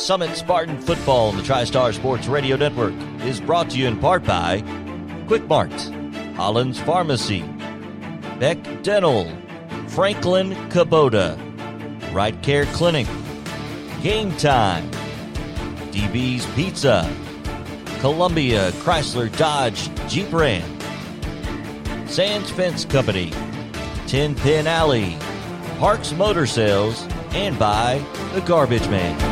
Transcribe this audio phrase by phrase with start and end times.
[0.00, 4.24] Summit Spartan Football on the TriStar Sports Radio Network is brought to you in part
[4.24, 4.62] by
[5.26, 5.70] Quick Mart,
[6.36, 7.42] Holland's Pharmacy,
[8.38, 9.30] Beck Dental,
[9.88, 11.38] Franklin Kubota,
[12.14, 13.06] Right Care Clinic,
[14.02, 14.90] Game Time,
[15.92, 17.14] DB's Pizza,
[18.00, 20.80] Columbia Chrysler Dodge Jeep Ram,
[22.08, 23.32] Sands Fence Company,
[24.06, 25.18] Ten Pin Alley,
[25.78, 29.29] Parks Motor Sales, and by The Garbage Man.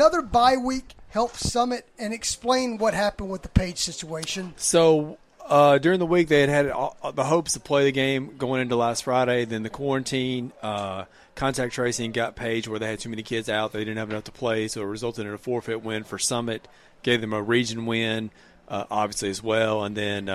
[0.00, 4.54] Another bye week help Summit and explain what happened with the Page situation?
[4.56, 8.38] So uh, during the week, they had had all, the hopes to play the game
[8.38, 9.44] going into last Friday.
[9.44, 13.72] Then the quarantine, uh, contact tracing got Page where they had too many kids out.
[13.72, 16.66] They didn't have enough to play, so it resulted in a forfeit win for Summit.
[17.02, 18.30] Gave them a region win,
[18.68, 20.30] uh, obviously as well, and then.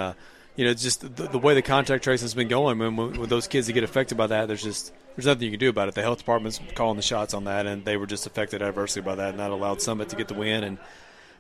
[0.55, 3.27] You know, it's just the, the, way the contact tracing has been going, when, when
[3.27, 5.89] those kids that get affected by that, there's just there's nothing you can do about
[5.89, 5.95] it.
[5.95, 9.15] The health department's calling the shots on that, and they were just affected adversely by
[9.15, 10.63] that, and that allowed Summit to get the win.
[10.63, 10.77] And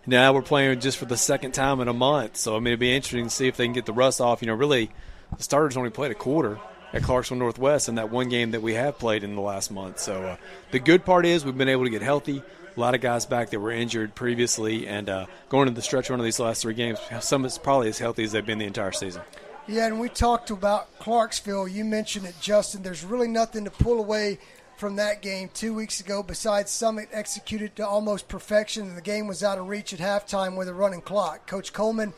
[0.05, 2.79] now we're playing just for the second time in a month, so I mean, it'd
[2.79, 4.41] be interesting to see if they can get the rust off.
[4.41, 4.91] You know, really,
[5.37, 6.59] the starters only played a quarter
[6.93, 9.99] at Clarksville Northwest in that one game that we have played in the last month.
[9.99, 10.37] So uh,
[10.71, 12.41] the good part is we've been able to get healthy.
[12.75, 16.09] A lot of guys back that were injured previously, and uh, going into the stretch
[16.09, 18.65] run of these last three games, some Summit's probably as healthy as they've been the
[18.65, 19.21] entire season.
[19.67, 21.69] Yeah, and we talked about Clarksville.
[21.69, 22.83] You mentioned it, Justin.
[22.83, 24.39] There's really nothing to pull away
[24.77, 29.25] from that game two weeks ago besides Summit executed to almost perfection, and the game
[29.25, 31.47] was out of reach at halftime with a running clock.
[31.47, 32.13] Coach Coleman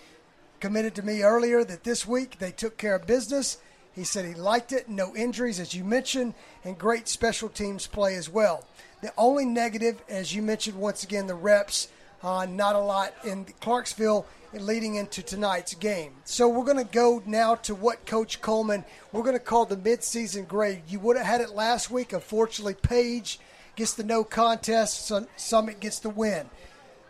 [0.59, 3.59] committed to me earlier that this week they took care of business.
[3.94, 8.16] He said he liked it, no injuries, as you mentioned, and great special teams play
[8.16, 8.66] as well.
[9.02, 11.88] The only negative, as you mentioned once again, the reps,
[12.23, 16.14] uh, not a lot in Clarksville leading into tonight's game.
[16.26, 19.78] So we're going to go now to what Coach Coleman, we're going to call the
[19.78, 20.81] midseason grade.
[20.88, 22.14] You would have had it last week.
[22.14, 23.40] Unfortunately, Page
[23.75, 26.50] gets the no contest, Summit gets the win.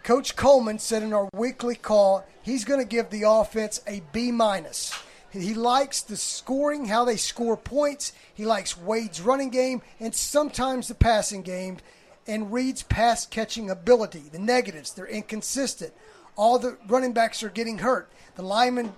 [0.03, 4.31] Coach Coleman said in our weekly call he's going to give the offense a B
[4.31, 4.93] minus.
[5.31, 8.13] He likes the scoring, how they score points.
[8.33, 11.77] He likes Wade's running game and sometimes the passing game,
[12.25, 14.23] and Reed's pass catching ability.
[14.31, 15.93] The negatives, they're inconsistent
[16.37, 18.09] all the running backs are getting hurt.
[18.35, 18.93] The linemen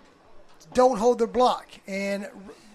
[0.74, 1.68] don't hold their block.
[1.88, 2.28] And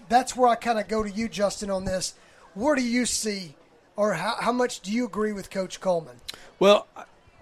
[0.09, 2.15] that's where I kind of go to you, Justin, on this.
[2.55, 3.55] Where do you see,
[3.95, 6.19] or how, how much do you agree with Coach Coleman?
[6.59, 6.87] Well,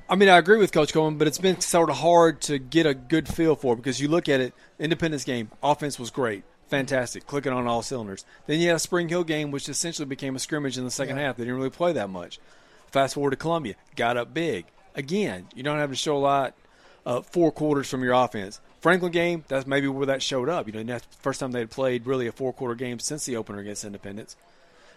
[0.09, 2.85] I mean, I agree with Coach Coleman, but it's been sort of hard to get
[2.85, 7.25] a good feel for because you look at it, Independence game, offense was great, fantastic,
[7.25, 8.25] clicking on all cylinders.
[8.45, 11.17] Then you had a Spring Hill game, which essentially became a scrimmage in the second
[11.17, 11.23] yeah.
[11.23, 11.37] half.
[11.37, 12.39] They didn't really play that much.
[12.91, 14.65] Fast forward to Columbia, got up big.
[14.93, 16.53] Again, you don't have to show a lot
[17.05, 18.59] uh, four quarters from your offense.
[18.81, 20.67] Franklin game, that's maybe where that showed up.
[20.67, 23.25] You know, that's the first time they had played really a four quarter game since
[23.25, 24.35] the opener against Independence.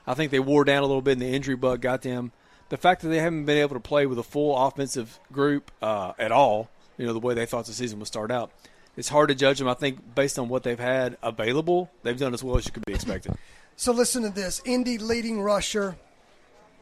[0.07, 2.33] I think they wore down a little bit, and the injury bug got them.
[2.69, 6.13] The fact that they haven't been able to play with a full offensive group uh,
[6.19, 6.69] at all,
[6.99, 8.51] you know, the way they thought the season would start out,
[8.97, 9.69] it's hard to judge them.
[9.69, 12.85] I think based on what they've had available, they've done as well as you could
[12.85, 13.37] be expected.
[13.77, 15.97] So listen to this: Indy leading rusher,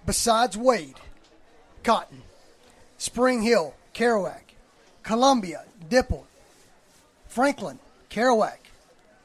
[0.07, 0.97] besides Wade,
[1.83, 2.23] Cotton,
[2.97, 4.43] Spring Hill, Kerouac,
[5.03, 6.27] Columbia, Dippold,
[7.27, 7.79] Franklin,
[8.11, 8.59] Kerouac,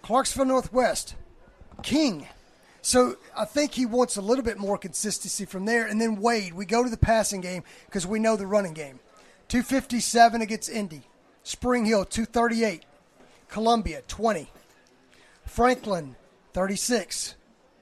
[0.01, 1.15] Clarksville Northwest,
[1.83, 2.27] King.
[2.89, 5.85] So I think he wants a little bit more consistency from there.
[5.85, 8.99] And then Wade, we go to the passing game because we know the running game.
[9.49, 11.03] 257 against Indy.
[11.43, 12.81] Spring Hill, 238.
[13.47, 14.49] Columbia, 20.
[15.45, 16.15] Franklin,
[16.53, 17.35] 36.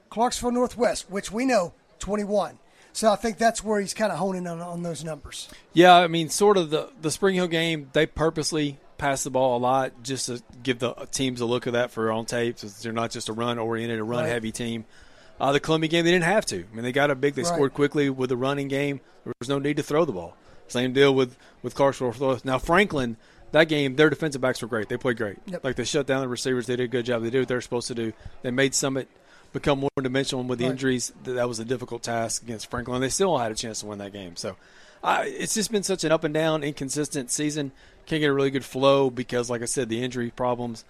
[0.10, 2.60] Clarksville Northwest, which we know, 21.
[2.92, 5.48] So I think that's where he's kind of honing on, on those numbers.
[5.72, 9.58] Yeah, I mean, sort of the the Spring Hill game, they purposely pass the ball
[9.58, 12.60] a lot just to give the teams a look of that for on tape.
[12.60, 14.30] So they're not just a run oriented, a run right.
[14.30, 14.86] heavy team.
[15.40, 16.66] Uh, the Columbia game, they didn't have to.
[16.72, 17.36] I mean, they got a big.
[17.36, 17.54] They right.
[17.54, 19.02] scored quickly with the running game.
[19.24, 20.36] There was no need to throw the ball.
[20.68, 22.42] Same deal with with Clarksville.
[22.44, 23.18] Now Franklin,
[23.52, 24.90] that game, their defensive backs were great.
[24.90, 25.38] They played great.
[25.46, 25.64] Yep.
[25.64, 26.66] Like they shut down the receivers.
[26.66, 27.24] They did a good job.
[27.24, 28.14] They did what they're supposed to do.
[28.42, 29.08] They made Summit
[29.54, 30.44] become one dimensional.
[30.44, 30.72] with the right.
[30.72, 33.02] injuries, that was a difficult task against Franklin.
[33.02, 34.36] They still had a chance to win that game.
[34.36, 34.56] So
[35.04, 37.72] uh, it's just been such an up and down, inconsistent season.
[38.08, 40.84] Can't get a really good flow because, like I said, the injury problems.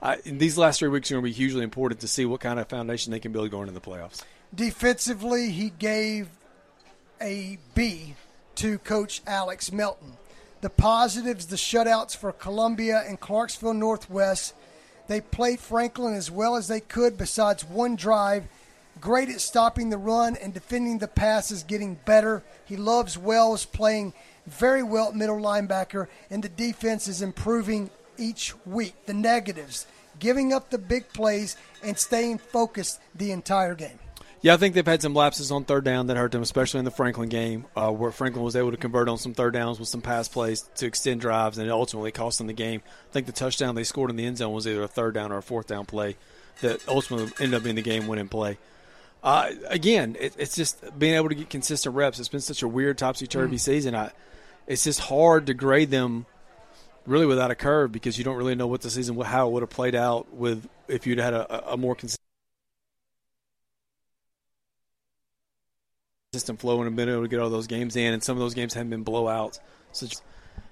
[0.00, 2.58] Uh, these last three weeks are going to be hugely important to see what kind
[2.58, 4.24] of foundation they can build going into the playoffs.
[4.54, 6.28] Defensively, he gave
[7.20, 8.16] a B
[8.56, 10.14] to Coach Alex Melton.
[10.60, 14.54] The positives, the shutouts for Columbia and Clarksville Northwest
[15.08, 18.44] they played Franklin as well as they could, besides one drive.
[19.00, 22.42] Great at stopping the run and defending the passes, getting better.
[22.64, 24.14] He loves Wells playing
[24.46, 28.94] very well at middle linebacker, and the defense is improving each week.
[29.06, 29.86] The negatives,
[30.18, 33.98] giving up the big plays and staying focused the entire game.
[34.42, 36.84] Yeah, I think they've had some lapses on third down that hurt them, especially in
[36.84, 39.88] the Franklin game, uh, where Franklin was able to convert on some third downs with
[39.88, 42.82] some pass plays to extend drives, and it ultimately cost them the game.
[43.08, 45.30] I think the touchdown they scored in the end zone was either a third down
[45.30, 46.16] or a fourth down play
[46.60, 48.58] that ultimately ended up being the game winning play.
[49.22, 52.18] Uh, again, it, it's just being able to get consistent reps.
[52.18, 53.60] It's been such a weird topsy turvy mm.
[53.60, 53.94] season.
[53.94, 54.10] I,
[54.66, 56.26] it's just hard to grade them
[57.06, 59.62] really without a curve because you don't really know what the season how it would
[59.62, 62.18] have played out with if you'd had a, a more consistent
[66.60, 68.74] flow and been able to get all those games in, and some of those games
[68.74, 69.58] haven't been blowouts.
[69.92, 70.06] So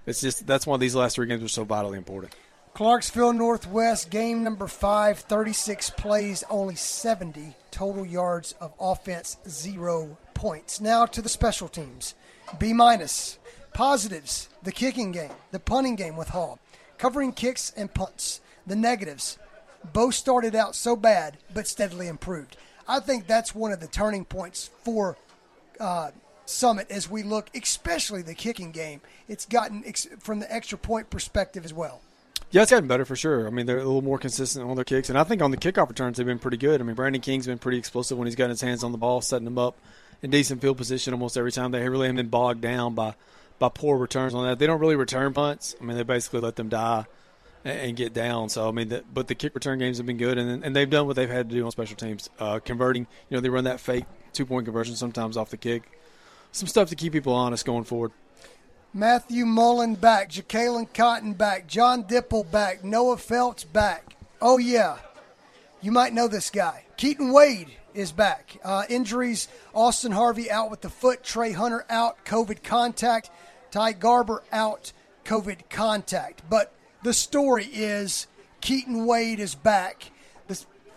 [0.07, 2.35] it's just that's why these last three games are so vitally important.
[2.73, 10.81] Clarksville Northwest, game number five, 36 plays, only 70 total yards of offense, zero points.
[10.81, 12.15] Now to the special teams.
[12.59, 13.39] B minus.
[13.73, 16.59] Positives, the kicking game, the punting game with Hall,
[16.99, 18.41] covering kicks and punts.
[18.67, 19.39] The negatives,
[19.93, 22.57] both started out so bad, but steadily improved.
[22.87, 25.17] I think that's one of the turning points for
[25.79, 26.11] uh,
[26.45, 29.01] Summit as we look, especially the kicking game.
[29.29, 32.01] It's gotten ex- from the extra point perspective as well.
[32.51, 33.47] Yeah, it's gotten better for sure.
[33.47, 35.57] I mean, they're a little more consistent on their kicks, and I think on the
[35.57, 36.81] kickoff returns they've been pretty good.
[36.81, 39.21] I mean, Brandon King's been pretty explosive when he's got his hands on the ball,
[39.21, 39.77] setting them up
[40.21, 41.71] in decent field position almost every time.
[41.71, 43.15] They really haven't been bogged down by
[43.61, 44.59] by poor returns on that.
[44.59, 45.77] They don't really return punts.
[45.81, 47.07] I mean, they basically let them die
[47.65, 48.49] and, and get down.
[48.49, 50.91] So I mean, the, but the kick return games have been good, and and they've
[50.91, 53.07] done what they've had to do on special teams, uh, converting.
[53.29, 55.85] You know, they run that fake two point conversion sometimes off the kick
[56.53, 58.13] some stuff to keep people honest going forward.
[58.93, 64.17] Matthew Mullen back, Jacqueline Cotton back, John Dippold back, Noah Phelps back.
[64.41, 64.99] Oh yeah,
[65.81, 66.85] you might know this guy.
[66.97, 68.59] Keaton Wade is back.
[68.65, 73.31] Uh, injuries: Austin Harvey out with the foot, Trey Hunter out, COVID contact,
[73.71, 74.93] Ty Garber out,
[75.25, 76.43] COVID contact.
[76.49, 76.73] But
[77.03, 78.27] the story is
[78.61, 80.11] Keaton Wade is back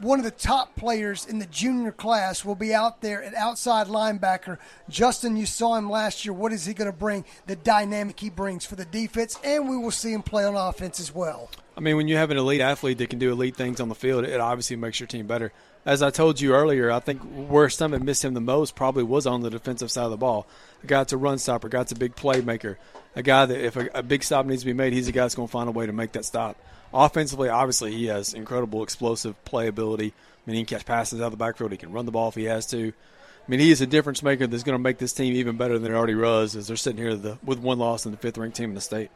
[0.04, 3.88] one of the top players in the junior class will be out there at outside
[3.88, 4.58] linebacker.
[4.90, 6.34] Justin, you saw him last year.
[6.34, 7.26] What is he going to bring?
[7.48, 11.00] The dynamic he brings for the defense, and we will see him play on offense
[11.00, 11.50] as well.
[11.76, 13.96] I mean, when you have an elite athlete that can do elite things on the
[13.96, 15.52] field, it obviously makes your team better.
[15.86, 19.28] As I told you earlier, I think where Summit missed him the most probably was
[19.28, 20.48] on the defensive side of the ball.
[20.82, 22.78] A guy that's a run stopper, a guy that's a big playmaker,
[23.18, 25.22] a guy that if a, a big stop needs to be made, he's the guy
[25.22, 26.56] that's going to find a way to make that stop.
[26.94, 30.12] Offensively, obviously, he has incredible explosive playability.
[30.12, 31.72] I mean, he can catch passes out of the backfield.
[31.72, 32.90] He can run the ball if he has to.
[32.90, 35.78] I mean, he is a difference maker that's going to make this team even better
[35.78, 38.38] than it already was as they're sitting here the, with one loss and the fifth
[38.38, 39.12] ranked team in the state.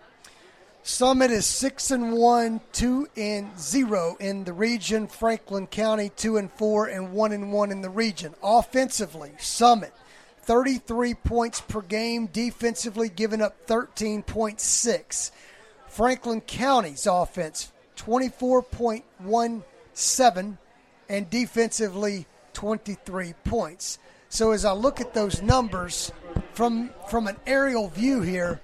[0.87, 5.07] Summit is six and one, two and zero in the region.
[5.07, 8.33] Franklin County two and four and one and one in the region.
[8.41, 9.93] Offensively, Summit
[10.43, 12.27] 33 points per game.
[12.27, 15.31] Defensively, giving up 13.6.
[15.89, 20.57] Franklin County's offense 24.17
[21.09, 23.99] and defensively 23 points.
[24.29, 26.13] So as I look at those numbers
[26.53, 28.61] from from an aerial view here,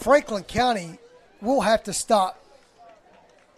[0.00, 0.98] Franklin County
[1.40, 2.42] will have to stop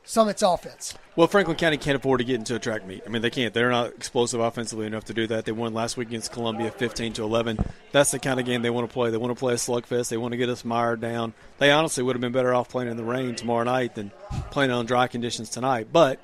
[0.05, 0.95] Summit's offense.
[1.17, 3.03] Well, Franklin County can't afford to get into a track meet.
[3.05, 3.53] I mean, they can't.
[3.53, 5.45] They're not explosive offensively enough to do that.
[5.45, 7.59] They won last week against Columbia, 15 to 11.
[7.93, 9.11] That's the kind of game they want to play.
[9.11, 10.09] They want to play a slugfest.
[10.09, 11.35] They want to get us mired down.
[11.59, 14.13] They honestly would have been better off playing in the rain tomorrow night than
[14.51, 15.89] playing on dry conditions tonight.
[15.93, 16.21] But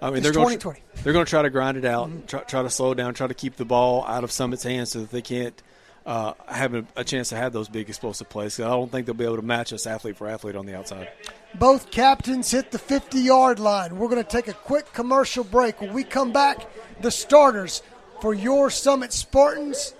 [0.00, 2.26] I mean, it's they're going to they're going to try to grind it out, mm-hmm.
[2.26, 5.00] try, try to slow down, try to keep the ball out of Summit's hands so
[5.00, 5.60] that they can't
[6.08, 8.58] uh, having a chance to have those big explosive plays.
[8.58, 11.10] I don't think they'll be able to match us athlete for athlete on the outside.
[11.54, 13.98] Both captains hit the 50 yard line.
[13.98, 15.82] We're going to take a quick commercial break.
[15.82, 16.66] When we come back,
[17.02, 17.82] the starters
[18.22, 19.94] for your Summit Spartans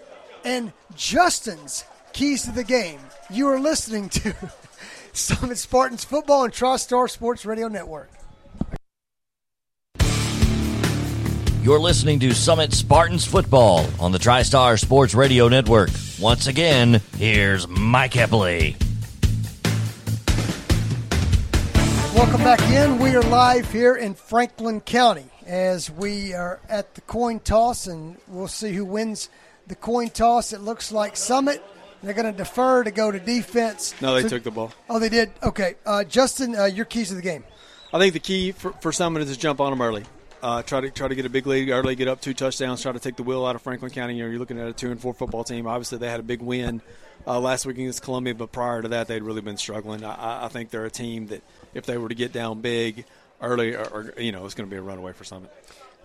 [0.46, 1.84] and Justin's
[2.14, 3.00] keys to the game.
[3.28, 4.34] You are listening to
[5.12, 8.08] Summit Spartans football and TriStar Sports Radio Network.
[11.60, 15.90] You're listening to Summit Spartans football on the TriStar Sports Radio Network.
[16.20, 18.76] Once again, here's Mike Eppley.
[22.14, 22.98] Welcome back in.
[23.00, 28.16] We are live here in Franklin County as we are at the coin toss, and
[28.28, 29.28] we'll see who wins
[29.66, 30.52] the coin toss.
[30.52, 31.62] It looks like Summit.
[32.04, 34.00] They're going to defer to go to defense.
[34.00, 34.72] No, they so, took the ball.
[34.88, 35.32] Oh, they did?
[35.42, 35.74] Okay.
[35.84, 37.42] Uh, Justin, uh, your keys to the game.
[37.92, 40.04] I think the key for, for Summit is to jump on them early.
[40.40, 42.92] Uh, try to try to get a big lead early, get up two touchdowns, try
[42.92, 44.16] to take the wheel out of Franklin County.
[44.16, 45.66] You know, you're looking at a two and four football team.
[45.66, 46.80] Obviously, they had a big win
[47.26, 50.04] uh, last week against Columbia, but prior to that, they'd really been struggling.
[50.04, 51.42] I, I, think they're a team that
[51.74, 53.04] if they were to get down big
[53.42, 55.50] early, or, or you know, it's going to be a runaway for Summit.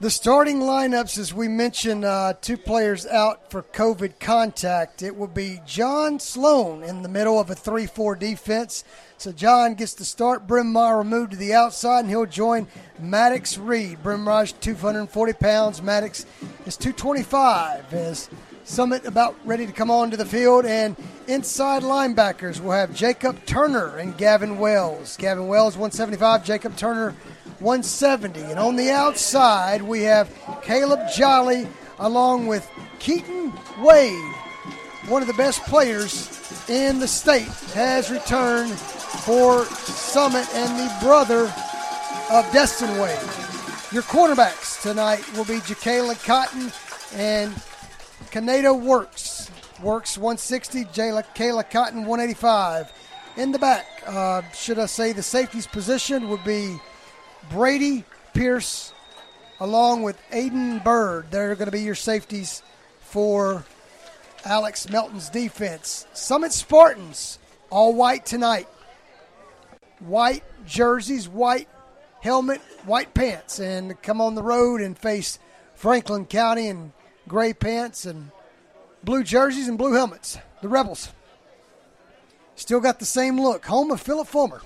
[0.04, 5.02] The starting lineups, as we mentioned, uh, two players out for COVID contact.
[5.02, 8.84] It will be John Sloan in the middle of a 3 4 defense.
[9.18, 10.46] So John gets to start.
[10.46, 10.74] Bryn
[11.06, 12.68] moved to the outside, and he'll join
[13.00, 14.04] Maddox Reed.
[14.04, 14.26] Bryn
[14.60, 15.82] 240 pounds.
[15.82, 16.26] Maddox
[16.66, 17.94] is 225.
[17.94, 18.30] As
[18.66, 20.96] Summit about ready to come onto the field, and
[21.28, 25.18] inside linebackers we'll have Jacob Turner and Gavin Wells.
[25.18, 27.12] Gavin Wells 175, Jacob Turner
[27.60, 28.40] 170.
[28.42, 31.68] And on the outside, we have Caleb Jolly
[32.00, 33.52] along with Keaton
[33.82, 34.34] Wade,
[35.08, 36.30] one of the best players
[36.70, 41.54] in the state, has returned for Summit and the brother
[42.32, 43.20] of Destin Wade.
[43.92, 46.72] Your cornerbacks tonight will be Jacayla Cotton
[47.14, 47.54] and
[48.34, 49.52] Canado Wirtz.
[49.84, 52.92] Wirtz 160, Jayla, Kayla Cotton 185.
[53.38, 56.80] In the back, uh, should I say the safeties position would be
[57.52, 58.92] Brady Pierce,
[59.60, 61.28] along with Aiden Bird.
[61.30, 62.64] They're going to be your safeties
[63.02, 63.66] for
[64.46, 66.08] Alex Melton's defense.
[66.14, 67.38] Summit Spartans,
[67.70, 68.68] all white tonight.
[70.00, 71.70] White jerseys, white
[72.22, 75.38] helmet, white pants, and come on the road and face
[75.76, 76.94] Franklin County and
[77.28, 78.32] gray pants and
[79.04, 80.38] blue jerseys and blue helmets.
[80.62, 81.12] The Rebels.
[82.56, 83.66] Still got the same look.
[83.66, 84.62] Home of Phillip Fulmer.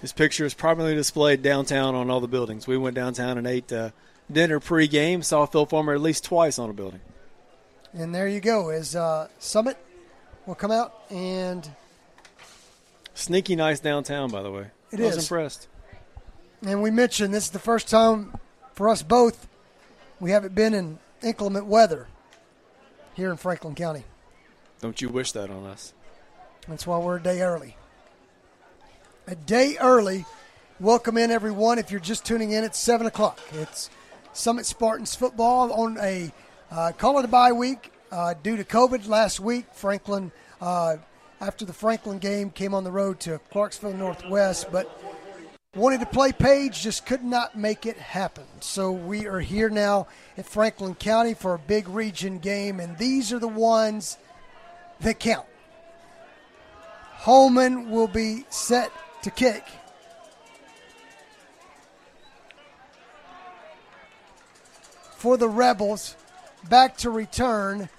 [0.00, 2.66] His picture is prominently displayed downtown on all the buildings.
[2.66, 3.90] We went downtown and ate uh,
[4.32, 5.22] dinner pre-game.
[5.22, 7.00] Saw Phil Fulmer at least twice on a building.
[7.92, 8.70] And there you go.
[8.70, 9.76] As uh, Summit
[10.46, 11.68] will come out and
[13.12, 14.68] sneaky nice downtown, by the way.
[14.90, 15.16] It I is.
[15.16, 15.68] was impressed.
[16.62, 18.38] And we mentioned this is the first time
[18.72, 19.46] for us both
[20.20, 22.06] we haven't been in inclement weather
[23.14, 24.04] here in Franklin County.
[24.80, 25.92] Don't you wish that on us?
[26.68, 27.76] That's why we're a day early
[29.30, 30.24] a day early.
[30.80, 31.78] Welcome in, everyone.
[31.78, 33.38] If you're just tuning in, it's 7 o'clock.
[33.52, 33.88] It's
[34.32, 36.32] Summit Spartans football on a
[36.70, 39.66] uh, call it a bye week uh, due to COVID last week.
[39.72, 40.96] Franklin, uh,
[41.40, 44.88] after the Franklin game, came on the road to Clarksville Northwest, but
[45.76, 48.44] wanted to play Page, just could not make it happen.
[48.60, 53.32] So we are here now at Franklin County for a big region game, and these
[53.32, 54.18] are the ones
[55.00, 55.46] that count.
[57.12, 58.90] Holman will be set
[59.22, 59.64] to kick.
[65.16, 66.16] For the Rebels,
[66.68, 67.90] back to return.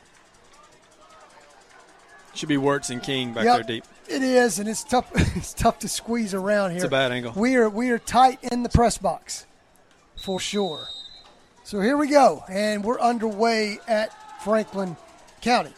[2.34, 3.86] Should be Wirtz and King back yep, there deep.
[4.12, 5.10] It is, and it's tough.
[5.38, 6.78] It's tough to squeeze around here.
[6.78, 7.32] It's a bad angle.
[7.36, 9.46] We are we are tight in the press box,
[10.22, 10.86] for sure.
[11.64, 14.12] So here we go, and we're underway at
[14.44, 14.98] Franklin
[15.40, 15.74] County.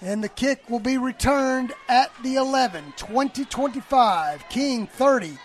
[0.00, 4.48] And the kick will be returned at the 11, 2025.
[4.48, 5.38] King 30,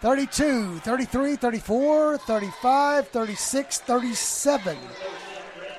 [0.00, 4.76] 32, 33, 34, 35, 36, 37.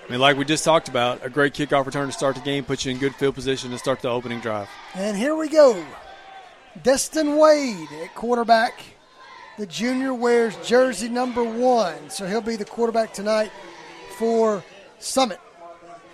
[0.07, 2.63] I mean, like we just talked about, a great kickoff return to start the game
[2.63, 4.69] puts you in good field position to start the opening drive.
[4.93, 5.83] And here we go.
[6.83, 8.83] Destin Wade at quarterback.
[9.57, 13.51] The junior wears jersey number one, so he'll be the quarterback tonight
[14.17, 14.63] for
[14.99, 15.39] Summit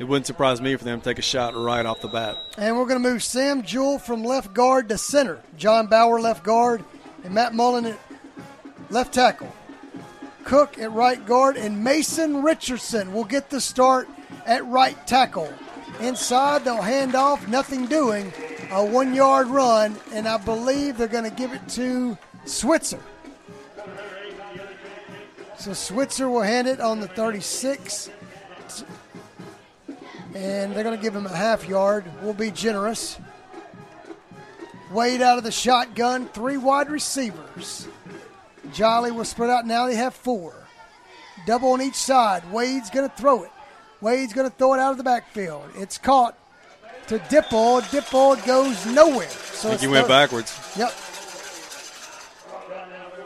[0.01, 2.36] it wouldn't surprise me for them to take a shot right off the bat.
[2.57, 5.39] And we're going to move Sam Jewell from left guard to center.
[5.57, 6.83] John Bauer left guard,
[7.24, 8.00] and Matt Mullen at
[8.89, 9.53] left tackle.
[10.43, 14.10] Cook at right guard, and Mason Richardson will get the start
[14.45, 15.53] at right tackle.
[16.00, 18.33] Inside, they'll hand off, nothing doing,
[18.71, 23.01] a one yard run, and I believe they're going to give it to Switzer.
[25.57, 28.10] So Switzer will hand it on the 36
[30.36, 32.05] and they're going to give him a half yard.
[32.21, 33.19] We'll be generous.
[34.91, 37.88] Wade out of the shotgun, three wide receivers.
[38.74, 39.65] Jolly was spread out.
[39.65, 40.53] Now they have four.
[41.46, 42.50] Double on each side.
[42.51, 43.51] Wade's going to throw it.
[44.01, 45.63] Wade's going to throw it out of the backfield.
[45.75, 46.38] It's caught
[47.08, 47.82] to Dippold.
[47.84, 49.30] Dippold goes nowhere.
[49.30, 50.58] So I think he went backwards.
[50.77, 50.91] Yep.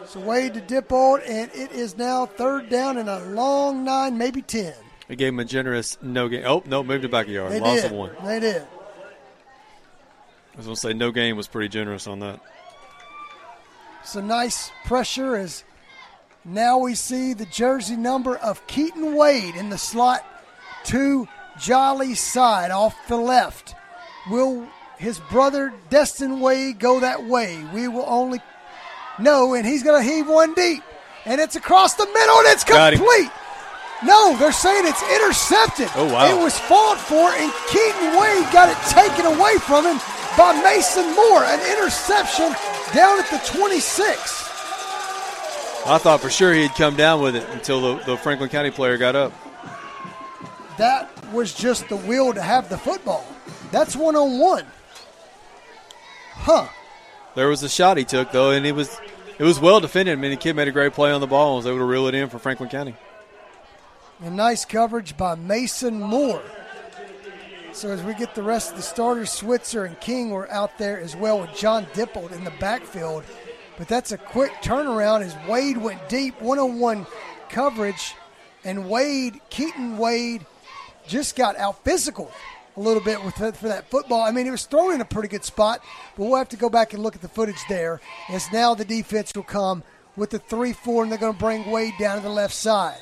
[0.08, 4.42] So Wade to Dippold, and it is now third down and a long nine, maybe
[4.42, 4.74] ten.
[5.08, 6.44] They gave him a generous no game.
[6.46, 7.52] Oh, no, moved it back a yard.
[7.52, 7.92] They Lost did.
[7.92, 8.12] one.
[8.24, 8.62] They did.
[8.62, 12.40] I was going to say no game was pretty generous on that.
[14.06, 15.64] So nice pressure as
[16.46, 20.24] now we see the jersey number of Keaton Wade in the slot
[20.86, 21.28] to
[21.60, 23.74] Jolly's side off the left.
[24.30, 27.64] Will his brother Destin Wade go that way?
[27.74, 28.42] We will only
[29.18, 30.84] know, and he's going to heave one deep,
[31.26, 33.32] and it's across the middle, and it's complete.
[34.04, 35.90] No, they're saying it's intercepted.
[35.96, 36.30] Oh, wow.
[36.30, 40.00] It was fought for, and Keaton Wade got it taken away from him
[40.38, 41.44] by Mason Moore.
[41.44, 42.54] An interception
[42.94, 44.46] down at the 26.
[45.88, 48.98] I thought for sure he'd come down with it until the, the Franklin County player
[48.98, 49.34] got up.
[50.78, 53.26] That was just the will to have the football.
[53.72, 54.66] That's one on one.
[56.32, 56.68] Huh.
[57.36, 59.00] There was a shot he took though, and it was
[59.38, 60.18] it was well defended.
[60.18, 61.86] I mean, the kid made a great play on the ball and was able to
[61.86, 62.96] reel it in for Franklin County.
[64.22, 66.42] And nice coverage by Mason Moore.
[67.76, 70.98] So as we get the rest of the starters, Switzer and King were out there
[70.98, 73.26] as well with John Dippold in the backfield.
[73.78, 77.06] But that's a quick turnaround as Wade went deep, one on one
[77.50, 78.16] coverage,
[78.64, 80.46] and Wade, Keaton Wade,
[81.06, 82.32] just got out physical
[82.78, 84.22] a little bit with for that football.
[84.22, 85.82] I mean, it was thrown in a pretty good spot,
[86.16, 88.00] but we'll have to go back and look at the footage there.
[88.30, 89.84] As now the defense will come
[90.16, 93.02] with the 3 4, and they're going to bring Wade down to the left side.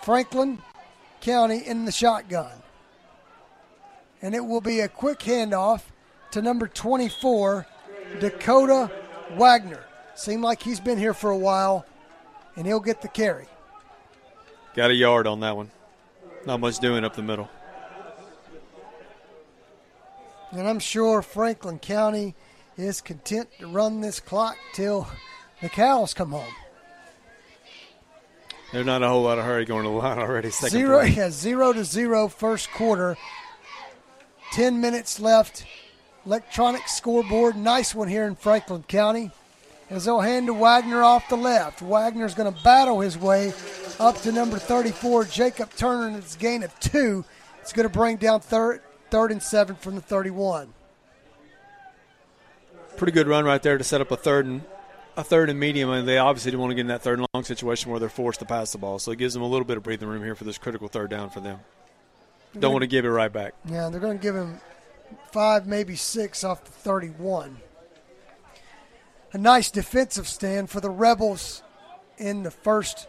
[0.00, 0.62] Franklin
[1.20, 2.59] County in the shotgun.
[4.22, 5.82] And it will be a quick handoff
[6.32, 7.66] to number 24,
[8.20, 8.90] Dakota
[9.36, 9.84] Wagner.
[10.14, 11.86] Seemed like he's been here for a while,
[12.56, 13.46] and he'll get the carry.
[14.74, 15.70] Got a yard on that one.
[16.46, 17.48] Not much doing up the middle.
[20.52, 22.34] And I'm sure Franklin County
[22.76, 25.08] is content to run this clock till
[25.60, 26.54] the cows come home.
[28.72, 30.50] There's not a whole lot of hurry going to the line already.
[30.50, 31.10] Second zero, play.
[31.10, 33.16] yeah, zero to zero first quarter.
[34.52, 35.64] Ten minutes left.
[36.26, 39.30] Electronic scoreboard, nice one here in Franklin County.
[39.88, 41.82] As they'll hand to Wagner off the left.
[41.82, 43.52] Wagner's going to battle his way
[43.98, 47.24] up to number 34, Jacob Turner, and it's gain of two.
[47.60, 50.72] It's going to bring down third, third and seven from the 31.
[52.96, 54.62] Pretty good run right there to set up a third and
[55.16, 57.26] a third and medium, and they obviously didn't want to get in that third and
[57.34, 58.98] long situation where they're forced to pass the ball.
[58.98, 61.10] So it gives them a little bit of breathing room here for this critical third
[61.10, 61.58] down for them.
[62.58, 63.54] Don't want to give it right back.
[63.64, 64.60] Yeah, they're going to give him
[65.32, 67.58] five, maybe six off the 31.
[69.32, 71.62] A nice defensive stand for the Rebels
[72.18, 73.06] in the first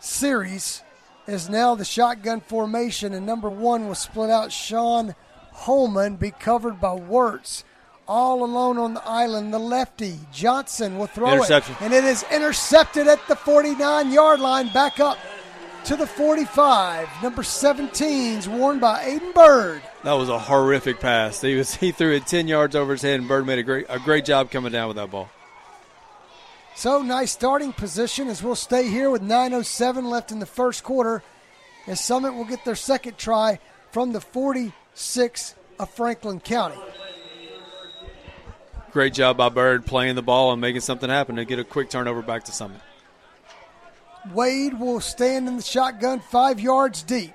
[0.00, 0.82] series
[1.28, 4.50] is now the shotgun formation, and number one was split out.
[4.52, 5.14] Sean
[5.52, 7.64] Holman be covered by Wirtz.
[8.08, 11.50] All alone on the island, the lefty Johnson will throw it,
[11.80, 14.72] and it is intercepted at the 49 yard line.
[14.72, 15.18] Back up
[15.86, 17.08] to the 45.
[17.22, 19.82] Number 17's worn by Aiden Bird.
[20.02, 21.40] That was a horrific pass.
[21.40, 23.86] He was he threw it 10 yards over his head, and Bird made a great
[23.88, 25.28] a great job coming down with that ball.
[26.74, 31.22] So nice starting position as we'll stay here with 9:07 left in the first quarter.
[31.86, 33.60] As Summit will get their second try
[33.92, 36.76] from the 46 of Franklin County.
[38.90, 41.88] Great job by Bird playing the ball and making something happen to get a quick
[41.88, 42.80] turnover back to Summit.
[44.32, 47.34] Wade will stand in the shotgun five yards deep.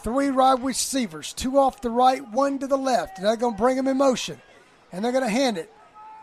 [0.00, 3.18] Three wide receivers, two off the right, one to the left.
[3.18, 4.40] And they're going to bring him in motion.
[4.90, 5.72] And they're going to hand it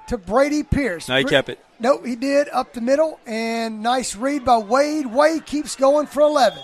[0.07, 1.07] to Brady Pierce.
[1.07, 1.63] Now he kept it.
[1.79, 3.19] Nope, he did up the middle.
[3.25, 5.05] And nice read by Wade.
[5.05, 6.61] Wade keeps going for 11.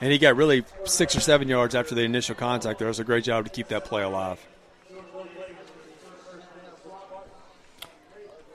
[0.00, 2.78] And he got really six or seven yards after the initial contact.
[2.78, 4.44] There was a great job to keep that play alive.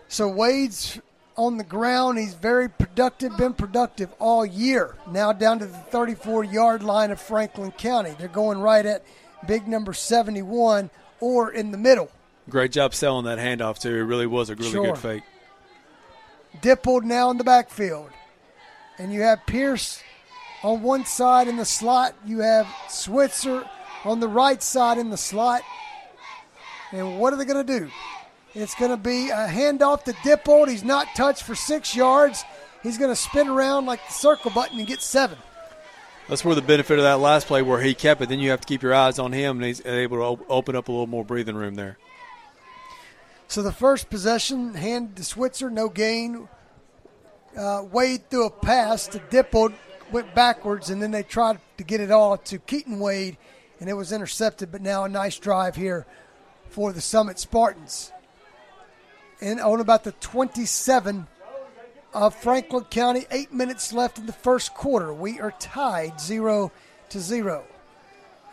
[0.08, 1.00] So Wade's
[1.38, 2.18] on the ground.
[2.18, 4.96] He's very productive, been productive all year.
[5.10, 8.16] Now down to the 34 yard line of Franklin County.
[8.18, 9.04] They're going right at
[9.48, 12.10] big number 71 or in the middle.
[12.50, 13.96] Great job selling that handoff, too.
[13.96, 14.86] It really was a really sure.
[14.88, 15.24] good fake.
[16.62, 18.10] Dippold now in the backfield.
[18.98, 20.02] And you have Pierce
[20.64, 22.14] on one side in the slot.
[22.26, 23.66] You have Switzer
[24.04, 25.62] on the right side in the slot.
[26.92, 27.90] And what are they going to do?
[28.56, 30.70] It's going to be a handoff to Dippold.
[30.70, 32.46] He's not touched for six yards.
[32.84, 35.38] He's going to spin around like the circle button and get seven.
[36.30, 38.30] That's where the benefit of that last play where he kept it.
[38.30, 40.88] Then you have to keep your eyes on him, and he's able to open up
[40.88, 41.98] a little more breathing room there.
[43.50, 46.48] So the first possession, hand to Switzer, no gain.
[47.58, 49.74] Uh, Wade threw a pass to Dippold,
[50.12, 53.38] went backwards, and then they tried to get it all to Keaton Wade,
[53.82, 54.72] and it was intercepted.
[54.72, 56.08] But now a nice drive here
[56.70, 58.14] for the Summit Spartans
[59.42, 61.28] and on about the 27
[62.14, 63.26] of Franklin County.
[63.30, 65.14] Eight minutes left in the first quarter.
[65.14, 66.72] We are tied zero
[67.10, 67.66] to zero.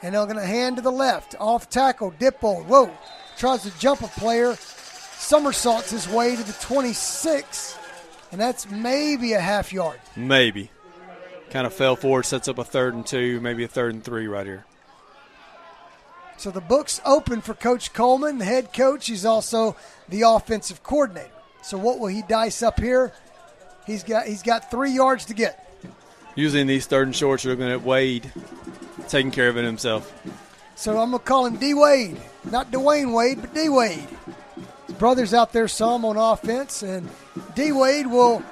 [0.02, 1.36] And they're going to hand to the left.
[1.38, 2.12] Off tackle.
[2.18, 2.64] Dippo.
[2.66, 2.90] Whoa.
[3.36, 4.56] Tries to jump a player.
[4.56, 7.78] Somersaults his way to the 26.
[8.32, 10.00] And that's maybe a half yard.
[10.16, 10.70] Maybe.
[11.50, 14.26] Kind of fell forward, sets up a third and two, maybe a third and three
[14.26, 14.64] right here.
[16.36, 19.06] So the book's open for Coach Coleman, the head coach.
[19.06, 19.76] He's also
[20.08, 21.30] the offensive coordinator.
[21.62, 23.12] So what will he dice up here?
[23.86, 25.58] He's got he's got three yards to get.
[26.34, 28.32] Usually in these third and shorts, you're looking at Wade
[29.08, 30.12] taking care of it himself.
[30.74, 34.08] So I'm gonna call him D Wade, not Dwyane Wade, but D Wade.
[34.86, 37.08] His brother's out there some on offense, and
[37.54, 38.42] D Wade will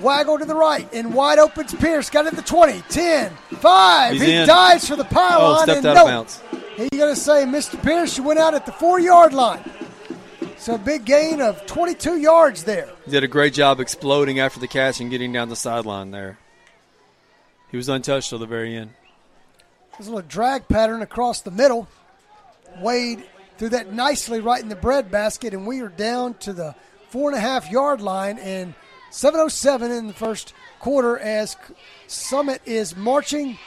[0.00, 2.10] waggle to the right, and wide opens Pierce.
[2.10, 4.12] Got it at the 20, 10, 5.
[4.12, 4.46] He's he in.
[4.46, 5.68] dives for the oh, pylon.
[5.68, 6.00] Oh, and out no.
[6.02, 6.42] of bounds.
[6.76, 7.82] He's going to say, Mr.
[7.82, 9.64] Pierce, you went out at the four yard line.
[10.58, 12.88] So a big gain of 22 yards there.
[13.04, 16.38] He did a great job exploding after the catch and getting down the sideline there.
[17.70, 18.90] He was untouched till the very end.
[19.92, 21.88] There's a little drag pattern across the middle.
[22.80, 23.24] Wade
[23.56, 26.74] threw that nicely right in the bread basket, and we are down to the
[27.08, 28.74] four and a half yard line and
[29.10, 31.56] 707 in the first quarter as
[32.06, 33.58] Summit is marching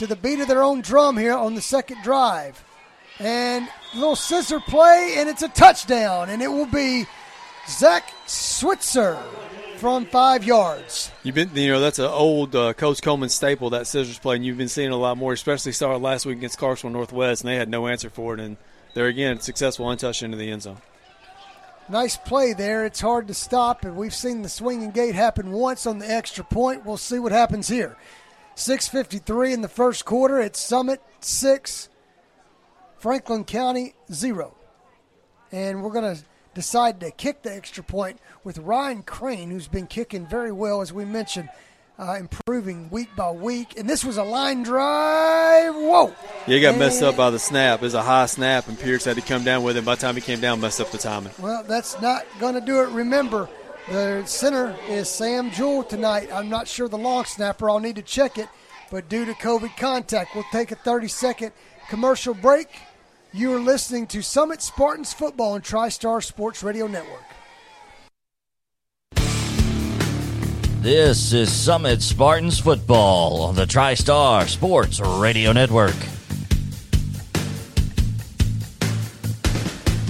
[0.00, 2.64] to the beat of their own drum here on the second drive.
[3.18, 7.04] And a little scissor play, and it's a touchdown, and it will be
[7.68, 9.22] Zach Switzer
[9.76, 11.12] from five yards.
[11.22, 14.44] You've been, you know, that's an old uh, Coach Coleman staple that scissors play, and
[14.44, 15.34] you've been seeing a lot more.
[15.34, 18.40] Especially it last week against Clarksville Northwest, and they had no answer for it.
[18.40, 18.56] And
[18.94, 20.78] there again, successful untouched into the end zone.
[21.90, 22.86] Nice play there.
[22.86, 26.42] It's hard to stop, and we've seen the swinging gate happen once on the extra
[26.42, 26.86] point.
[26.86, 27.98] We'll see what happens here.
[28.56, 30.40] 6:53 in the first quarter.
[30.40, 31.88] It's Summit six,
[32.98, 34.54] Franklin County zero,
[35.52, 36.22] and we're going to
[36.54, 40.92] decide to kick the extra point with Ryan Crane, who's been kicking very well, as
[40.92, 41.48] we mentioned,
[41.98, 43.78] uh, improving week by week.
[43.78, 45.74] And this was a line drive.
[45.74, 46.14] Whoa!
[46.46, 47.80] Yeah, he got messed up by the snap.
[47.80, 49.84] It was a high snap, and Pierce had to come down with it.
[49.84, 51.32] By the time he came down, messed up the timing.
[51.38, 52.88] Well, that's not going to do it.
[52.88, 53.48] Remember,
[53.90, 56.28] the center is Sam Jewell tonight.
[56.32, 57.68] I'm not sure the long snapper.
[57.68, 58.48] I'll need to check it.
[58.90, 61.52] But due to COVID contact, we'll take a 30 second
[61.88, 62.68] commercial break.
[63.32, 67.22] You are listening to Summit Spartans Football on TriStar Sports Radio Network.
[70.80, 75.94] This is Summit Spartans Football on the TriStar Sports Radio Network.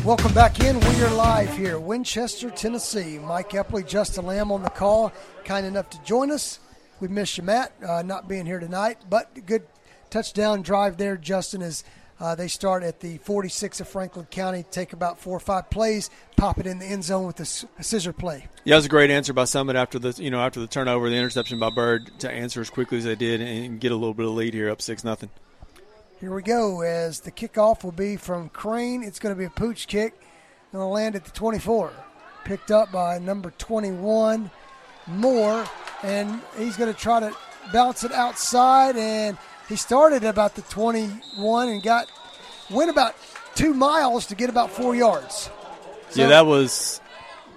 [0.05, 0.81] Welcome back in.
[0.81, 3.19] We are live here, Winchester, Tennessee.
[3.19, 5.13] Mike Epley, Justin Lamb on the call,
[5.45, 6.59] kind enough to join us.
[7.01, 9.63] We miss you, Matt, uh, not being here tonight, but good
[10.09, 11.61] touchdown drive there, Justin.
[11.61, 11.85] As
[12.19, 16.09] uh, they start at the 46 of Franklin County, take about four or five plays,
[16.35, 18.47] pop it in the end zone with a, scissor play.
[18.65, 21.11] Yeah, it was a great answer by Summit after the you know after the turnover,
[21.11, 24.15] the interception by Bird to answer as quickly as they did and get a little
[24.15, 25.29] bit of lead here, up six nothing.
[26.21, 26.83] Here we go.
[26.83, 30.13] As the kickoff will be from Crane, it's going to be a pooch kick.
[30.71, 31.91] Going to land at the 24.
[32.45, 34.51] Picked up by number 21,
[35.07, 35.65] Moore,
[36.03, 37.35] and he's going to try to
[37.73, 38.97] bounce it outside.
[38.97, 42.07] And he started about the 21 and got
[42.71, 43.17] went about
[43.55, 45.49] two miles to get about four yards.
[46.13, 47.01] yeah, that was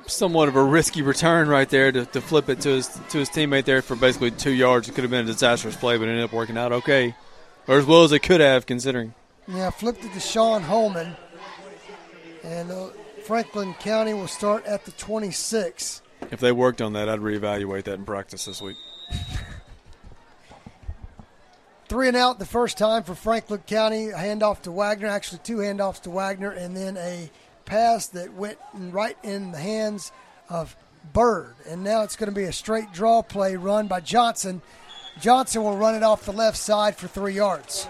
[0.06, 3.30] somewhat of a risky return right there to, to flip it to his to his
[3.30, 4.88] teammate there for basically two yards.
[4.88, 7.14] It could have been a disastrous play, but it ended up working out okay,
[7.68, 9.14] or as well as they could have, considering.
[9.48, 11.16] Yeah, flipped it to Sean Holman.
[12.44, 12.90] And uh,
[13.24, 16.02] Franklin County will start at the 26.
[16.32, 18.78] If they worked on that, I'd reevaluate that in practice this week.
[21.88, 24.10] Three and out the first time for Franklin County.
[24.10, 27.30] A handoff to Wagner, actually two handoffs to Wagner, and then a
[27.66, 30.12] pass that went right in the hands
[30.50, 30.76] of
[31.14, 31.54] Bird.
[31.68, 34.62] And now it's going to be a straight draw play run by Johnson.
[35.20, 37.88] Johnson will run it off the left side for three yards.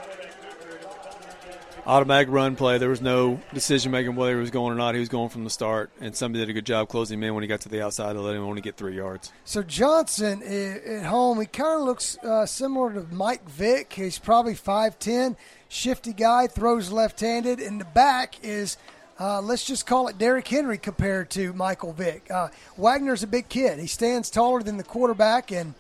[1.86, 2.78] Automatic run play.
[2.78, 4.94] There was no decision making whether he was going or not.
[4.94, 7.34] He was going from the start, and somebody did a good job closing him in
[7.34, 9.34] when he got to the outside to let him only get three yards.
[9.44, 13.92] So Johnson at home, he kind of looks uh, similar to Mike Vick.
[13.92, 15.36] He's probably 5'10",
[15.68, 17.60] shifty guy, throws left-handed.
[17.60, 18.78] In the back is,
[19.20, 22.32] uh, let's just call it Derrick Henry compared to Michael Vick.
[22.32, 23.80] Uh, Wagner's a big kid.
[23.80, 25.74] He stands taller than the quarterback, and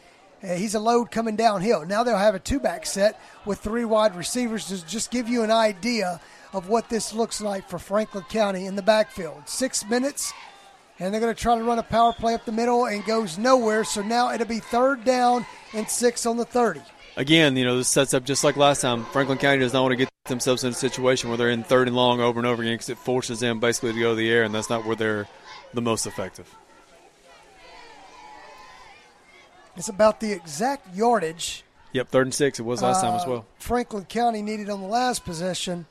[0.43, 1.85] he's a load coming downhill.
[1.85, 5.51] Now they'll have a two-back set with three wide receivers to just give you an
[5.51, 6.19] idea
[6.53, 9.47] of what this looks like for Franklin County in the backfield.
[9.47, 10.33] Six minutes
[10.99, 13.37] and they're going to try to run a power play up the middle and goes
[13.37, 13.83] nowhere.
[13.83, 16.81] So now it'll be third down and six on the 30.
[17.15, 19.05] Again, you know, this sets up just like last time.
[19.05, 21.87] Franklin County does not want to get themselves in a situation where they're in third
[21.87, 24.31] and long over and over again because it forces them basically to go to the
[24.31, 25.27] air, and that's not where they're
[25.73, 26.53] the most effective.
[29.75, 32.59] It's about the exact yardage Yep, third and six.
[32.59, 33.45] It was last time as uh, well.
[33.59, 35.85] Franklin County needed on the last possession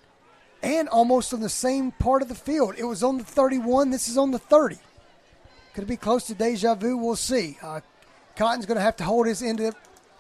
[0.61, 2.75] and almost on the same part of the field.
[2.77, 3.91] It was on the 31.
[3.91, 4.79] This is on the 30.
[5.75, 6.97] Could it be close to deja vu?
[6.97, 7.57] We'll see.
[7.63, 7.81] Uh,
[8.37, 9.75] Cotton's going to have to hold his end of it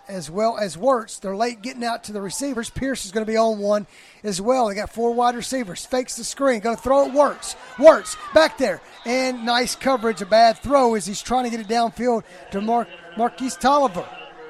[0.08, 1.18] as well as Wirtz.
[1.18, 2.70] They're late getting out to the receivers.
[2.70, 3.86] Pierce is going to be on one
[4.22, 4.68] as well.
[4.68, 5.84] They got four wide receivers.
[5.84, 6.60] Fakes the screen.
[6.60, 7.12] Going to throw it.
[7.12, 7.56] Wirtz.
[7.78, 8.80] Wirtz back there.
[9.04, 10.22] And nice coverage.
[10.22, 14.06] A bad throw as he's trying to get it downfield to Mar- Marquise Tolliver.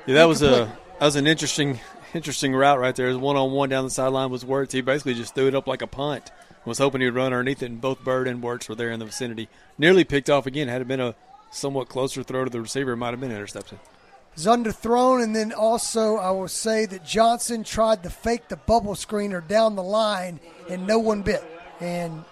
[0.07, 1.81] Yeah, that was a that was an interesting
[2.15, 3.09] interesting route right there.
[3.09, 4.73] His one on one down the sideline was Wirtz.
[4.73, 6.31] He basically just threw it up like a punt
[6.65, 9.07] Was hoping he'd run underneath it, and both Bird and Wirtz were there in the
[9.07, 9.49] vicinity.
[9.79, 10.69] Nearly picked off again.
[10.69, 11.15] Had it been a
[11.51, 13.79] somewhat closer throw to the receiver, it might have been intercepted.
[14.35, 18.95] Is underthrown, and then also I will say that Johnson tried to fake the bubble
[18.95, 21.45] screener down the line, and no one bit.
[21.81, 22.25] And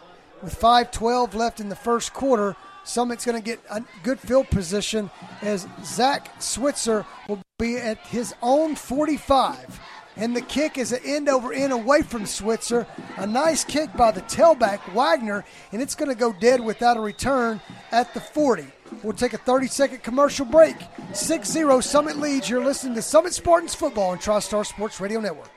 [0.42, 2.56] with 5:12 left in the first quarter,
[2.90, 5.10] Summit's going to get a good field position
[5.42, 9.80] as Zach Switzer will be at his own 45.
[10.16, 12.88] And the kick is an end over end away from Switzer.
[13.16, 17.00] A nice kick by the tailback, Wagner, and it's going to go dead without a
[17.00, 17.60] return
[17.92, 18.66] at the 40.
[19.04, 20.76] We'll take a 30 second commercial break.
[21.14, 22.50] 6 0 Summit leads.
[22.50, 25.50] You're listening to Summit Spartans Football on TriStar Sports Radio Network.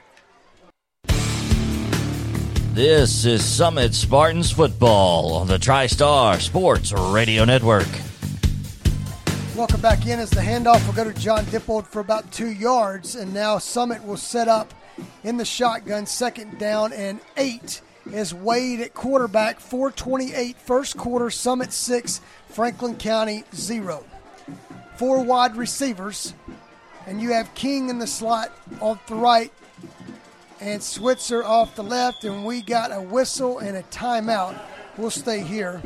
[2.74, 7.88] This is Summit Spartans Football on the TriStar Sports Radio Network.
[9.56, 13.16] Welcome back in as the handoff will go to John Dippold for about two yards,
[13.16, 14.74] and now Summit will set up
[15.24, 17.84] in the shotgun, second down and eight.
[18.08, 24.04] is Wade at quarterback, 428 first quarter, Summit six, Franklin County zero.
[24.96, 26.34] Four wide receivers,
[27.06, 29.52] and you have King in the slot off the right,
[30.64, 34.58] and Switzer off the left, and we got a whistle and a timeout.
[34.98, 35.82] We'll stay here.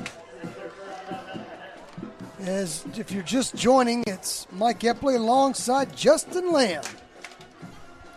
[2.42, 6.84] As if you're just joining, it's Mike Epley alongside Justin Lamb.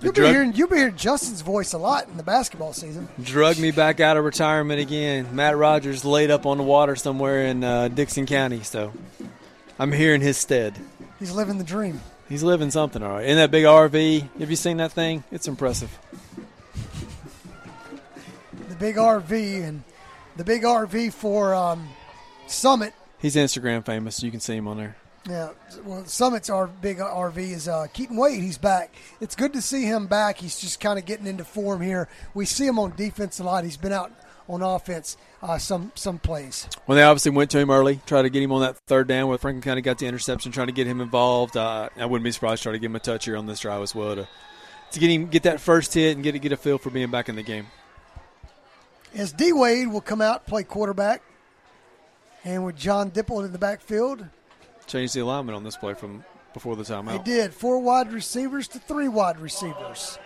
[0.03, 3.09] You'll be drug- hearing you'll be hearing Justin's voice a lot in the basketball season.
[3.23, 5.35] Drug me back out of retirement again.
[5.35, 8.93] Matt Rogers laid up on the water somewhere in uh, Dickson County, so
[9.79, 10.75] I'm here in his stead.
[11.19, 12.01] He's living the dream.
[12.29, 13.27] He's living something, all right.
[13.27, 15.25] In that big RV, have you seen that thing?
[15.33, 15.91] It's impressive.
[18.81, 19.85] Big RV and
[20.37, 21.89] the big RV for um,
[22.47, 22.95] Summit.
[23.19, 24.23] He's Instagram famous.
[24.23, 24.97] You can see him on there.
[25.29, 25.51] Yeah,
[25.85, 28.43] well, Summit's our big RV is uh, Keaton Wade.
[28.43, 28.95] He's back.
[29.21, 30.39] It's good to see him back.
[30.39, 32.09] He's just kind of getting into form here.
[32.33, 33.65] We see him on defense a lot.
[33.65, 34.13] He's been out
[34.49, 36.67] on offense uh, some some plays.
[36.87, 39.29] Well, they obviously went to him early, tried to get him on that third down.
[39.29, 41.55] Where Franklin County got the interception, trying to get him involved.
[41.55, 43.61] Uh, I wouldn't be surprised to try to give him a touch here on this
[43.61, 44.29] drive as well to
[44.93, 47.29] to get him get that first hit and get get a feel for being back
[47.29, 47.67] in the game.
[49.15, 51.23] As D Wade will come out play quarterback,
[52.45, 54.25] and with John Dippold in the backfield,
[54.87, 57.23] Changed the alignment on this play from before the timeout.
[57.25, 57.55] did.
[57.55, 60.19] Four wide receivers to three wide receivers.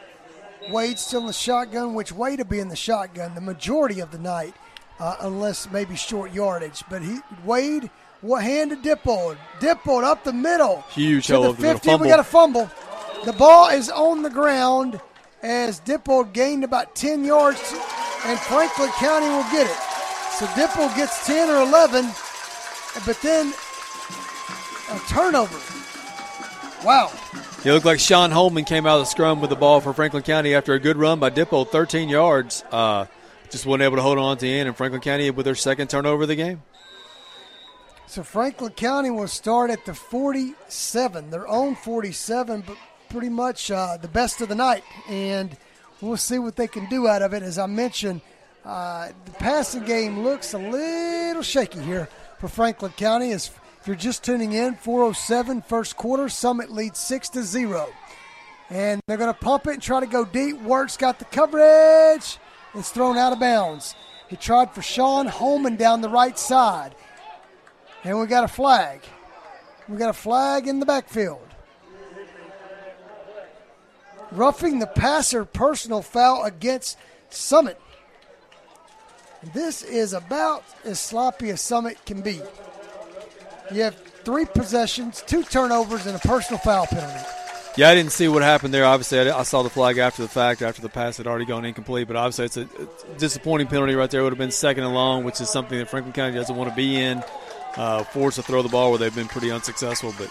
[0.71, 4.11] Wade still in the shotgun, which Wade will be in the shotgun the majority of
[4.11, 4.55] the night,
[4.99, 6.83] uh, unless maybe short yardage.
[6.89, 7.91] But he Wade,
[8.23, 9.37] what hand to Dippold?
[9.61, 10.83] Dippold up the middle.
[10.91, 11.97] Huge to the of the middle 50.
[11.97, 12.71] We got a fumble.
[13.27, 15.01] The ball is on the ground
[15.45, 17.61] as Dippold gained about 10 yards,
[18.25, 19.77] and Franklin County will get it.
[20.39, 22.07] So Dippold gets 10 or 11,
[23.05, 23.53] but then
[24.91, 25.59] a turnover.
[26.83, 27.13] Wow.
[27.63, 30.23] It looked like Sean Holman came out of the scrum with the ball for Franklin
[30.23, 32.65] County after a good run by Dippo, 13 yards.
[32.73, 33.07] Uh,
[33.51, 35.89] just wasn't able to hold on to the end, and Franklin County with their second
[35.89, 36.63] turnover of the game.
[38.07, 42.77] So Franklin County will start at the 47, their own 47, but
[43.15, 44.83] pretty much uh, the best of the night.
[45.09, 45.57] And
[46.01, 47.45] we'll see what they can do out of it.
[47.45, 48.21] As I mentioned,
[48.65, 52.09] uh, the passing game looks a little shaky here
[52.41, 53.31] for Franklin County.
[53.31, 57.87] As if you're just tuning in, 407 first quarter, Summit leads 6 to 0.
[58.69, 60.61] And they're going to pump it and try to go deep.
[60.63, 62.39] Wirtz got the coverage.
[62.75, 63.95] It's thrown out of bounds.
[64.29, 66.97] He tried for Sean Holman down the right side.
[68.03, 69.03] And we got a flag.
[69.89, 71.44] We got a flag in the backfield.
[74.35, 76.99] Roughing the passer personal foul against
[77.31, 77.81] Summit.
[79.53, 82.41] This is about as sloppy as Summit can be.
[83.73, 87.25] You have three possessions, two turnovers, and a personal foul penalty.
[87.77, 88.85] Yeah, I didn't see what happened there.
[88.85, 92.07] Obviously, I, saw the flag after the fact, after the pass had already gone incomplete.
[92.07, 94.21] But obviously, it's a, it's a disappointing penalty right there.
[94.21, 96.71] It would have been second and long, which is something that Franklin County doesn't want
[96.71, 97.23] to be in.
[97.77, 100.15] Uh, forced to throw the ball where they've been pretty unsuccessful.
[100.17, 100.31] But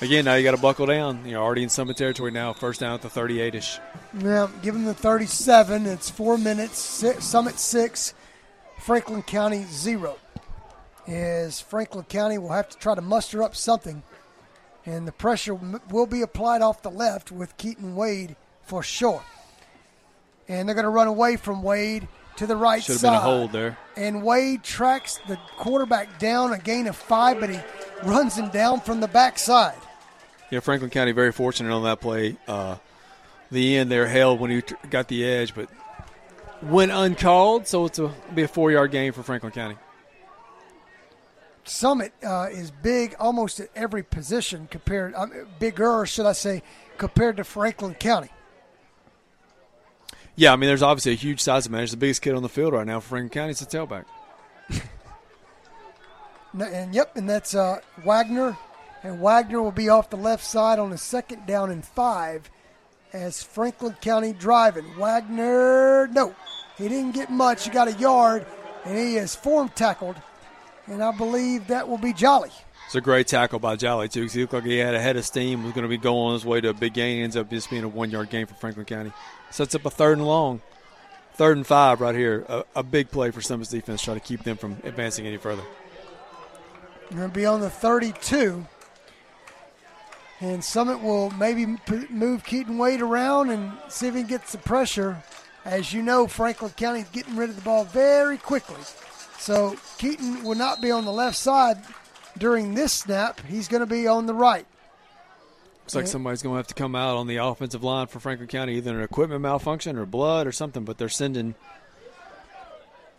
[0.00, 1.26] again, now you got to buckle down.
[1.26, 2.52] You're already in Summit territory now.
[2.52, 3.78] First down at the 38 ish.
[4.18, 5.86] Yeah, given the 37.
[5.86, 6.78] It's four minutes.
[6.78, 8.14] Six, Summit six,
[8.78, 10.18] Franklin County zero.
[11.06, 14.02] Is Franklin County will have to try to muster up something,
[14.84, 15.54] and the pressure
[15.88, 19.22] will be applied off the left with Keaton Wade for sure.
[20.48, 23.20] And they're going to run away from Wade to the right Should have been a
[23.20, 23.78] hold there.
[23.96, 27.58] And Wade tracks the quarterback down a gain of five, but he
[28.02, 29.78] runs him down from the backside.
[30.50, 32.36] Yeah, Franklin County very fortunate on that play.
[32.46, 32.76] Uh,
[33.50, 35.68] the end there held when he t- got the edge, but
[36.62, 39.76] went uncalled, so it's a be a four yard game for Franklin County.
[41.64, 46.62] Summit uh, is big almost at every position compared, um, bigger, should I say,
[46.96, 48.30] compared to Franklin County.
[50.36, 51.90] Yeah, I mean, there's obviously a huge size advantage.
[51.90, 54.04] The biggest kid on the field right now for Franklin County is the tailback.
[56.60, 58.56] and yep, and that's uh, Wagner,
[59.06, 62.50] and Wagner will be off the left side on the second down and five,
[63.12, 64.84] as Franklin County driving.
[64.98, 66.34] Wagner, no,
[66.76, 67.64] he didn't get much.
[67.64, 68.44] He got a yard,
[68.84, 70.16] and he is form tackled,
[70.88, 72.50] and I believe that will be Jolly.
[72.86, 75.16] It's a great tackle by Jolly too, because he looked like he had a head
[75.16, 75.62] of steam.
[75.62, 77.22] Was going to be going on his way to a big gain.
[77.22, 79.12] Ends up just being a one-yard game for Franklin County.
[79.50, 80.62] Sets up a third and long,
[81.34, 82.44] third and five right here.
[82.48, 85.62] A, a big play for Summit's defense, try to keep them from advancing any further.
[87.10, 88.66] Going to be on the 32.
[90.40, 91.66] And Summit will maybe
[92.10, 95.22] move Keaton Wade around and see if he gets the pressure.
[95.64, 98.76] As you know, Franklin County is getting rid of the ball very quickly.
[99.38, 101.78] So Keaton will not be on the left side
[102.38, 103.40] during this snap.
[103.46, 104.66] He's going to be on the right.
[105.84, 108.48] Looks like somebody's going to have to come out on the offensive line for Franklin
[108.48, 110.84] County, either an equipment malfunction or blood or something.
[110.84, 111.54] But they're sending.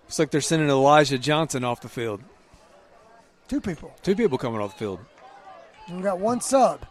[0.04, 2.22] Looks like they're sending Elijah Johnson off the field.
[3.48, 3.96] Two people.
[4.04, 5.00] Two people coming off the field.
[5.90, 6.86] we got one sub.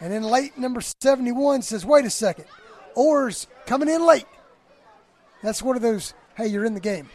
[0.00, 2.46] And then late number 71 says, wait a second.
[2.94, 4.26] Orr's coming in late.
[5.42, 7.08] That's one of those, hey, you're in the game.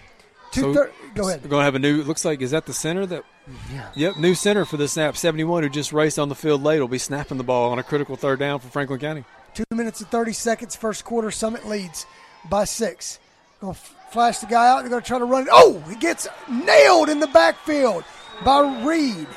[0.51, 1.43] Two so, thir- go ahead.
[1.43, 3.23] We're going to have a new, looks like, is that the center that?
[3.71, 3.89] Yeah.
[3.95, 5.17] Yep, new center for the snap.
[5.17, 7.83] 71 who just raced on the field late will be snapping the ball on a
[7.83, 9.23] critical third down for Franklin County.
[9.53, 11.31] Two minutes and 30 seconds, first quarter.
[11.31, 12.05] Summit leads
[12.49, 13.19] by six.
[13.61, 13.79] Going to
[14.11, 14.81] flash the guy out.
[14.81, 15.49] They're going to try to run it.
[15.51, 18.03] Oh, he gets nailed in the backfield
[18.43, 19.27] by Reed.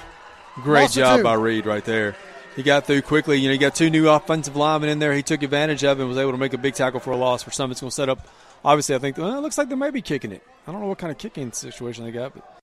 [0.57, 2.17] Great job by Reed right there.
[2.59, 3.39] He got through quickly.
[3.39, 5.13] You know, he got two new offensive linemen in there.
[5.13, 7.45] He took advantage of and was able to make a big tackle for a loss
[7.45, 8.27] for Summit's going to set up.
[8.65, 10.43] Obviously, I think well, it looks like they may be kicking it.
[10.67, 12.61] I don't know what kind of kicking situation they got, but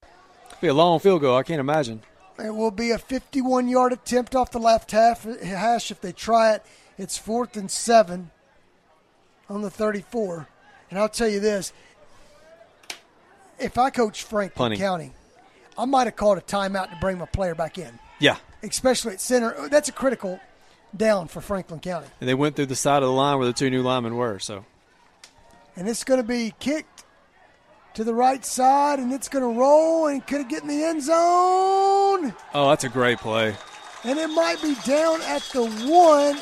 [0.50, 1.38] it'll be a long field goal.
[1.38, 2.02] I can't imagine.
[2.38, 6.56] It will be a 51 yard attempt off the left half hash if they try
[6.56, 6.66] it.
[6.98, 8.32] It's fourth and seven
[9.48, 10.50] on the 34.
[10.90, 11.72] And I'll tell you this
[13.58, 14.76] if I coach Franklin.
[14.76, 15.14] County,
[15.78, 17.98] I might have called a timeout to bring my player back in.
[18.20, 18.36] Yeah.
[18.64, 19.54] Especially at center.
[19.58, 20.40] Oh, that's a critical
[20.96, 22.08] down for Franklin County.
[22.20, 24.40] And they went through the side of the line where the two new linemen were,
[24.40, 24.66] so.
[25.76, 27.04] And it's going to be kicked
[27.96, 30.84] to the right side, and it's going to roll and could it get in the
[30.84, 32.34] end zone.
[32.54, 33.56] Oh, that's a great play.
[34.04, 36.38] And it might be down at the one,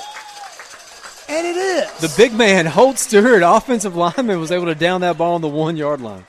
[1.30, 1.92] and it is.
[2.00, 5.48] The big man, Holt Stewart, offensive lineman, was able to down that ball on the
[5.48, 6.26] one yard line.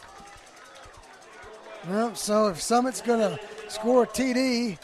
[1.89, 4.79] Well, so if Summit's going to score a TD,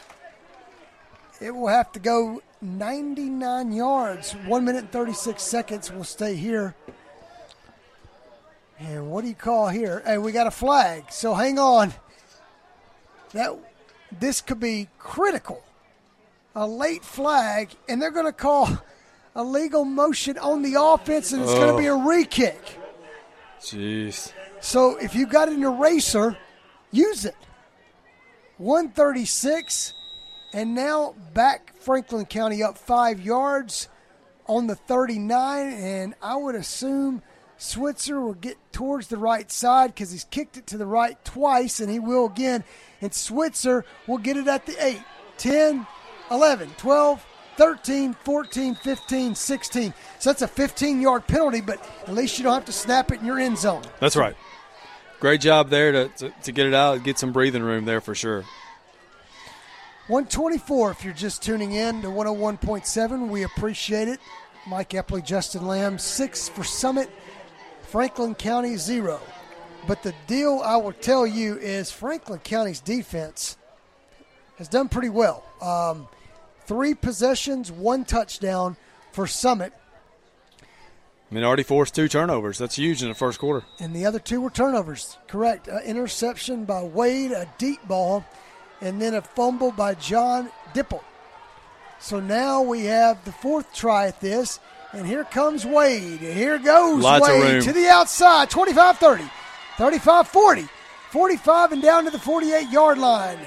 [1.41, 4.33] it will have to go 99 yards.
[4.45, 6.75] One minute and 36 seconds will stay here.
[8.79, 10.01] And what do you call here?
[10.05, 11.11] Hey, we got a flag.
[11.11, 11.93] So hang on.
[13.33, 13.57] That
[14.11, 15.63] this could be critical.
[16.55, 18.69] A late flag, and they're going to call
[19.35, 21.55] a legal motion on the offense, and it's oh.
[21.55, 22.07] going to be a oh.
[22.07, 22.61] re kick.
[23.61, 24.33] Jeez.
[24.59, 26.37] So if you got an eraser,
[26.91, 27.35] use it.
[28.57, 29.93] 136,
[30.53, 33.87] and now back Franklin County up five yards
[34.47, 37.21] on the 39, and I would assume
[37.57, 41.79] Switzer will get towards the right side because he's kicked it to the right twice,
[41.79, 42.63] and he will again.
[43.01, 44.99] And Switzer will get it at the 8,
[45.37, 45.87] 10,
[46.31, 47.25] 11, 12,
[47.57, 49.93] 13, 14, 15, 16.
[50.19, 53.19] So that's a 15 yard penalty, but at least you don't have to snap it
[53.19, 53.83] in your end zone.
[53.99, 54.35] That's right.
[55.19, 58.15] Great job there to, to, to get it out, get some breathing room there for
[58.15, 58.43] sure.
[60.07, 63.27] 124 if you're just tuning in to 101.7.
[63.29, 64.19] We appreciate it.
[64.67, 67.09] Mike Epley, Justin Lamb, six for Summit,
[67.83, 69.19] Franklin County, zero.
[69.87, 73.57] But the deal I will tell you is Franklin County's defense
[74.57, 75.43] has done pretty well.
[75.61, 76.07] Um,
[76.65, 78.77] three possessions, one touchdown
[79.11, 79.73] for Summit.
[80.61, 82.57] I mean, already forced two turnovers.
[82.57, 83.65] That's huge in the first quarter.
[83.79, 85.17] And the other two were turnovers.
[85.27, 85.69] Correct.
[85.69, 88.25] Uh, interception by Wade, a deep ball,
[88.81, 91.03] and then a fumble by John Dippold.
[91.99, 94.59] So now we have the fourth try at this,
[94.91, 96.19] and here comes Wade.
[96.19, 99.23] Here goes Lots Wade to the outside, 25 30,
[99.77, 100.67] 35 40,
[101.11, 103.37] 45 and down to the 48 yard line.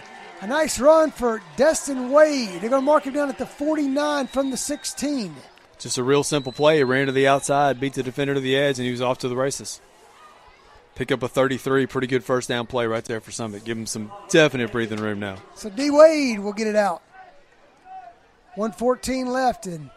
[0.40, 2.60] A nice run for Destin Wade.
[2.60, 5.34] They're going to mark him down at the 49 from the 16.
[5.78, 6.76] Just a real simple play.
[6.76, 9.18] He ran to the outside, beat the defender to the edge, and he was off
[9.18, 9.80] to the races.
[10.94, 11.86] Pick up a 33.
[11.86, 13.64] Pretty good first down play right there for Summit.
[13.64, 15.36] Give him some definite breathing room now.
[15.54, 17.02] So D Wade will get it out.
[18.54, 19.90] 114 left, and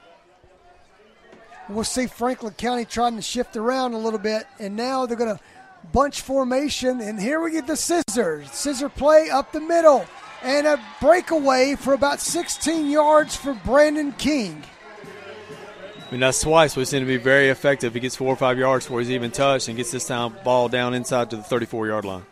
[1.70, 4.48] we'll see Franklin County trying to shift around a little bit.
[4.60, 5.43] And now they're going to
[5.93, 8.52] bunch formation, and here we get the scissors.
[8.52, 10.06] Scissor play up the middle,
[10.41, 14.64] and a breakaway for about 16 yards for Brandon King.
[16.08, 17.93] I mean, that's twice we've seen him be very effective.
[17.93, 20.70] He gets four or five yards before he's even touched and gets this time ball
[20.70, 22.26] down inside to the 34 yard line.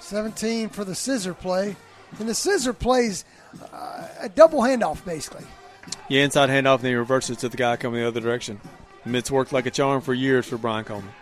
[0.00, 1.76] 17 for the scissor play.
[2.18, 3.24] And the scissor plays
[3.72, 5.46] uh, a double handoff, basically.
[6.08, 8.60] Yeah, inside handoff, and then he reverses to the guy coming the other direction.
[9.04, 11.12] And it's worked like a charm for years for Brian Coleman.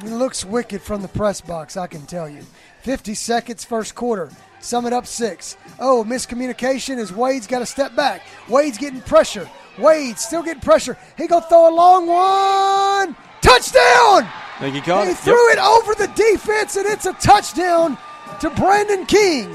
[0.00, 2.44] It looks wicked from the press box, I can tell you.
[2.82, 4.30] 50 seconds, first quarter.
[4.64, 5.58] Summit up six.
[5.78, 8.22] Oh, miscommunication as Wade's got to step back.
[8.48, 9.46] Wade's getting pressure.
[9.78, 10.96] Wade still getting pressure.
[11.18, 13.14] He gonna throw a long one.
[13.42, 14.24] Touchdown!
[14.24, 15.18] I think he caught he it.
[15.18, 17.98] threw it over the defense, and it's a touchdown
[18.40, 19.54] to Brandon King.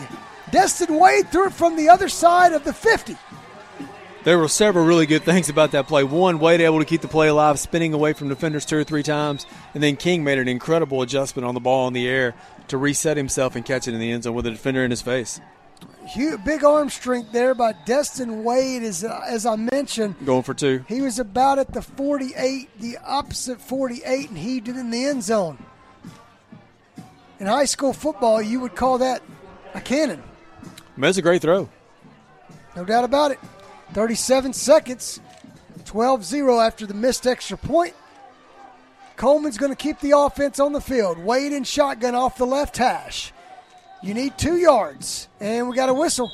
[0.51, 3.17] Destin Wade threw it from the other side of the 50.
[4.25, 6.03] There were several really good things about that play.
[6.03, 9.03] One, Wade able to keep the play alive, spinning away from defenders two or three
[9.03, 12.35] times, and then King made an incredible adjustment on the ball in the air
[12.67, 15.01] to reset himself and catch it in the end zone with a defender in his
[15.01, 15.39] face.
[16.05, 20.15] Huge, big arm strength there by Destin Wade, as, uh, as I mentioned.
[20.25, 20.83] Going for two.
[20.89, 25.23] He was about at the 48, the opposite 48, and he did in the end
[25.23, 25.63] zone.
[27.39, 29.21] In high school football, you would call that
[29.73, 30.21] a cannon.
[30.97, 31.69] That's a great throw.
[32.75, 33.39] No doubt about it.
[33.93, 35.19] 37 seconds,
[35.85, 37.93] 12 0 after the missed extra point.
[39.15, 41.17] Coleman's going to keep the offense on the field.
[41.17, 43.33] Wade in shotgun off the left hash.
[44.01, 46.31] You need two yards, and we got a whistle,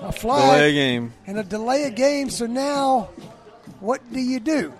[0.00, 1.12] a flag, Delay a game.
[1.26, 2.28] and a delay a game.
[2.28, 3.08] So now,
[3.80, 4.72] what do you do?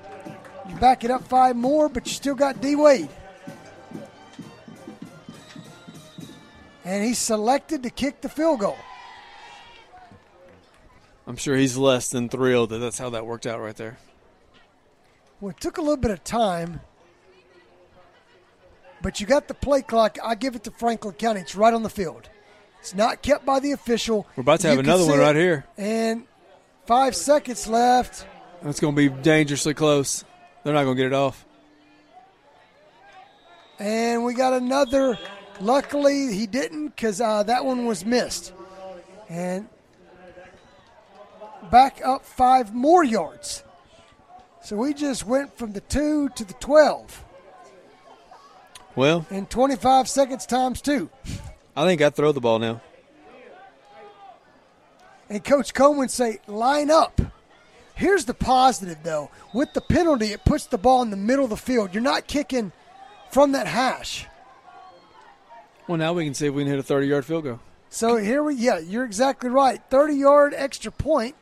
[0.69, 3.09] You back it up five more, but you still got D Wade.
[6.85, 8.77] And he's selected to kick the field goal.
[11.27, 13.99] I'm sure he's less than thrilled that that's how that worked out right there.
[15.41, 16.81] Well, it took a little bit of time,
[19.03, 20.19] but you got the play clock.
[20.25, 21.41] I give it to Franklin County.
[21.41, 22.29] It's right on the field.
[22.81, 24.27] It's not kept by the official.
[24.37, 25.67] We're about to have You another one right here.
[25.77, 26.25] And
[26.87, 28.25] five seconds left.
[28.63, 30.25] That's going to be dangerously close.
[30.63, 31.45] They're not going to get it off.
[33.79, 35.19] And we got another.
[35.61, 38.53] Luckily, he didn't because uh, that one was missed.
[39.29, 39.69] And
[41.71, 43.63] back up five more yards.
[44.63, 47.25] So we just went from the two to the 12
[48.97, 51.09] Well, in 25 seconds times two.
[51.77, 52.81] I think I throw the ball now.
[55.29, 57.21] And Coach Coleman say, line up.
[57.95, 59.31] Here's the positive, though.
[59.55, 61.95] With the penalty, it puts the ball in the middle of the field.
[61.95, 62.73] You're not kicking
[63.31, 64.27] from that hash.
[65.89, 67.61] Well, now we can see if we can hit a 30 yard field goal.
[67.89, 69.81] So here we, yeah, you're exactly right.
[69.91, 71.35] 30 yard extra point.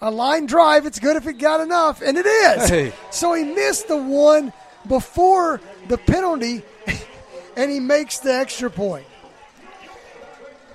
[0.00, 2.68] A line drive, it's good if it got enough, and it is.
[2.68, 2.92] Hey.
[3.10, 4.52] So he missed the one
[4.86, 6.62] before the penalty,
[7.56, 9.06] and he makes the extra point.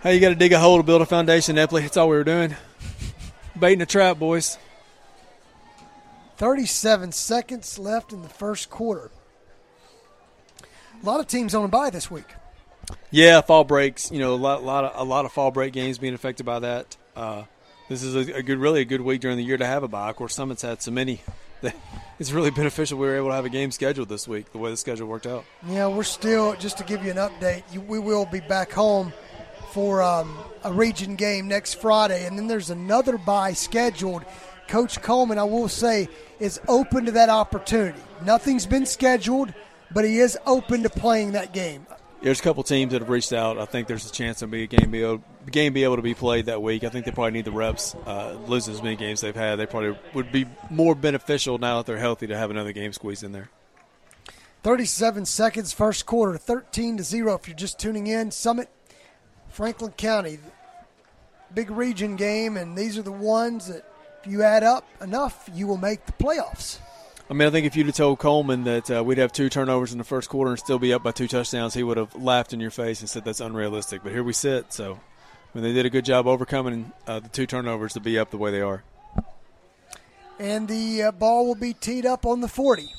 [0.02, 1.82] Hey, you got to dig a hole to build a foundation, Epley.
[1.82, 2.56] That's all we were doing.
[3.60, 4.58] Baiting a trap, boys.
[6.38, 9.12] 37 seconds left in the first quarter.
[11.02, 12.26] A lot of teams on a bye this week.
[13.12, 14.12] Yeah, fall breaks.
[14.12, 16.60] You know, a lot, lot of a lot of fall break games being affected by
[16.60, 16.98] that.
[17.16, 17.44] Uh,
[17.92, 19.88] this is a, a good, really a good week during the year to have a
[19.88, 20.10] bye.
[20.10, 21.22] Of course, Summit's had so many.
[22.20, 24.52] It's really beneficial we were able to have a game scheduled this week.
[24.52, 25.44] The way the schedule worked out.
[25.68, 29.12] Yeah, we're still, just to give you an update, you, we will be back home
[29.72, 34.24] for um, a region game next Friday, and then there's another bye scheduled.
[34.68, 38.00] Coach Coleman, I will say, is open to that opportunity.
[38.24, 39.52] Nothing's been scheduled,
[39.92, 41.88] but he is open to playing that game.
[42.22, 43.58] There's a couple teams that have reached out.
[43.58, 46.04] I think there's a chance there'll be a game be able, game be able to
[46.04, 46.84] be played that week.
[46.84, 47.96] I think they probably need the reps.
[48.06, 51.88] Uh, losing as many games they've had, they probably would be more beneficial now that
[51.88, 53.50] they're healthy to have another game squeezed in there.
[54.62, 57.34] 37 seconds, first quarter, 13 to 0.
[57.34, 58.70] If you're just tuning in, Summit,
[59.50, 60.38] Franklin County,
[61.56, 63.84] big region game, and these are the ones that
[64.24, 66.78] if you add up enough, you will make the playoffs.
[67.32, 69.94] I mean, I think if you'd have told Coleman that uh, we'd have two turnovers
[69.94, 72.52] in the first quarter and still be up by two touchdowns, he would have laughed
[72.52, 74.04] in your face and said that's unrealistic.
[74.04, 74.74] But here we sit.
[74.74, 78.20] So, I mean, they did a good job overcoming uh, the two turnovers to be
[78.20, 78.84] up the way they are.
[80.40, 82.90] And the uh, ball will be teed up on the 40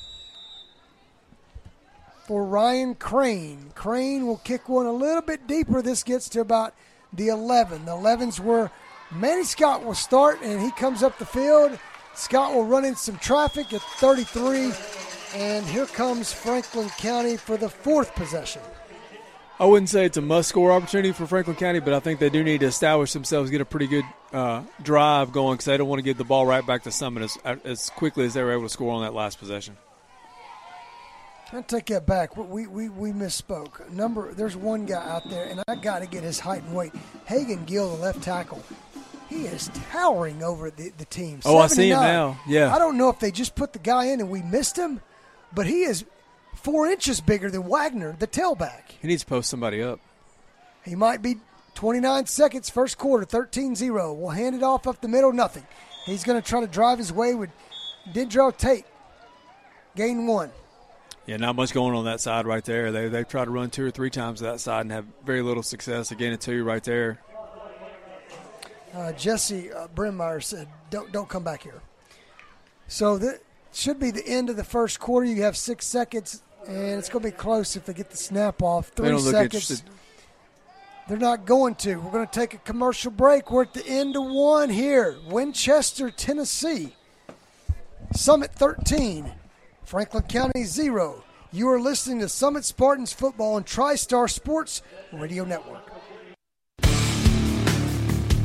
[2.27, 3.71] for Ryan Crane.
[3.75, 5.83] Crane will kick one a little bit deeper.
[5.83, 6.73] This gets to about
[7.13, 7.85] the 11.
[7.85, 8.71] The 11's where
[9.11, 11.79] Manny Scott will start, and he comes up the field.
[12.15, 14.73] Scott will run in some traffic at 33.
[15.35, 18.61] And here comes Franklin County for the fourth possession.
[19.59, 22.43] I wouldn't say it's a must-score opportunity for Franklin County, but I think they do
[22.43, 26.01] need to establish themselves, get a pretty good uh, drive going because they don't want
[26.01, 28.65] to give the ball right back to Summit as, as quickly as they were able
[28.65, 29.77] to score on that last possession.
[31.53, 32.37] I take that back.
[32.37, 33.89] We, we, we misspoke.
[33.91, 36.93] Number there's one guy out there, and I got to get his height and weight.
[37.27, 38.63] Hagen Gill, the left tackle.
[39.33, 41.41] He is towering over the, the team.
[41.45, 42.41] Oh, I see him now.
[42.47, 42.75] Yeah.
[42.75, 45.01] I don't know if they just put the guy in and we missed him,
[45.55, 46.05] but he is
[46.57, 48.91] four inches bigger than Wagner, the tailback.
[49.01, 50.01] He needs to post somebody up.
[50.85, 51.37] He might be
[51.75, 54.13] 29 seconds, first quarter, 13 0.
[54.13, 55.67] We'll hand it off up the middle, nothing.
[56.05, 57.51] He's going to try to drive his way with
[58.13, 58.85] Dendrell Tate.
[59.97, 60.51] Gain one.
[61.27, 62.91] Yeah, not much going on that side right there.
[62.91, 65.41] They they try to run two or three times to that side and have very
[65.41, 66.11] little success.
[66.11, 67.21] Again, a two right there.
[68.95, 71.81] Uh, Jesse uh, Brimmeyer said, "Don't don't come back here."
[72.89, 73.41] So that
[73.73, 75.27] should be the end of the first quarter.
[75.27, 78.63] You have six seconds, and it's going to be close if they get the snap
[78.63, 78.89] off.
[78.89, 79.83] Three seconds.
[81.09, 81.97] They're not going to.
[81.97, 83.51] We're going to take a commercial break.
[83.51, 85.17] We're at the end of one here.
[85.27, 86.95] Winchester, Tennessee.
[88.15, 89.33] Summit 13.
[89.85, 91.25] Franklin County 0.
[91.51, 94.81] You are listening to Summit Spartans Football on TriStar Sports
[95.13, 95.92] Radio Network.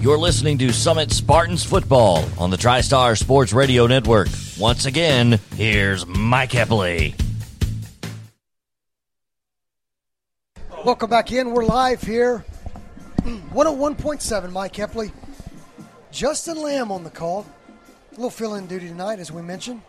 [0.08, 4.30] You're listening to Summit Spartans Football on the TriStar Sports Radio Network.
[4.58, 7.14] Once again, here's Mike Epley.
[10.86, 11.52] Welcome back in.
[11.52, 12.46] We're live here.
[13.26, 15.12] 101.7, Mike Epley.
[16.10, 17.46] Justin Lamb on the call.
[18.12, 19.82] A little fill in duty tonight, as we mentioned.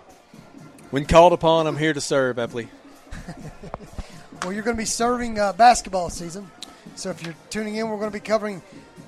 [0.91, 2.67] When called upon, I'm here to serve, Epley.
[4.43, 6.51] Well, you're going to be serving uh, basketball season.
[6.95, 8.63] So if you're tuning in, we're going to be covering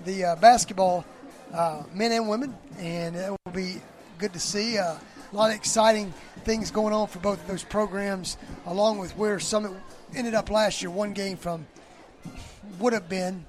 [0.05, 1.05] the uh, basketball,
[1.53, 3.77] uh, men and women, and it will be
[4.19, 4.79] good to see.
[4.79, 4.95] Uh,
[5.33, 6.13] a lot of exciting
[6.45, 8.37] things going on for both of those programs,
[8.67, 9.73] along with where Summit
[10.15, 10.91] ended up last year.
[10.91, 11.67] One game from
[12.79, 13.45] would have been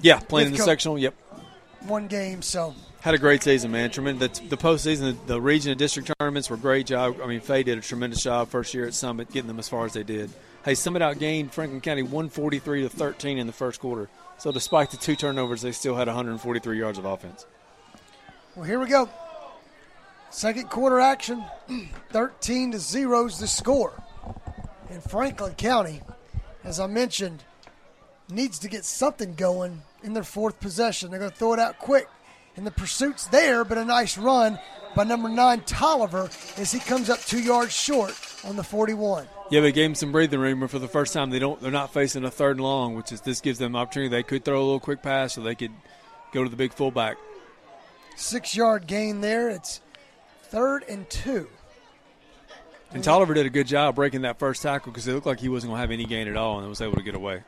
[0.00, 0.98] Yeah, playing in the co- sectional.
[0.98, 1.14] Yep.
[1.82, 2.40] one game.
[2.40, 3.90] So Had a great season, man.
[3.90, 4.38] Tremendous.
[4.38, 7.16] The, the postseason, the, the region and district tournaments were great job.
[7.22, 9.84] I mean, Faye did a tremendous job first year at Summit, getting them as far
[9.84, 10.30] as they did.
[10.64, 14.08] Hey, Summit outgained Franklin County 143 to 13 in the first quarter.
[14.42, 17.46] So despite the two turnovers, they still had 143 yards of offense.
[18.56, 19.08] Well, here we go.
[20.30, 21.44] Second quarter action.
[22.10, 24.02] 13 to 0 is the score.
[24.90, 26.02] And Franklin County,
[26.64, 27.44] as I mentioned,
[28.28, 31.12] needs to get something going in their fourth possession.
[31.12, 32.08] They're going to throw it out quick.
[32.56, 34.58] And the pursuit's there, but a nice run
[34.96, 38.10] by number nine, Tolliver, as he comes up two yards short
[38.44, 39.28] on the 41.
[39.50, 40.60] Yeah, but it gave them some breathing room.
[40.60, 41.60] But for the first time, they don't.
[41.60, 44.08] They're not facing a third and long, which is this gives them opportunity.
[44.08, 45.72] They could throw a little quick pass, or they could
[46.32, 47.16] go to the big fullback.
[48.16, 49.50] Six yard gain there.
[49.50, 49.80] It's
[50.44, 51.48] third and two.
[52.92, 55.48] And Tolliver did a good job breaking that first tackle because it looked like he
[55.48, 57.42] wasn't going to have any gain at all, and was able to get away.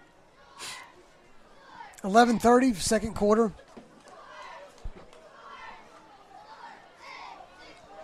[2.03, 3.53] 11:30, second quarter.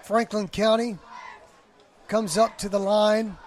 [0.03, 0.99] Franklin County
[2.11, 3.38] comes up to the line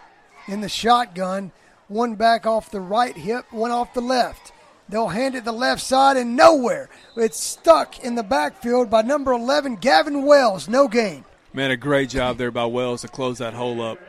[0.48, 1.52] in the shotgun.
[1.90, 4.54] One back off the right hip, one off the left.
[4.88, 6.90] They'll hand it the left side and nowhere.
[7.18, 10.70] It's stuck in the backfield by number 11, Gavin Wells.
[10.70, 11.26] No gain.
[11.54, 14.00] Man, a great job there by Wells to close that hole up.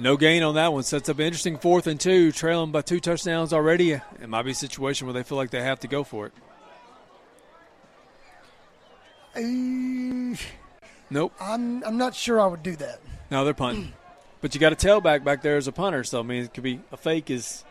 [0.00, 0.82] No gain on that one.
[0.82, 3.92] Sets up an interesting fourth and two, trailing by two touchdowns already.
[3.92, 6.32] It might be a situation where they feel like they have to go for it.
[9.36, 10.59] Uh,
[11.10, 11.32] Nope.
[11.40, 13.00] I'm, I'm not sure I would do that.
[13.30, 13.92] No, they're punting.
[14.42, 16.64] But you got a tailback back there as a punter, so I mean, it could
[16.64, 17.62] be a fake is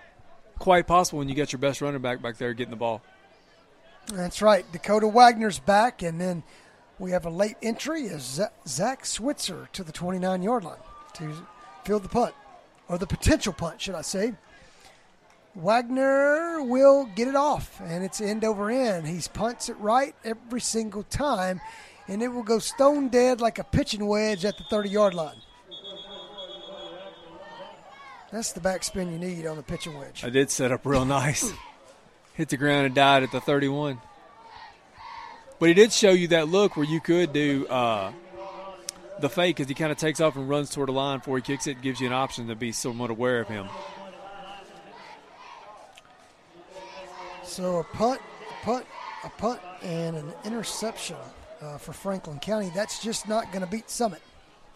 [0.59, 3.01] quite possible when you got your best running back back there getting the ball.
[4.13, 4.71] That's right.
[4.71, 6.43] Dakota Wagner's back, and then
[6.99, 10.77] we have a late entry as Zach Switzer to the 29 yard line
[11.13, 11.33] to
[11.85, 12.35] field the punt,
[12.87, 14.33] or the potential punt, should I say.
[15.55, 19.07] Wagner will get it off, and it's end over end.
[19.07, 21.59] He punts it right every single time,
[22.09, 25.37] and it will go stone dead like a pitching wedge at the 30 yard line.
[28.31, 30.23] That's the backspin you need on the pitching wedge.
[30.23, 31.51] I did set up real nice.
[32.33, 33.99] Hit the ground and died at the 31.
[35.59, 38.11] But he did show you that look where you could do uh,
[39.19, 41.41] the fake as he kind of takes off and runs toward the line before he
[41.41, 41.81] kicks it.
[41.81, 43.67] Gives you an option to be somewhat aware of him.
[47.43, 48.85] So a punt, a punt,
[49.23, 51.17] a punt, and an interception
[51.61, 52.71] uh, for Franklin County.
[52.73, 54.21] That's just not going to beat Summit.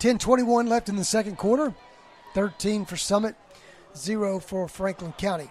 [0.00, 1.74] 10:21 left in the second quarter.
[2.34, 3.34] 13 for Summit,
[3.96, 5.50] zero for Franklin County.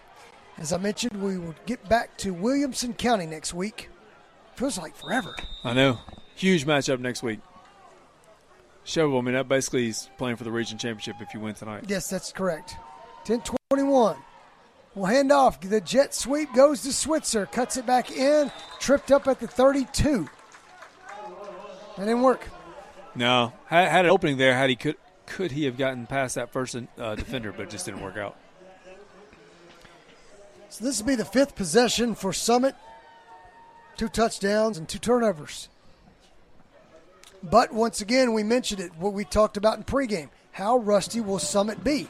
[0.57, 3.89] As I mentioned, we will get back to Williamson County next week.
[4.55, 5.35] Feels like forever.
[5.63, 5.99] I know.
[6.35, 7.39] Huge matchup next week.
[8.83, 11.85] Show, I mean, that basically is playing for the region championship if you win tonight.
[11.87, 12.75] Yes, that's correct.
[13.25, 14.17] 10:21.
[14.95, 15.61] We'll hand off.
[15.61, 17.45] The jet sweep goes to Switzer.
[17.45, 18.51] Cuts it back in.
[18.79, 20.27] Tripped up at the 32.
[21.99, 22.47] That didn't work.
[23.13, 24.55] No, had, had an opening there.
[24.55, 24.95] Had he could
[25.25, 28.37] could he have gotten past that first uh, defender, but it just didn't work out.
[30.69, 32.73] So this will be the fifth possession for Summit.
[33.97, 35.67] two touchdowns, and two turnovers.
[37.43, 40.29] But once again, we mentioned it, what we talked about in pregame.
[40.53, 42.07] How rusty will Summit be?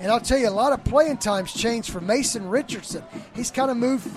[0.00, 3.02] And I'll tell you, a lot of playing times changed for Mason Richardson.
[3.34, 4.08] He's kind of moved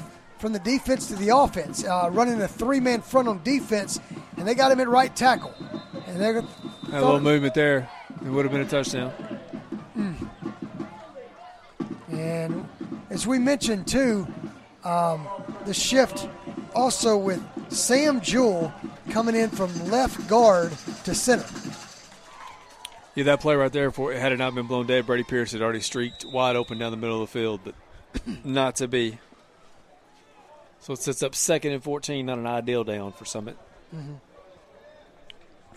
[0.41, 3.99] from the defense to the offense, uh, running a three man front on defense,
[4.37, 5.53] and they got him at right tackle.
[6.07, 6.43] And they're a
[6.91, 7.87] little movement there.
[8.25, 9.13] It would have been a touchdown.
[9.95, 10.29] Mm.
[12.11, 12.69] And
[13.11, 14.27] as we mentioned too,
[14.83, 15.27] um,
[15.65, 16.27] the shift
[16.73, 18.73] also with Sam Jewell
[19.11, 20.71] coming in from left guard
[21.03, 21.45] to center.
[23.13, 25.61] Yeah, that play right there, for had it not been blown dead, Brady Pierce had
[25.61, 27.75] already streaked wide open down the middle of the field, but
[28.43, 29.19] not to be.
[30.81, 33.55] So it sets up second and 14, not an ideal down for Summit.
[33.95, 34.15] Mm-hmm.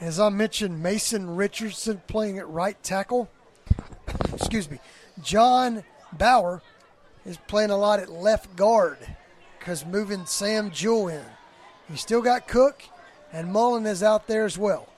[0.00, 3.28] As I mentioned, Mason Richardson playing at right tackle.
[4.32, 4.80] Excuse me.
[5.22, 6.62] John Bauer
[7.26, 8.98] is playing a lot at left guard
[9.58, 11.24] because moving Sam Jewell in.
[11.90, 12.82] You still got Cook,
[13.30, 14.88] and Mullen is out there as well.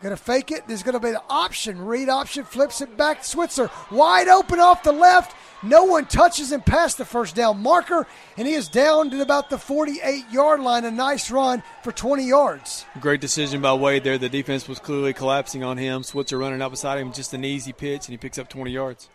[0.00, 0.68] Going to fake it.
[0.68, 1.84] There's going to be the option.
[1.84, 3.22] Read option flips it back.
[3.22, 5.34] To Switzer wide open off the left.
[5.62, 9.50] No one touches him past the first down marker, and he is down to about
[9.50, 10.84] the 48 yard line.
[10.84, 12.84] A nice run for 20 yards.
[13.00, 14.18] Great decision by Wade there.
[14.18, 16.02] The defense was clearly collapsing on him.
[16.02, 19.08] Switzer running out beside him, just an easy pitch, and he picks up 20 yards.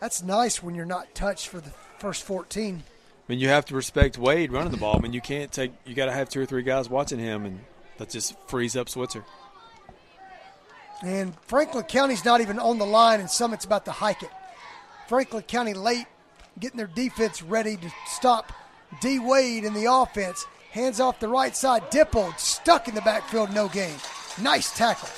[0.00, 2.82] That's nice when you're not touched for the first 14.
[2.84, 4.96] I mean, you have to respect Wade running the ball.
[4.96, 5.72] I mean, you can't take.
[5.84, 7.60] You got to have two or three guys watching him, and
[7.98, 9.24] that just frees up Switzer.
[11.02, 14.30] And Franklin County's not even on the line, and Summit's about to hike it.
[15.08, 16.06] Franklin County late,
[16.58, 18.52] getting their defense ready to stop
[19.00, 19.18] D.
[19.18, 20.46] Wade in the offense.
[20.72, 21.90] Hands off the right side.
[21.90, 23.94] Dippold stuck in the backfield, no gain.
[24.40, 25.08] Nice tackle.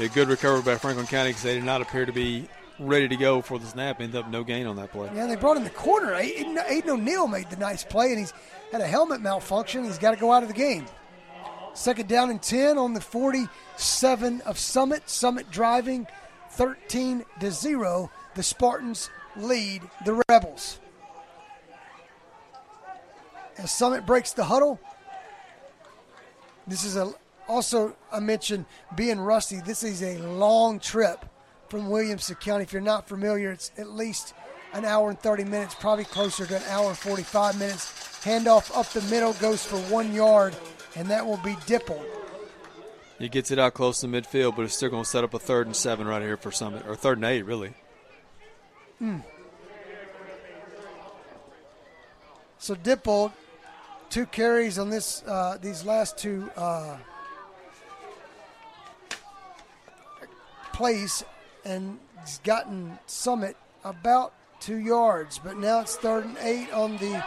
[0.00, 2.48] Yeah, good recovery by Franklin County because they did not appear to be
[2.78, 4.00] ready to go for the snap.
[4.00, 5.10] Ended up no gain on that play.
[5.14, 6.12] Yeah, they brought in the corner.
[6.12, 8.32] Aiden, Aiden O'Neill made the nice play, and he's
[8.70, 9.84] had a helmet malfunction.
[9.84, 10.86] He's got to go out of the game.
[11.74, 15.08] Second down and 10 on the 47 of Summit.
[15.08, 16.06] Summit driving
[16.50, 18.10] 13 to 0.
[18.34, 20.78] The Spartans lead the Rebels.
[23.58, 24.80] As Summit breaks the huddle,
[26.66, 27.12] this is a
[27.48, 29.60] also I mentioned being rusty.
[29.60, 31.24] This is a long trip
[31.68, 32.64] from Williamson County.
[32.64, 34.34] If you're not familiar, it's at least
[34.72, 37.86] an hour and 30 minutes, probably closer to an hour and 45 minutes.
[38.24, 40.54] Handoff up the middle goes for one yard,
[40.96, 42.04] and that will be Dippold.
[43.18, 45.38] He gets it out close to midfield, but it's still going to set up a
[45.38, 47.72] third and seven right here for Summit, or third and eight, really.
[48.98, 49.18] Hmm.
[52.58, 53.32] So Dippold,
[54.10, 56.96] two carries on this uh, these last two uh,
[60.72, 61.24] plays,
[61.64, 65.38] and he's gotten Summit about two yards.
[65.38, 67.24] But now it's third and eight on the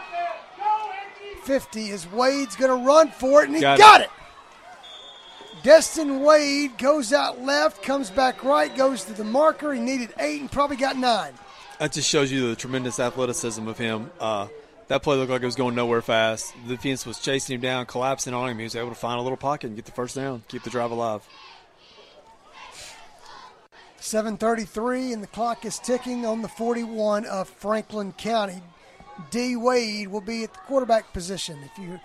[1.45, 4.05] 50 as Wade's going to run for it, and he got, got it.
[4.05, 4.11] it.
[5.63, 9.73] Destin Wade goes out left, comes back right, goes to the marker.
[9.73, 11.33] He needed eight and probably got nine.
[11.79, 14.11] That just shows you the tremendous athleticism of him.
[14.19, 14.47] Uh,
[14.87, 16.53] that play looked like it was going nowhere fast.
[16.67, 18.57] The defense was chasing him down, collapsing on him.
[18.59, 20.69] He was able to find a little pocket and get the first down, keep the
[20.69, 21.27] drive alive.
[23.99, 28.61] 7:33 and the clock is ticking on the 41 of Franklin County.
[29.31, 31.59] D Wade will be at the quarterback position.
[31.63, 31.99] If you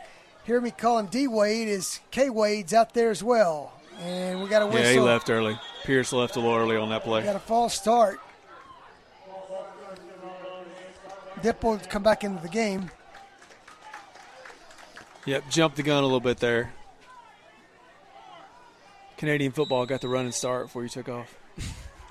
[0.45, 3.73] hear me call him D Wade, is K Wade's out there as well.
[4.01, 4.83] And we got a whistle.
[4.83, 5.59] Yeah, he left early.
[5.85, 7.23] Pierce left a little early on that play.
[7.23, 8.19] Got a false start.
[11.43, 12.91] Dippold come back into the game.
[15.27, 16.73] Yep, jumped the gun a little bit there.
[19.17, 21.35] Canadian football got the running start before you took off.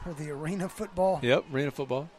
[0.06, 1.20] or the arena football.
[1.24, 2.10] Yep, arena football.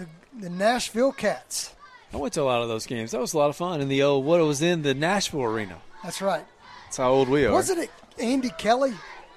[0.00, 0.06] The,
[0.40, 1.74] the Nashville Kats.
[2.14, 3.10] I went to a lot of those games.
[3.10, 3.82] That was a lot of fun.
[3.82, 5.76] In the old, what it was in the Nashville arena.
[6.02, 6.46] That's right.
[6.86, 7.52] That's how old we are.
[7.52, 8.94] Wasn't it Andy Kelly?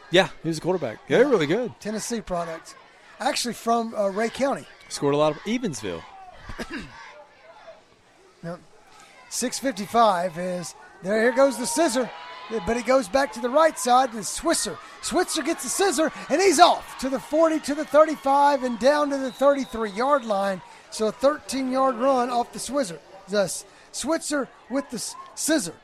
[0.10, 1.00] Yeah, he was a quarterback.
[1.10, 1.78] Yeah, they're really good.
[1.82, 2.76] Tennessee product.
[3.20, 4.66] Actually from uh, Rhea County.
[4.88, 6.02] Scored a lot of Evansville.
[8.42, 8.58] Now,
[9.30, 11.22] 655 is there.
[11.22, 12.10] Here goes the scissor
[12.50, 14.78] but it goes back to the right side to Switzer.
[15.02, 19.10] Switzer gets the scissor, and he's off to the 40, to the 35, and down
[19.10, 20.62] to the 33 yard line.
[20.92, 23.00] So a 13 yard run off the Switzer.
[23.28, 23.52] The
[23.92, 25.00] Switzer with the
[25.36, 25.76] scissor.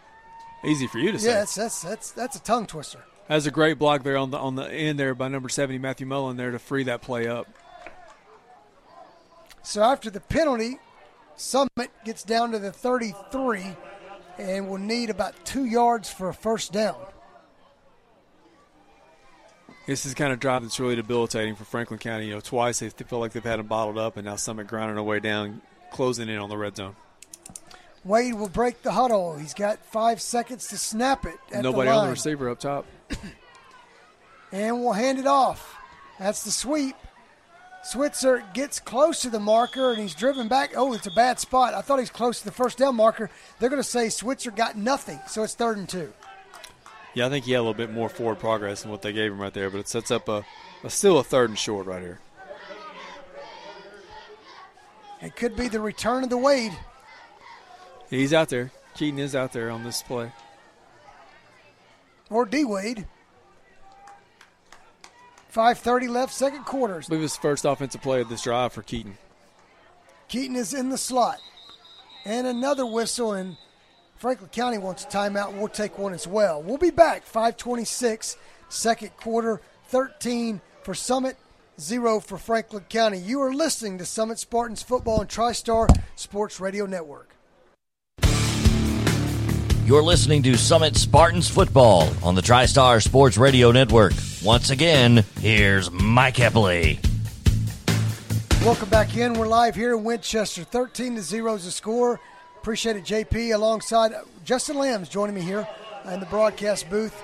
[0.64, 1.30] Easy for you to say.
[1.30, 3.00] Yeah, that's, that's, that's, that's a tongue twister.
[3.28, 6.08] That's a great block there on the on the end there by number 70, Matthew
[6.08, 7.48] Mullen, there to free that play up.
[9.62, 10.80] So after the penalty,
[11.36, 13.76] Summit gets down to the 33
[14.40, 16.96] and will need about two yards for a first down.
[19.86, 22.28] This is kind of drive that's really debilitating for Franklin County.
[22.28, 24.96] You know, twice they feel like they've had them bottled up, and now Summit grinding
[24.96, 25.62] their way down,
[25.92, 26.96] closing in on the red zone.
[28.06, 29.36] Wade will break the huddle.
[29.36, 31.38] He's got five seconds to snap it.
[31.52, 32.86] At Nobody the on the receiver up top.
[34.52, 35.76] and we'll hand it off.
[36.18, 36.96] That's the sweep.
[37.84, 40.74] Switzer gets close to the marker and he's driven back.
[40.76, 41.74] Oh, it's a bad spot.
[41.74, 43.30] I thought he was close to the first down marker.
[43.60, 46.12] They're going to say Switzer got nothing, so it's third and two.
[47.14, 49.32] Yeah, I think he had a little bit more forward progress than what they gave
[49.32, 50.46] him right there, but it sets up a,
[50.84, 52.20] a still a third and short right here.
[55.22, 56.72] It could be the return of the Wade.
[58.10, 58.72] He's out there.
[58.96, 60.32] Keaton is out there on this play.
[62.30, 63.06] or D Wade.
[65.54, 66.96] 5.30 left, second quarter.
[66.96, 69.18] I believe it's the first offensive play of this drive for Keaton.
[70.28, 71.40] Keaton is in the slot.
[72.26, 73.58] And another whistle, and
[74.16, 75.58] Franklin County wants a timeout.
[75.58, 76.62] We'll take one as well.
[76.62, 77.24] We'll be back.
[77.24, 78.38] 526,
[78.68, 81.38] second quarter, 13 for Summit,
[81.80, 83.18] 0 for Franklin County.
[83.18, 87.30] You are listening to Summit Spartans Football and TriStar Sports Radio Network.
[89.90, 94.14] You're listening to Summit Spartans Football on the TriStar Sports Radio Network.
[94.44, 97.04] Once again, here's Mike Epley.
[98.64, 99.34] Welcome back in.
[99.34, 100.64] We're live here in Winchester.
[100.64, 102.20] 13 to 0 is the score.
[102.58, 104.14] Appreciate it, JP, alongside
[104.46, 105.68] Justin Lambs joining me here
[106.06, 107.20] in the broadcast booth.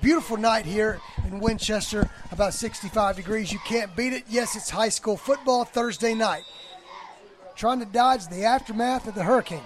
[0.00, 3.52] Beautiful night here in Winchester, about 65 degrees.
[3.52, 4.22] You can't beat it.
[4.28, 6.44] Yes, it's high school football Thursday night.
[7.56, 9.64] Trying to dodge the aftermath of the hurricane.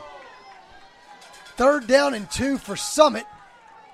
[1.61, 3.27] Third down and two for Summit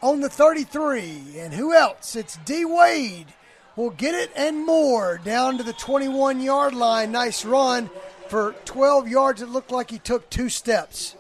[0.00, 1.40] on the 33.
[1.40, 2.14] And who else?
[2.14, 3.26] It's D Wade
[3.74, 7.10] will get it and more down to the 21 yard line.
[7.10, 7.90] Nice run
[8.28, 9.42] for 12 yards.
[9.42, 11.16] It looked like he took two steps.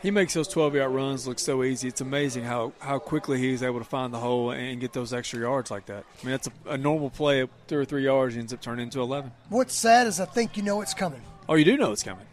[0.00, 1.88] He makes those 12 yard runs look so easy.
[1.88, 5.40] It's amazing how, how quickly he's able to find the hole and get those extra
[5.40, 6.06] yards like that.
[6.22, 8.62] I mean, that's a, a normal play of two or three yards he ends up
[8.62, 9.32] turning into 11.
[9.50, 11.20] What's sad is I think you know it's coming.
[11.46, 12.24] Oh, you do know it's coming.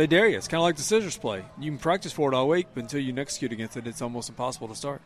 [0.00, 0.38] They dare you.
[0.38, 1.44] It's kind of like the scissors play.
[1.58, 4.30] You can practice for it all week, but until you execute against it, it's almost
[4.30, 5.02] impossible to start.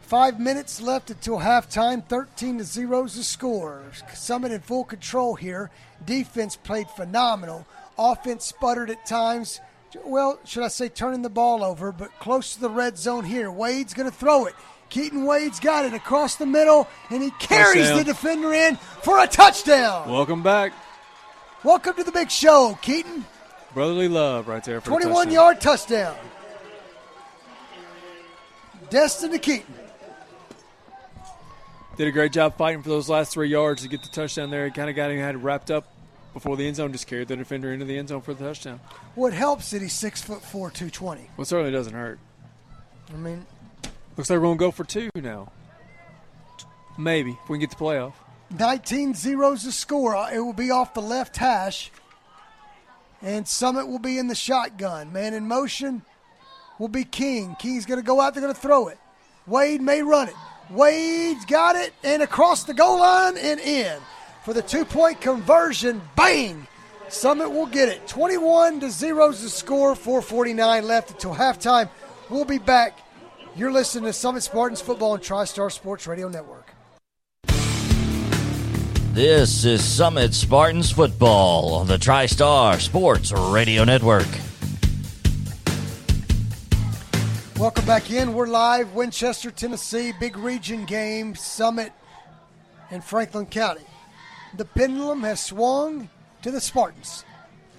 [0.00, 2.02] Five minutes left until halftime.
[2.02, 3.82] 13 to 0 is the score.
[4.14, 5.70] Summit in full control here.
[6.06, 7.66] Defense played phenomenal.
[7.98, 9.60] Offense sputtered at times.
[10.06, 13.50] Well, should I say turning the ball over, but close to the red zone here.
[13.50, 14.54] Wade's going to throw it.
[14.88, 17.98] Keaton Wade's got it across the middle, and he carries Touchdown.
[17.98, 20.10] the defender in for a touchdown.
[20.10, 20.72] Welcome back.
[21.62, 23.26] Welcome to the big show, Keaton.
[23.78, 25.32] Brotherly love right there for the 21 touchdown.
[25.32, 26.16] yard touchdown.
[28.90, 29.72] Destin to Keaton.
[31.96, 34.64] Did a great job fighting for those last three yards to get the touchdown there.
[34.64, 35.86] He kind of got him had wrapped up
[36.34, 36.90] before the end zone.
[36.90, 38.80] Just carried the defender into the end zone for the touchdown.
[39.14, 41.20] What helps that he's six foot four, 220.
[41.36, 42.18] Well, it certainly doesn't hurt.
[43.14, 43.46] I mean,
[44.16, 45.52] Looks like we're going to go for two now.
[46.98, 48.14] Maybe, if we can get the playoff.
[48.58, 50.16] 19 zeros the score.
[50.32, 51.92] It will be off the left hash.
[53.22, 55.12] And Summit will be in the shotgun.
[55.12, 56.02] Man in motion
[56.78, 57.56] will be King.
[57.58, 58.34] King's going to go out.
[58.34, 58.98] They're going to throw it.
[59.46, 60.34] Wade may run it.
[60.70, 63.98] Wade's got it and across the goal line and in
[64.44, 66.00] for the two point conversion.
[66.14, 66.66] Bang!
[67.08, 68.06] Summit will get it.
[68.06, 69.94] 21 to 0 is the score.
[69.94, 71.88] 449 left until halftime.
[72.28, 72.98] We'll be back.
[73.56, 76.67] You're listening to Summit Spartans Football and TriStar Sports Radio Network.
[79.12, 84.28] This is Summit Spartans Football on the TriStar Sports Radio Network.
[87.58, 88.34] Welcome back in.
[88.34, 91.92] We're live, Winchester, Tennessee, big region game, Summit
[92.90, 93.84] in Franklin County.
[94.56, 96.08] The pendulum has swung
[96.42, 97.24] to the Spartans,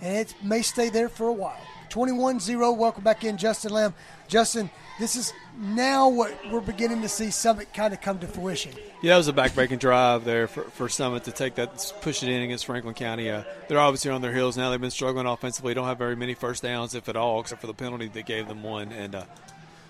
[0.02, 1.62] and it may stay there for a while.
[1.90, 2.72] 21 0.
[2.74, 3.94] Welcome back in, Justin Lamb.
[4.28, 4.70] Justin,
[5.00, 8.72] this is now what we're beginning to see Summit kind of come to fruition.
[9.02, 12.30] Yeah, that was a backbreaking drive there for, for Summit to take that, push it
[12.30, 13.30] in against Franklin County.
[13.30, 14.70] Uh, they're obviously on their heels now.
[14.70, 15.74] They've been struggling offensively.
[15.74, 18.48] Don't have very many first downs, if at all, except for the penalty that gave
[18.48, 18.92] them one.
[18.94, 19.24] And uh,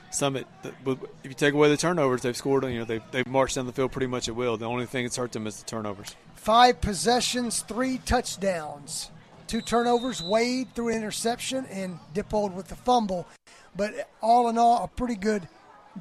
[0.10, 2.64] Summit, if you take away the turnovers, they've scored.
[2.64, 4.58] You know, they've, they've marched down the field pretty much at will.
[4.58, 6.16] The only thing that's hurt them is the turnovers.
[6.36, 9.12] Five possessions, three touchdowns.
[9.46, 10.22] Two turnovers.
[10.22, 13.28] Wade threw interception and Dippold with the fumble.
[13.76, 15.48] But all in all, a pretty good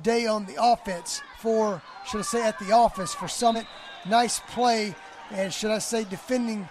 [0.02, 3.66] day on the offense for, should I say, at the office for Summit.
[4.06, 4.94] Nice play,
[5.30, 6.68] and should I say, defending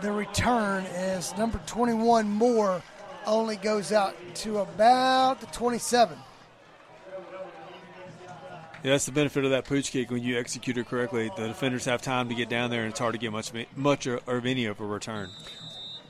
[0.00, 2.82] the return as number 21 Moore
[3.26, 6.18] only goes out to about the 27.
[8.82, 11.30] Yeah, that's the benefit of that pooch kick when you execute it correctly.
[11.36, 14.08] The defenders have time to get down there, and it's hard to get much, much
[14.08, 15.30] or, or any of a return.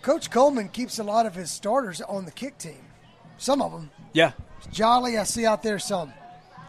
[0.00, 2.80] Coach Coleman keeps a lot of his starters on the kick team.
[3.36, 3.90] Some of them.
[4.14, 4.32] Yeah,
[4.70, 6.12] Jolly, I see out there some.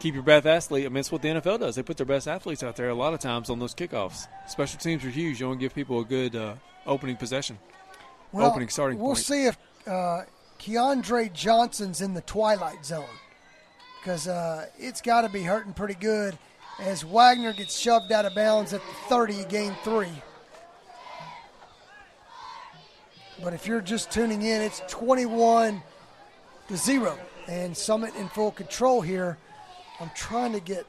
[0.04, 0.86] Keep your best athlete.
[0.86, 1.76] I mean, it's what the NFL does.
[1.76, 4.28] They put their best athletes out there a lot of times on those kickoffs.
[4.50, 5.40] Special teams are huge.
[5.40, 7.58] You want to give people a good uh, opening possession.
[8.34, 9.26] well, Opening starting we'll point.
[9.26, 10.24] see if uh,
[10.60, 13.06] Keandre Johnson's in the twilight zone
[14.02, 16.38] because uh, it's got to be hurting pretty good
[16.82, 20.10] as Wagner gets shoved out of bounds at the 30, gain three.
[23.42, 25.82] But if you're just tuning in, it's 21
[26.68, 29.38] to zero, and Summit in full control here.
[30.00, 30.86] I'm trying to get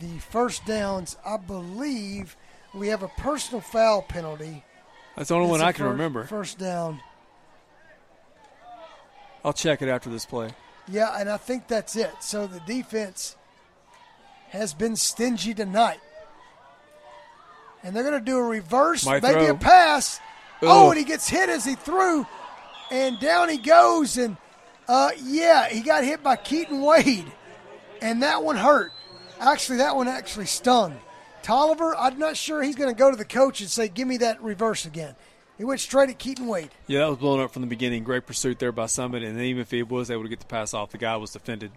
[0.00, 1.16] the first downs.
[1.24, 2.36] I believe
[2.74, 4.64] we have a personal foul penalty.
[5.16, 6.24] That's the only one I can fir- remember.
[6.24, 7.00] First down.
[9.44, 10.50] I'll check it after this play.
[10.88, 12.10] Yeah, and I think that's it.
[12.20, 13.36] So the defense
[14.50, 16.00] has been stingy tonight.
[17.82, 19.54] And they're going to do a reverse, Might maybe throw.
[19.54, 20.18] a pass.
[20.62, 20.66] Ooh.
[20.68, 22.26] Oh, and he gets hit as he threw,
[22.90, 24.18] and down he goes.
[24.18, 24.36] And
[24.86, 27.24] uh, yeah, he got hit by Keaton Wade,
[28.00, 28.92] and that one hurt.
[29.38, 30.98] Actually, that one actually stung.
[31.42, 34.18] Tolliver, I'm not sure he's going to go to the coach and say, "Give me
[34.18, 35.16] that reverse again."
[35.56, 36.70] He went straight at Keaton Wade.
[36.86, 38.02] Yeah, that was blown up from the beginning.
[38.02, 40.72] Great pursuit there by Summit, and even if he was able to get the pass
[40.72, 41.72] off, the guy was defended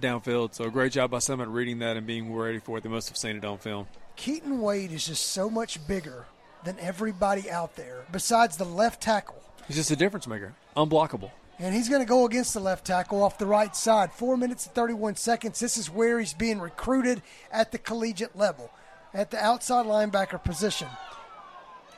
[0.00, 0.54] downfield.
[0.54, 2.84] So a great job by Summit reading that and being ready for it.
[2.84, 3.86] They must have seen it on film.
[4.16, 6.26] Keaton Wade is just so much bigger
[6.64, 9.42] than everybody out there, besides the left tackle.
[9.66, 11.30] He's just a difference maker, unblockable.
[11.60, 14.12] And he's going to go against the left tackle off the right side.
[14.12, 15.58] Four minutes and 31 seconds.
[15.58, 18.70] This is where he's being recruited at the collegiate level,
[19.12, 20.88] at the outside linebacker position.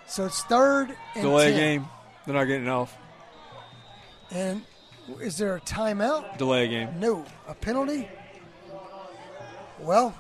[0.06, 1.58] So it's third and Delay 10.
[1.61, 1.88] game.
[2.24, 2.96] They're not getting it off.
[4.30, 4.62] And
[5.20, 6.38] is there a timeout?
[6.38, 6.98] Delay game.
[6.98, 7.24] No.
[7.46, 8.08] A penalty?
[9.78, 10.14] Well,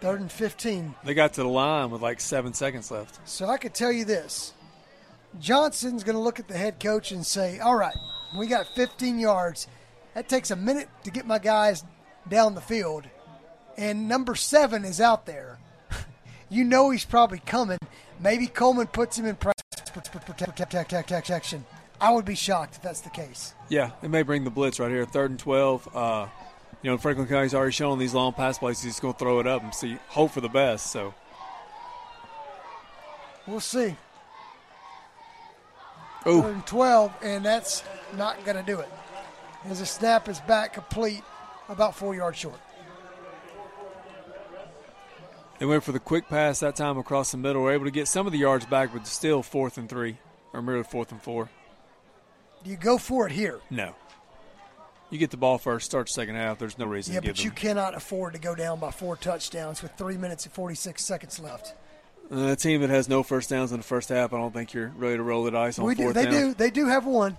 [0.00, 0.94] third and 15.
[1.04, 3.20] They got to the line with like seven seconds left.
[3.28, 4.54] So I could tell you this.
[5.38, 7.94] Johnson's going to look at the head coach and say, All right,
[8.36, 9.66] we got 15 yards.
[10.14, 11.84] That takes a minute to get my guys
[12.28, 13.04] down the field.
[13.76, 15.58] And number seven is out there.
[16.50, 17.78] you know he's probably coming.
[18.20, 19.54] Maybe Coleman puts him in press
[19.92, 21.64] protection.
[22.00, 23.54] I would be shocked if that's the case.
[23.68, 25.04] Yeah, they may bring the blitz right here.
[25.04, 25.88] Third and 12.
[25.94, 26.26] Uh,
[26.82, 28.82] you know, Franklin County's already shown these long pass plays.
[28.82, 30.90] He's going to throw it up and see, hope for the best.
[30.90, 31.14] So
[33.46, 33.96] We'll see.
[36.26, 36.42] Ooh.
[36.42, 37.82] Third and 12, and that's
[38.16, 38.88] not going to do it.
[39.66, 41.22] As the snap is back complete,
[41.68, 42.58] about four yards short.
[45.58, 47.62] They went for the quick pass that time across the middle.
[47.62, 50.16] Were able to get some of the yards back, but still fourth and three,
[50.54, 51.50] or merely fourth and four.
[52.64, 53.60] Do you go for it here?
[53.68, 53.94] No.
[55.10, 56.58] You get the ball first, start the second half.
[56.58, 57.56] There's no reason Yeah, to give but you them.
[57.56, 61.74] cannot afford to go down by four touchdowns with three minutes and 46 seconds left.
[62.32, 64.72] Uh, a team that has no first downs in the first half, I don't think
[64.72, 66.32] you're ready to roll the dice on We do, fourth they down.
[66.32, 66.54] do.
[66.54, 67.36] They do have one.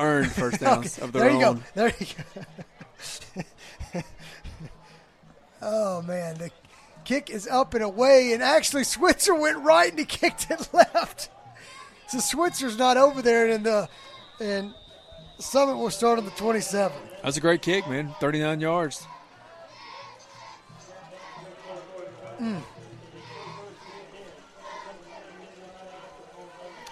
[0.00, 1.56] Earned first downs Okay, of their there you own.
[1.56, 1.62] go.
[1.74, 2.06] There you
[3.94, 4.02] go.
[5.62, 6.50] oh man, the
[7.04, 11.30] kick is up and away, and actually Switzer went right and he kicked it left.
[12.08, 13.88] So Switzer's not over there, and the
[14.40, 14.74] and
[15.38, 16.96] Summit will start on the 27.
[17.22, 18.14] That's a great kick, man.
[18.20, 19.06] 39 yards.
[22.40, 22.60] Mm.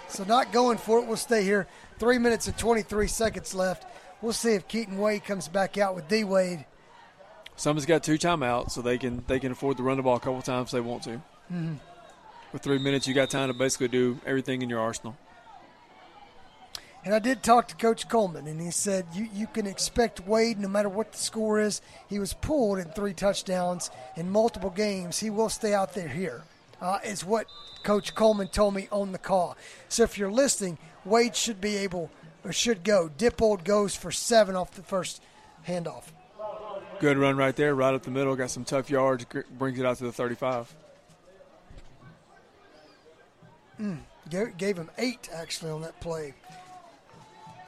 [0.07, 1.05] So not going for it.
[1.07, 1.67] We'll stay here.
[2.01, 3.85] Three minutes and 23 seconds left.
[4.23, 6.65] We'll see if Keaton Wade comes back out with D Wade.
[7.55, 10.19] Summit's got two timeouts, so they can they can afford to run the ball a
[10.19, 11.21] couple times if they want to.
[11.53, 11.75] Mm-hmm.
[12.53, 15.15] With three minutes, you got time to basically do everything in your arsenal.
[17.05, 20.57] And I did talk to Coach Coleman, and he said you, you can expect Wade,
[20.57, 21.83] no matter what the score is.
[22.09, 25.19] He was pulled in three touchdowns in multiple games.
[25.19, 26.45] He will stay out there here,
[26.81, 27.45] uh, is what
[27.83, 29.55] Coach Coleman told me on the call.
[29.87, 32.11] So if you're listening, Wade should be able
[32.43, 33.09] or should go.
[33.17, 35.21] Dippold goes for seven off the first
[35.67, 36.03] handoff.
[36.99, 38.35] Good run right there, right up the middle.
[38.35, 39.25] Got some tough yards.
[39.57, 40.75] Brings it out to the 35.
[43.79, 43.97] Mm,
[44.29, 46.35] gave, gave him eight actually on that play.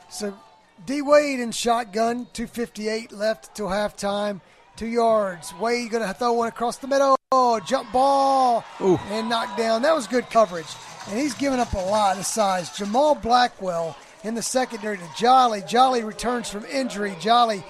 [0.09, 0.37] So
[0.85, 4.41] D Wade in shotgun, 258 left till halftime,
[4.75, 5.53] two yards.
[5.59, 7.17] Wade going to throw one across the middle,
[7.65, 8.99] jump ball, Ooh.
[9.09, 9.81] and knock down.
[9.81, 10.67] That was good coverage,
[11.09, 12.75] and he's giving up a lot of size.
[12.77, 15.61] Jamal Blackwell in the secondary to Jolly.
[15.67, 17.15] Jolly returns from injury.
[17.19, 17.63] Jolly.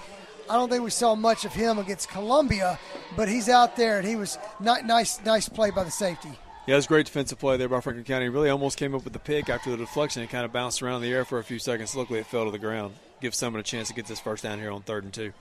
[0.50, 2.78] I don't think we saw much of him against Columbia,
[3.16, 6.30] but he's out there and he was ni- nice, nice play by the safety.
[6.68, 8.30] Yeah, it was a great defensive play there by Franklin County.
[8.30, 10.22] Really almost came up with the pick after the deflection.
[10.22, 11.96] It kind of bounced around in the air for a few seconds.
[11.96, 12.94] Luckily, it fell to the ground.
[13.22, 15.34] Give someone a chance to get this first down here on third and two.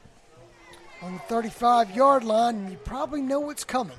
[1.01, 3.97] on the 35 yard line, and you probably know what's coming.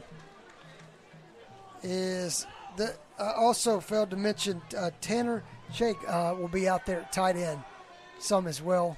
[1.81, 2.45] Is
[2.77, 5.43] the I also failed to mention uh, Tanner
[5.73, 7.59] Shake uh, will be out there at tight end,
[8.19, 8.97] some as well,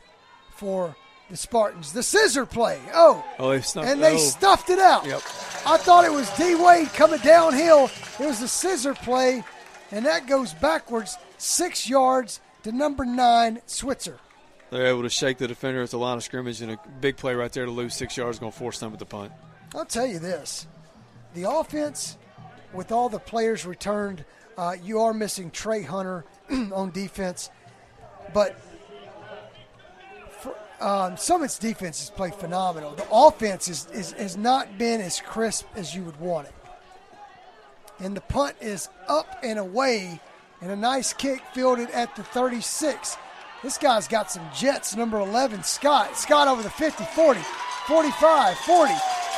[0.56, 0.96] for
[1.30, 1.92] the Spartans.
[1.92, 2.80] The scissor play.
[2.94, 3.86] Oh, Oh, they snuck.
[3.86, 4.18] and they oh.
[4.18, 5.06] stuffed it out.
[5.06, 5.22] Yep.
[5.66, 7.90] I thought it was D Wade coming downhill.
[8.20, 9.44] It was the scissor play,
[9.92, 14.20] and that goes backwards six yards to number nine, Switzer.
[14.72, 17.36] They're able to shake the defender at the line of scrimmage, and a big play
[17.36, 19.32] right there to lose six yards, going to force them at the punt.
[19.76, 20.68] I'll tell you this:
[21.34, 22.18] the offense,
[22.76, 24.26] with all the players returned,
[24.58, 27.50] uh, you are missing Trey Hunter on defense,
[28.34, 28.60] but
[30.40, 32.92] for, um, Summit's defense has played phenomenal.
[32.92, 36.54] The offense is, is, has not been as crisp as you would want it.
[38.00, 40.20] And the punt is up and away,
[40.62, 43.18] and a nice kick fielded at the 36.
[43.64, 46.18] This guy's got some jets, number 11, Scott.
[46.18, 47.40] Scott over the 50, 40,
[47.88, 48.94] 45, 40,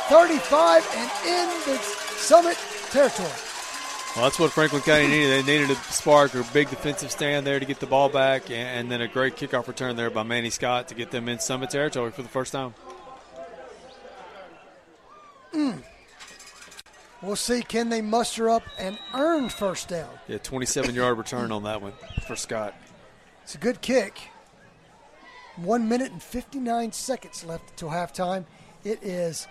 [0.08, 1.78] 35, and in the
[2.18, 2.58] Summit
[2.90, 3.28] territory.
[4.14, 5.44] Well, that's what Franklin County needed.
[5.44, 8.90] They needed a spark or big defensive stand there to get the ball back, and
[8.90, 12.10] then a great kickoff return there by Manny Scott to get them in Summit territory
[12.10, 12.74] for the first time.
[15.52, 15.82] Mm.
[17.22, 17.62] We'll see.
[17.62, 20.10] Can they muster up an earned first down?
[20.28, 21.92] Yeah, 27 yard return on that one
[22.26, 22.74] for Scott.
[23.42, 24.20] It's a good kick.
[25.56, 28.44] One minute and 59 seconds left until halftime.
[28.84, 29.48] It is.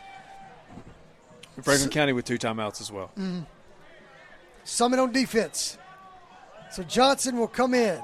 [1.61, 3.11] Franklin County with two timeouts as well.
[3.17, 3.45] Mm,
[4.63, 5.77] Summit on defense.
[6.71, 8.01] So Johnson will come in,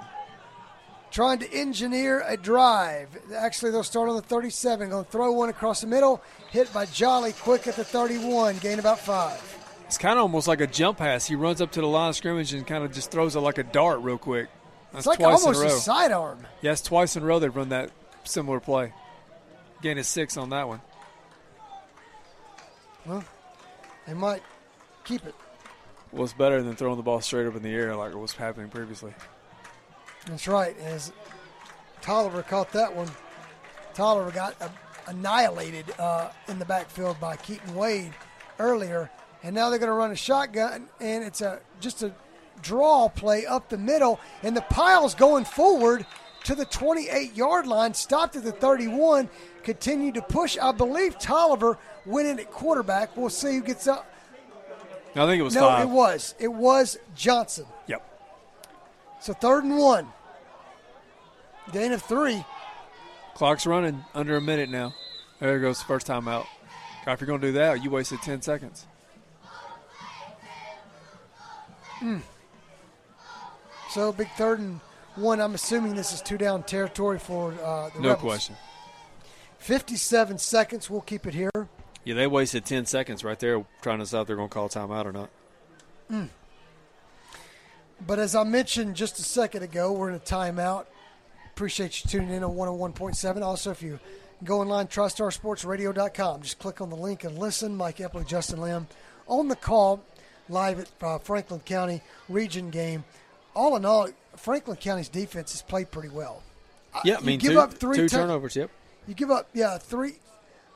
[1.12, 3.10] trying to engineer a drive.
[3.36, 4.89] Actually, they'll start on the 37.
[4.89, 6.22] Going to throw one across the middle.
[6.51, 8.60] Hit by Jolly quick at the 31.
[8.60, 9.41] Gain about five.
[9.86, 11.26] It's kind of almost like a jump pass.
[11.26, 13.58] He runs up to the line of scrimmage and kind of just throws it like
[13.58, 14.47] a dart real quick.
[14.93, 16.47] That's it's like almost a, a, sidearm.
[16.62, 17.91] Yes, yeah, twice in a row they've run that
[18.24, 18.93] similar play.
[19.82, 20.82] Gain a six on that one.
[23.06, 23.24] Well,
[24.08, 24.43] they might
[25.04, 25.36] keep it.
[26.12, 28.34] Well, it's better than throwing the ball straight up in the air like it was
[28.34, 29.14] happening previously.
[30.28, 30.78] That's right.
[30.80, 31.12] As
[32.01, 33.10] Tolliver caught that one,
[33.93, 34.56] Tolliver got
[35.08, 38.14] annihilated uh, in the backfield by Keaton Wade
[38.60, 39.10] earlier,
[39.41, 42.14] and now they're going to run a shotgun, and it's a just a
[42.62, 46.06] draw play up the middle, and the pile's going forward
[46.43, 49.30] to the 28 yard line, stopped at the 31,
[49.64, 50.57] continued to push.
[50.57, 53.16] I believe Tolliver went in at quarterback.
[53.16, 54.09] We'll see who gets up.
[55.16, 55.88] I think it was no, five.
[55.88, 56.36] it was.
[56.39, 57.66] It was Johnson.
[57.88, 58.03] Yep.
[59.22, 60.07] So third and one.
[61.72, 62.43] Gain of three.
[63.36, 64.93] Clock's running under a minute now.
[65.39, 66.45] There goes the first time out.
[67.05, 68.86] God, if you're going to do that, you wasted 10 seconds.
[71.99, 72.22] Mm.
[73.89, 74.80] So big third and
[75.16, 75.39] one.
[75.39, 78.22] I'm assuming this is two down territory for uh, the no Rebels.
[78.22, 78.55] question.
[79.64, 80.89] 57 seconds.
[80.89, 81.51] We'll keep it here.
[82.03, 84.70] Yeah, they wasted 10 seconds right there trying to decide if they're going to call
[84.70, 85.30] timeout or not.
[86.11, 86.30] Mm.
[88.05, 90.86] But as I mentioned just a second ago, we're in a timeout.
[91.53, 93.41] Appreciate you tuning in on 101.7.
[93.41, 93.99] Also, if you
[94.43, 97.76] go online, TriStarSportsRadio.com, just click on the link and listen.
[97.76, 98.88] Mike Epley, Justin Lamb
[99.28, 100.03] on the call
[100.49, 103.05] live at uh, Franklin County region game
[103.55, 106.41] all in all, Franklin County's defense has played pretty well.
[107.03, 108.55] Yeah, I mean, give two, up three two turnovers.
[108.55, 108.70] Yep.
[109.08, 110.16] You give up, yeah, three,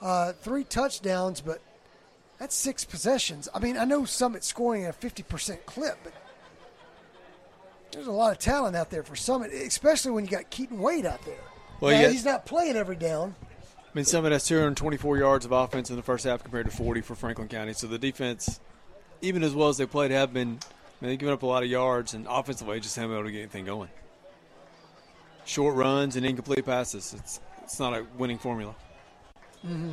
[0.01, 1.61] uh, three touchdowns, but
[2.39, 3.47] that's six possessions.
[3.53, 6.13] I mean, I know Summit scoring at a fifty percent clip, but
[7.91, 11.05] there's a lot of talent out there for Summit, especially when you got Keaton Wade
[11.05, 11.39] out there.
[11.79, 13.35] Well, yeah, he's not playing every down.
[13.69, 17.01] I mean, Summit has 224 yards of offense in the first half compared to 40
[17.01, 17.73] for Franklin County.
[17.73, 18.59] So the defense,
[19.21, 20.59] even as well as they played, have been
[21.01, 23.31] mean, they've given up a lot of yards, and offensively, just haven't been able to
[23.31, 23.89] get anything going.
[25.45, 27.13] Short runs and incomplete passes.
[27.17, 28.73] It's it's not a winning formula.
[29.65, 29.91] Mm-hmm.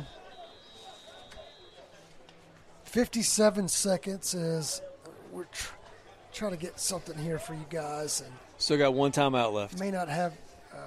[2.85, 4.81] Fifty-seven seconds is
[5.29, 5.73] we're tr-
[6.31, 9.77] trying to get something here for you guys, and still got one timeout left.
[9.77, 10.31] May not have
[10.73, 10.77] uh,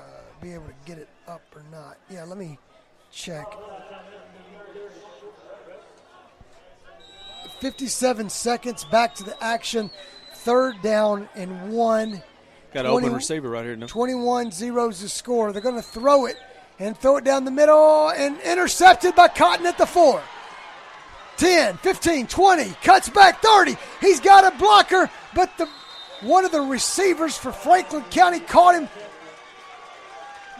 [0.41, 1.99] be able to get it up or not.
[2.09, 2.59] Yeah, let me
[3.13, 3.47] check.
[7.61, 9.91] 57 seconds back to the action.
[10.37, 12.23] Third down and one.
[12.73, 13.77] Got an open receiver right here.
[13.77, 13.87] No?
[13.87, 15.53] 21 zeros the score.
[15.53, 16.37] They're going to throw it
[16.79, 20.23] and throw it down the middle and intercepted by Cotton at the four.
[21.37, 23.77] 10, 15, 20, cuts back 30.
[24.01, 25.69] He's got a blocker, but the
[26.23, 28.89] one of the receivers for Franklin County caught him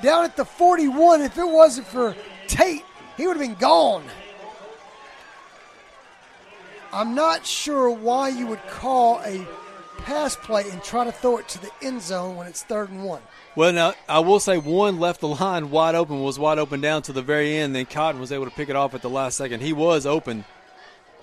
[0.03, 1.23] down at the 41.
[1.23, 2.15] If it wasn't for
[2.47, 2.85] Tate,
[3.17, 4.05] he would have been gone.
[6.93, 9.47] I'm not sure why you would call a
[9.99, 13.05] pass play and try to throw it to the end zone when it's third and
[13.05, 13.21] one.
[13.59, 17.03] Well, now I will say one left the line wide open, was wide open down
[17.03, 17.75] to the very end.
[17.75, 19.63] Then Cotton was able to pick it off at the last second.
[19.63, 20.45] He was open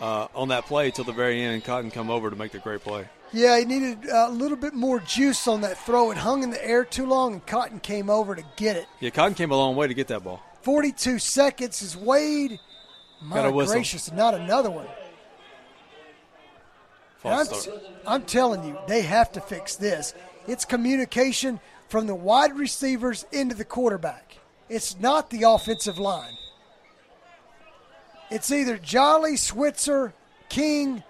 [0.01, 2.59] uh, on that play till the very end, and Cotton come over to make the
[2.59, 3.07] great play.
[3.31, 6.11] Yeah, he needed a little bit more juice on that throw.
[6.11, 8.85] It hung in the air too long, and Cotton came over to get it.
[8.99, 10.43] Yeah, Cotton came a long way to get that ball.
[10.63, 12.59] 42 seconds is Wade.
[13.21, 14.87] My gracious, not another one.
[17.23, 17.47] I'm,
[18.05, 20.13] I'm telling you, they have to fix this.
[20.47, 24.37] It's communication from the wide receivers into the quarterback.
[24.69, 26.37] It's not the offensive line.
[28.31, 30.13] It's either Jolly, Switzer,
[30.49, 31.03] King,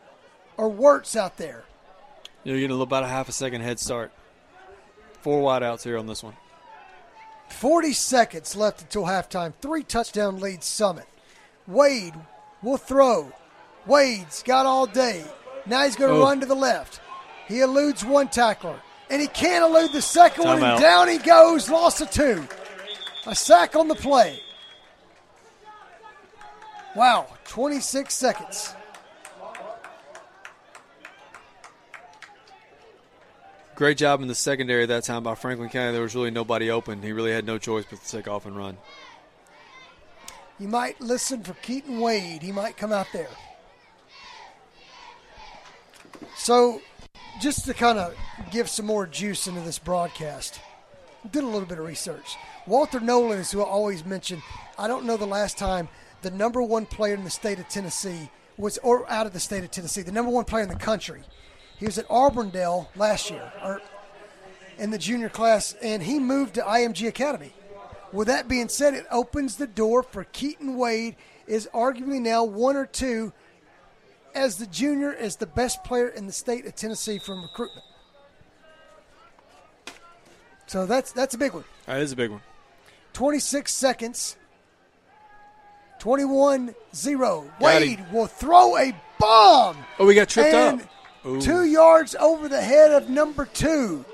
[0.58, 1.64] or Wirtz out there.
[2.44, 4.12] You're getting about a half a second head start.
[5.22, 6.36] Four wideouts here on this one.
[7.50, 9.54] 40 seconds left until halftime.
[9.62, 11.08] Three touchdown lead Summit.
[11.68, 12.14] Wade
[12.62, 13.32] will throw.
[13.88, 15.24] Wade's got all day.
[15.66, 16.24] Now he's going to Oh.
[16.24, 17.00] run to the left.
[17.48, 18.80] He eludes one tackler,
[19.10, 20.74] and he can't elude the second one, Timeout.
[20.74, 22.48] and down he goes, lost a two.
[23.28, 24.40] A sack on the play.
[26.96, 28.74] Wow, 26 seconds.
[33.76, 35.92] Great job in the secondary that time by Franklin County.
[35.92, 37.02] There was really nobody open.
[37.02, 38.78] He really had no choice but to take off and run.
[40.60, 42.42] You might listen for Keaton Wade.
[42.42, 43.28] He might come out there.
[46.38, 46.80] So,
[47.42, 48.16] just to kind of
[48.52, 50.60] give some more juice into this broadcast,
[51.32, 52.36] did a little bit of research.
[52.68, 54.42] Walter Nolen is who I always mention.
[54.78, 55.90] I don't know the last time
[56.22, 59.64] the number one player in the state of Tennessee was, or out of the state
[59.64, 61.24] of Tennessee, the number one player in the country.
[61.78, 63.82] He was at Auburndale last year, or
[64.78, 67.54] in the junior class, and he moved to IMG Academy.
[68.12, 71.16] With that being said, it opens the door for Keaton Wade
[71.48, 73.34] is arguably now one or two
[74.36, 77.86] as the junior as the best player in the state of Tennessee from recruitment.
[80.68, 81.64] So that's that's a big one.
[81.86, 82.42] That is a big one.
[83.14, 84.36] 26 seconds.
[86.02, 87.60] 21-0.
[87.60, 88.12] Wade him.
[88.12, 89.78] will throw a bomb.
[89.98, 90.82] Oh, we got tripped up.
[91.26, 91.42] Ooh.
[91.42, 94.06] two yards over the head of number two.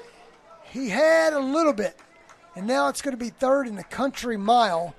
[0.64, 2.00] He had a little bit,
[2.56, 4.96] and now it's going to be third in the country mile.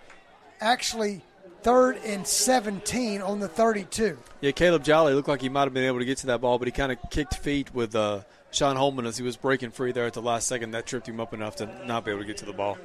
[0.60, 1.22] Actually,
[1.62, 4.18] third and 17 on the 32.
[4.40, 6.58] Yeah, Caleb Jolly looked like he might have been able to get to that ball,
[6.58, 9.92] but he kind of kicked feet with uh, Sean Holman as he was breaking free
[9.92, 10.72] there at the last second.
[10.72, 12.78] That tripped him up enough to not be able to get to the ball.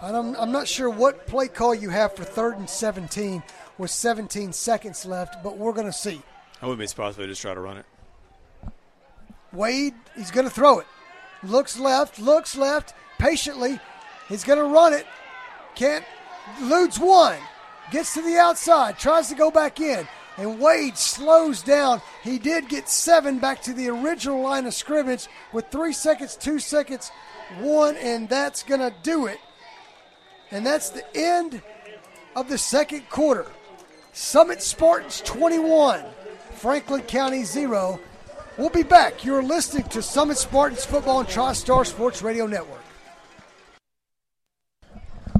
[0.00, 3.42] I don't, I'm not sure what play call you have for third and 17
[3.78, 6.22] with 17 seconds left, but we're going to see.
[6.62, 7.86] I wouldn't be surprised if they just try to run it.
[9.52, 10.86] Wade, he's going to throw it.
[11.42, 13.80] Looks left, looks left, patiently.
[14.28, 15.06] He's going to run it.
[15.74, 16.04] Can't,
[16.60, 17.38] eludes one.
[17.90, 20.06] Gets to the outside, tries to go back in.
[20.36, 22.00] And Wade slows down.
[22.22, 26.58] He did get seven back to the original line of scrimmage with three seconds, two
[26.58, 27.10] seconds,
[27.58, 29.38] one, and that's going to do it.
[30.50, 31.60] And that's the end
[32.36, 33.46] of the second quarter.
[34.12, 36.04] Summit Spartans 21,
[36.52, 37.98] Franklin County 0.
[38.56, 39.24] We'll be back.
[39.24, 42.77] You're listening to Summit Spartans Football and TriStar Sports Radio Network.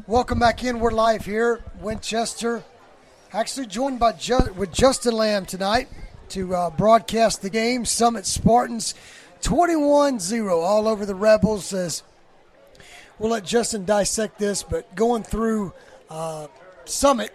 [0.09, 0.81] Welcome back in.
[0.81, 2.65] We're live here, Winchester.
[3.31, 4.15] Actually joined by
[4.57, 5.87] with Justin Lamb tonight
[6.31, 7.85] to uh, broadcast the game.
[7.85, 8.95] Summit Spartans
[9.43, 12.05] 21-0 all over the Rebels as
[13.19, 15.75] we'll let Justin dissect this, but going through
[16.09, 16.47] uh,
[16.87, 17.35] Summit,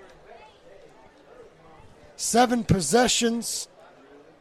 [2.16, 3.68] seven possessions,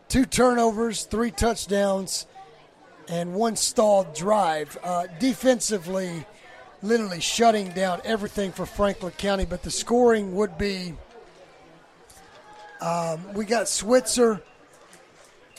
[0.08, 2.24] two turnovers, three touchdowns,
[3.08, 4.78] and one stalled drive.
[4.82, 6.24] Uh, defensively,
[6.82, 10.94] literally shutting down everything for Franklin County, but the scoring would be
[12.80, 14.42] um, we got Switzer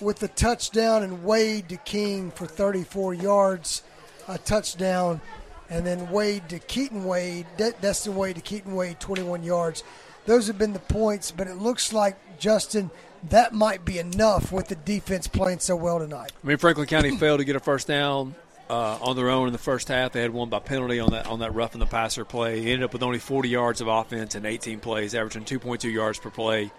[0.01, 3.83] with the touchdown and Wade to King for 34 yards,
[4.27, 5.21] a touchdown,
[5.69, 9.83] and then Wade to Keaton Wade, De- Destin Wade to Keaton Wade, 21 yards.
[10.25, 12.91] Those have been the points, but it looks like, Justin,
[13.29, 16.33] that might be enough with the defense playing so well tonight.
[16.43, 18.35] I mean, Franklin County failed to get a first down
[18.69, 20.13] uh, on their own in the first half.
[20.13, 22.61] They had one by penalty on that on that roughing the passer play.
[22.61, 26.19] He ended up with only 40 yards of offense in 18 plays, averaging 2.2 yards
[26.19, 26.71] per play.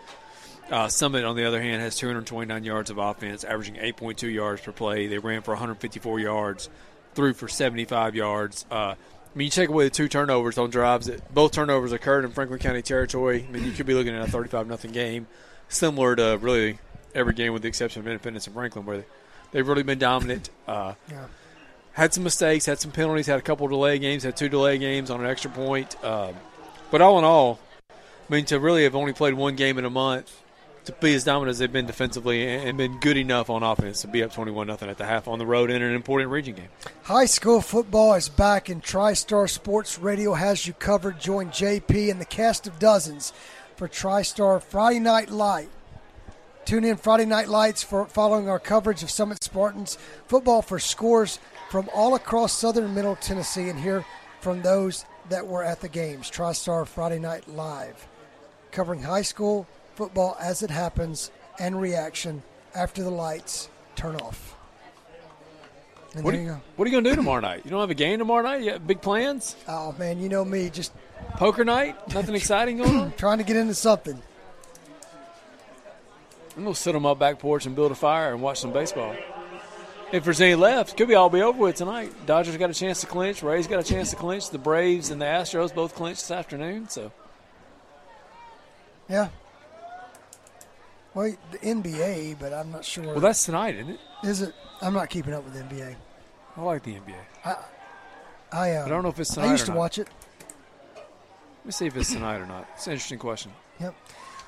[0.70, 4.72] Uh, Summit, on the other hand, has 229 yards of offense, averaging 8.2 yards per
[4.72, 5.06] play.
[5.06, 6.70] They ran for 154 yards,
[7.14, 8.64] threw for 75 yards.
[8.70, 8.94] Uh,
[9.34, 12.30] I mean, you take away the two turnovers on drives that both turnovers occurred in
[12.30, 13.44] Franklin County territory.
[13.46, 15.26] I mean, you could be looking at a 35 nothing game,
[15.68, 16.78] similar to really
[17.14, 19.04] every game with the exception of Independence and Franklin, where they,
[19.52, 20.48] they've really been dominant.
[20.66, 21.26] Uh, Yeah.
[21.94, 25.10] Had some mistakes, had some penalties, had a couple delay games, had two delay games
[25.10, 26.02] on an extra point.
[26.04, 26.34] Um,
[26.90, 27.58] but all in all,
[27.90, 27.94] I
[28.28, 30.42] mean, to really have only played one game in a month,
[30.86, 34.08] to be as dominant as they've been defensively and been good enough on offense to
[34.08, 36.68] be up 21 nothing at the half on the road in an important region game.
[37.04, 41.20] High school football is back, and TriStar Sports Radio has you covered.
[41.20, 43.32] Join JP and the cast of dozens
[43.76, 45.68] for TriStar Friday Night Light.
[46.64, 51.38] Tune in Friday Night Lights for following our coverage of Summit Spartans football for scores
[51.70, 54.04] from all across southern middle Tennessee, and hear
[54.40, 56.30] from those that were at the games.
[56.30, 58.06] TriStar Friday Night Live,
[58.70, 62.42] covering high school football as it happens and reaction
[62.74, 64.56] after the lights turn off.
[66.20, 67.62] What you you, what are you going to do tomorrow night?
[67.64, 68.62] You don't have a game tomorrow night?
[68.62, 69.56] You got big plans?
[69.66, 70.92] Oh man, you know me, just
[71.36, 71.96] Poker night?
[72.14, 73.12] Nothing exciting going on?
[73.16, 74.20] trying to get into something.
[76.56, 78.72] I'm going to sit on my back porch and build a fire and watch some
[78.72, 79.16] baseball.
[80.14, 82.12] If there's any left, could be all be over with tonight.
[82.24, 83.42] Dodgers got a chance to clinch.
[83.42, 84.48] Rays got a chance to clinch.
[84.48, 86.88] The Braves and the Astros both clinched this afternoon.
[86.88, 87.10] So
[89.08, 89.30] Yeah.
[91.14, 93.06] Well, the NBA, but I'm not sure.
[93.06, 94.00] well, that's tonight, isn't it?
[94.22, 94.54] is it?
[94.80, 95.96] I'm not keeping up with NBA.
[96.56, 97.16] I like the NBA.
[98.52, 99.78] I uh, I don't know if it's tonight I used to not.
[99.78, 100.06] watch it.
[100.94, 102.68] Let me see if it's tonight or not.
[102.76, 103.50] It's an interesting question.
[103.80, 103.94] Yep.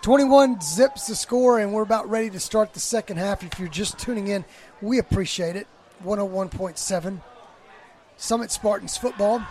[0.02, 3.42] 21 zips the score, and we're about ready to start the second half.
[3.42, 4.44] If you're just tuning in,
[4.80, 5.66] we appreciate it.
[6.04, 7.20] 101.7.
[8.16, 9.42] Summit Spartans football.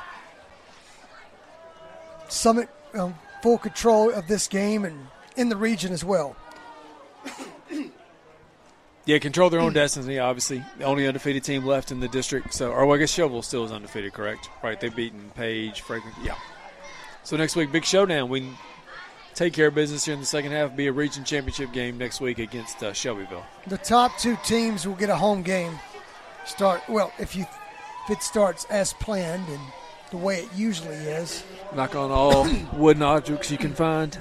[2.27, 6.35] Summit um, full control of this game and in the region as well.
[9.07, 10.17] Yeah, control their own destiny.
[10.17, 12.55] Obviously, the only undefeated team left in the district.
[12.55, 14.49] So, or well, I guess Shelbyville still is undefeated, correct?
[14.63, 14.79] Right?
[14.79, 16.11] They've beaten Page, Franklin.
[16.23, 16.33] Yeah.
[17.21, 18.29] So next week, big showdown.
[18.29, 18.49] We
[19.35, 20.75] take care of business here in the second half.
[20.75, 23.45] Be a region championship game next week against uh, Shelbyville.
[23.67, 25.77] The top two teams will get a home game.
[26.45, 27.45] Start well if you
[28.05, 29.59] if it starts as planned and
[30.11, 31.43] the way it usually is.
[31.75, 34.17] Knock on all wooden objects you can find.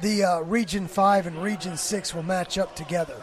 [0.00, 3.20] the uh, Region 5 and Region 6 will match up together.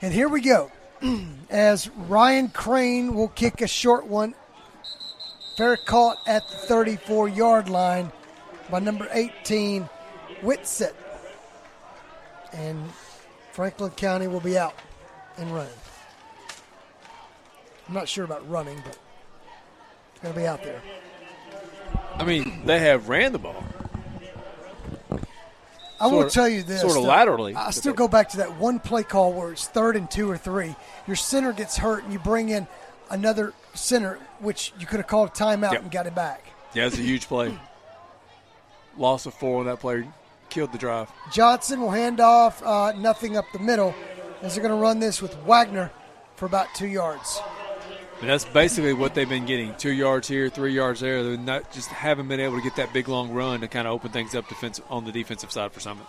[0.00, 0.70] And here we go.
[1.50, 4.34] As Ryan Crane will kick a short one,
[5.56, 8.12] fair caught at the 34 yard line
[8.70, 9.88] by number 18,
[10.42, 10.94] Whitsett.
[12.52, 12.82] And
[13.52, 14.74] Franklin County will be out
[15.36, 15.72] and running.
[17.88, 18.98] I'm not sure about running, but
[20.22, 20.80] going to be out there.
[22.14, 23.64] I mean, they have ran the ball.
[26.00, 26.80] I will Sorta- tell you this.
[26.80, 27.02] sorta though.
[27.02, 27.54] laterally.
[27.54, 30.38] I still go back to that one play call where it's third and two or
[30.38, 30.74] three.
[31.06, 32.66] Your center gets hurt, and you bring in
[33.10, 35.82] another center, which you could have called a timeout Yep.
[35.82, 36.44] and got it back.
[36.72, 37.56] Yeah, it's a huge play.
[39.00, 40.06] Loss of four on that play
[40.50, 41.10] killed the drive.
[41.32, 43.94] Johnson will hand off, uh, nothing up the middle,
[44.42, 45.90] as they're going to run this with Wagner
[46.36, 47.40] for about two yards.
[48.20, 51.22] And that's basically what they've been getting: two yards here, three yards there.
[51.22, 53.94] They're not just haven't been able to get that big long run to kind of
[53.94, 56.04] open things up defense on the defensive side for Summit.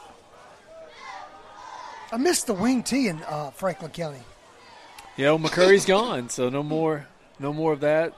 [2.11, 4.19] I missed the wing tee in uh, Franklin County.
[5.15, 7.07] Yeah, well, McCurry's gone, so no more,
[7.39, 8.13] no more of that.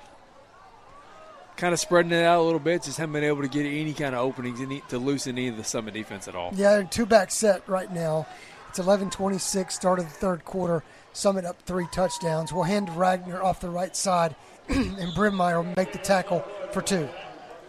[1.55, 3.93] Kind of spreading it out a little bit, just haven't been able to get any
[3.93, 6.51] kind of openings any, to loosen any of the Summit defense at all.
[6.55, 8.25] Yeah, two back set right now.
[8.69, 10.83] It's 11-26, start of the third quarter.
[11.13, 12.51] Summit up three touchdowns.
[12.51, 14.35] We'll hand Wagner off the right side,
[14.67, 16.39] and Brimmeyer will make the tackle
[16.71, 17.07] for two.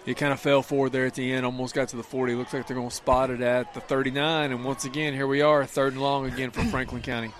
[0.06, 2.35] He kind of fell forward there at the end, almost got to the 40.
[2.35, 4.52] Looks like they're going to spot it at the 39.
[4.52, 7.32] And once again, here we are, third and long again for Franklin County.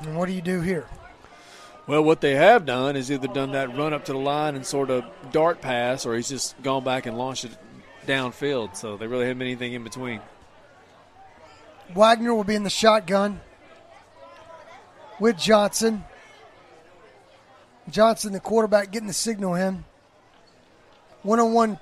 [0.00, 0.86] And what do you do here?
[1.86, 4.66] Well, what they have done is either done that run up to the line and
[4.66, 7.56] sort of dart pass, or he's just gone back and launched it
[8.06, 8.76] downfield.
[8.76, 10.20] So they really haven't anything in between.
[11.94, 13.40] Wagner will be in the shotgun
[15.20, 16.04] with Johnson.
[17.88, 19.84] Johnson, the quarterback, getting the signal in.
[21.22, 21.78] One on one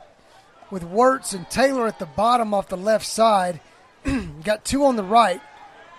[0.71, 3.61] with Wirtz and Taylor at the bottom off the left side.
[4.45, 5.41] Got two on the right.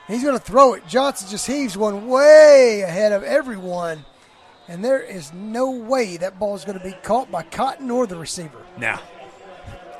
[0.07, 0.87] He's going to throw it.
[0.87, 4.05] Johnson just heaves one way ahead of everyone.
[4.67, 8.07] And there is no way that ball is going to be caught by Cotton or
[8.07, 8.57] the receiver.
[8.77, 8.99] Now,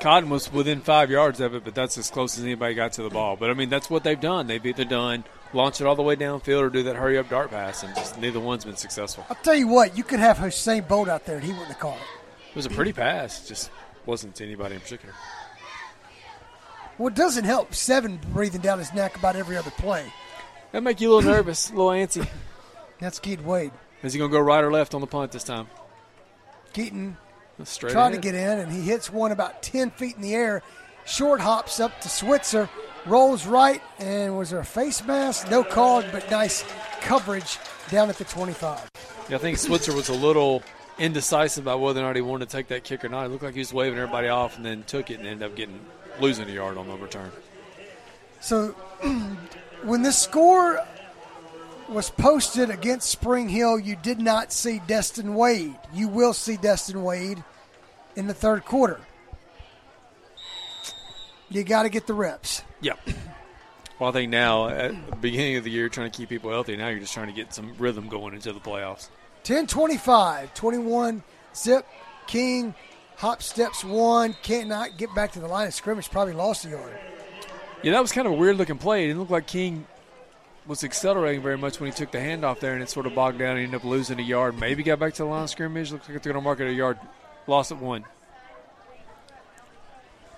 [0.00, 3.02] Cotton was within five yards of it, but that's as close as anybody got to
[3.02, 3.36] the ball.
[3.36, 4.46] But I mean, that's what they've done.
[4.46, 7.50] They've either done launch it all the way downfield or do that hurry up dart
[7.50, 9.24] pass, and just neither one's been successful.
[9.30, 11.78] I'll tell you what, you could have Usain Bolt out there and he wouldn't have
[11.78, 12.50] caught it.
[12.50, 13.70] It was a pretty pass, just
[14.04, 15.14] wasn't to anybody in particular.
[16.98, 20.12] Well, it doesn't help seven breathing down his neck about every other play.
[20.72, 22.28] That make you a little nervous, a little antsy.
[22.98, 23.72] That's Keaton Wade.
[24.02, 25.68] Is he going to go right or left on the punt this time?
[26.72, 27.16] Keaton
[27.64, 30.62] Straight trying to get in, and he hits one about 10 feet in the air.
[31.06, 32.68] Short hops up to Switzer,
[33.06, 35.50] rolls right, and was there a face mask?
[35.50, 36.64] No call, but nice
[37.00, 37.58] coverage
[37.90, 38.90] down at the 25.
[39.28, 40.62] Yeah, I think Switzer was a little
[40.98, 43.26] indecisive about whether or not he wanted to take that kick or not.
[43.26, 45.56] It looked like he was waving everybody off and then took it and ended up
[45.56, 45.80] getting
[46.20, 47.30] losing a yard on the return.
[48.40, 48.68] So
[49.82, 50.80] when this score
[51.88, 55.76] was posted against Spring Hill, you did not see Destin Wade.
[55.92, 57.42] You will see Destin Wade
[58.16, 59.00] in the third quarter.
[61.48, 62.62] You got to get the reps.
[62.80, 62.98] Yep.
[63.98, 66.76] Well, I think now at the beginning of the year, trying to keep people healthy.
[66.76, 69.08] Now you're just trying to get some rhythm going into the playoffs.
[69.44, 71.22] 10 25, 21
[71.54, 71.86] zip.
[72.26, 72.74] King
[73.16, 76.98] hop steps one, cannot get back to the line of scrimmage, probably lost a yard.
[77.82, 79.04] Yeah, that was kind of a weird looking play.
[79.04, 79.86] It didn't look like King
[80.66, 83.38] was accelerating very much when he took the handoff there, and it sort of bogged
[83.38, 83.56] down.
[83.56, 84.58] and ended up losing a yard.
[84.58, 85.92] Maybe got back to the line of scrimmage.
[85.92, 86.98] Looks like they're going to mark it a yard.
[87.46, 88.04] Lost at one.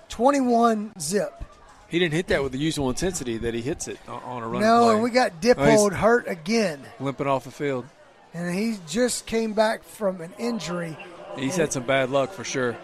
[0.09, 1.43] 21 zip.
[1.87, 4.61] He didn't hit that with the usual intensity that he hits it on, a run.
[4.61, 4.93] No, play.
[4.93, 6.81] and we got Dippold oh, hurt again.
[6.99, 7.85] Limping off the field.
[8.31, 10.95] And he just came back from an injury.
[11.39, 12.77] He's had some bad luck for sure.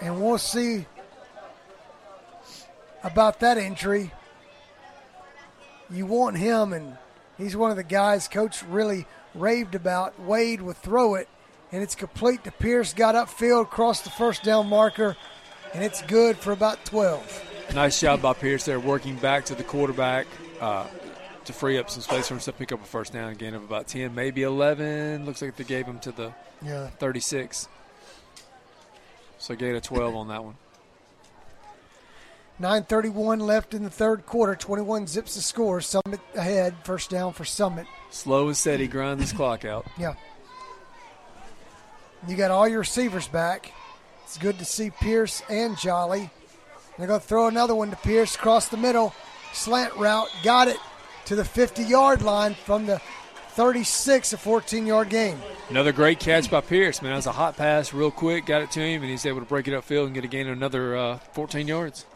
[0.00, 0.86] And we'll see
[3.02, 4.12] about that injury.
[5.90, 6.96] You want him, and
[7.36, 10.20] he's one of the guys Coach really raved about.
[10.20, 11.28] Wade would throw it,
[11.72, 12.92] and it's complete to Pierce.
[12.92, 15.16] Got upfield, crossed the first down marker,
[15.72, 17.44] and it's good for about 12.
[17.74, 20.26] Nice job by Pierce there, working back to the quarterback
[20.60, 20.86] uh,
[21.48, 23.64] to free up some space for him to pick up a first down again of
[23.64, 25.24] about 10, maybe 11.
[25.24, 26.88] Looks like they gave him to the yeah.
[26.98, 27.68] 36.
[29.38, 30.56] So gain a 12 on that one.
[32.60, 34.54] 9.31 left in the third quarter.
[34.54, 35.80] 21 zips the score.
[35.80, 36.74] Summit ahead.
[36.84, 37.86] First down for Summit.
[38.10, 38.86] Slow and steady.
[38.86, 39.86] Grind this clock out.
[39.96, 40.14] Yeah.
[42.26, 43.72] You got all your receivers back.
[44.24, 46.28] It's good to see Pierce and Jolly.
[46.98, 49.14] They're going to throw another one to Pierce across the middle.
[49.54, 50.28] Slant route.
[50.42, 50.78] Got it
[51.28, 52.98] to the 50 yard line from the
[53.50, 55.38] 36, a 14 yard game.
[55.68, 57.10] Another great catch by Pierce, man.
[57.12, 59.44] That was a hot pass, real quick, got it to him, and he's able to
[59.44, 62.06] break it upfield and get a gain of another uh, 14 yards.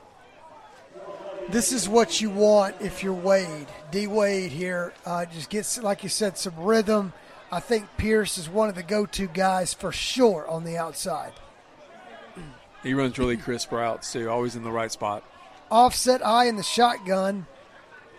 [1.50, 3.66] This is what you want if you're Wade.
[3.90, 7.12] D Wade here uh, just gets, like you said, some rhythm.
[7.50, 11.32] I think Pierce is one of the go to guys for sure on the outside.
[12.82, 15.22] He runs really crisp routes too, always in the right spot.
[15.70, 17.46] Offset I in the shotgun,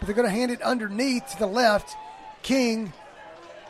[0.04, 1.96] but they're going to hand it underneath to the left.
[2.42, 2.92] King,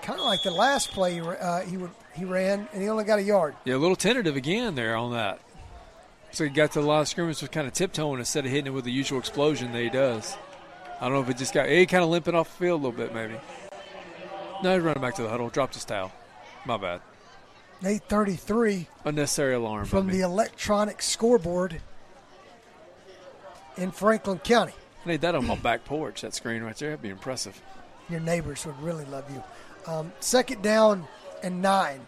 [0.02, 3.20] kind of like the last play uh, he would he ran, and he only got
[3.20, 3.54] a yard.
[3.66, 5.40] Yeah, a little tentative again there on that.
[6.32, 8.66] So he got to the line of scrimmage with kind of tiptoeing instead of hitting
[8.66, 10.36] it with the usual explosion that he does.
[11.00, 12.88] I don't know if it just got he kind of limping off the field a
[12.88, 13.36] little bit maybe.
[14.64, 16.12] No, he's running back to the huddle, dropped his towel.
[16.66, 17.02] My bad.
[17.84, 18.88] 833.
[19.06, 19.86] Unnecessary alarm.
[19.86, 21.80] From the electronic scoreboard
[23.78, 24.74] in Franklin County.
[25.06, 26.90] I need that on my back porch, that screen right there.
[26.90, 27.60] That'd be impressive.
[28.10, 29.44] Your neighbors would really love you.
[29.92, 31.08] Um, second down
[31.42, 32.06] and nine.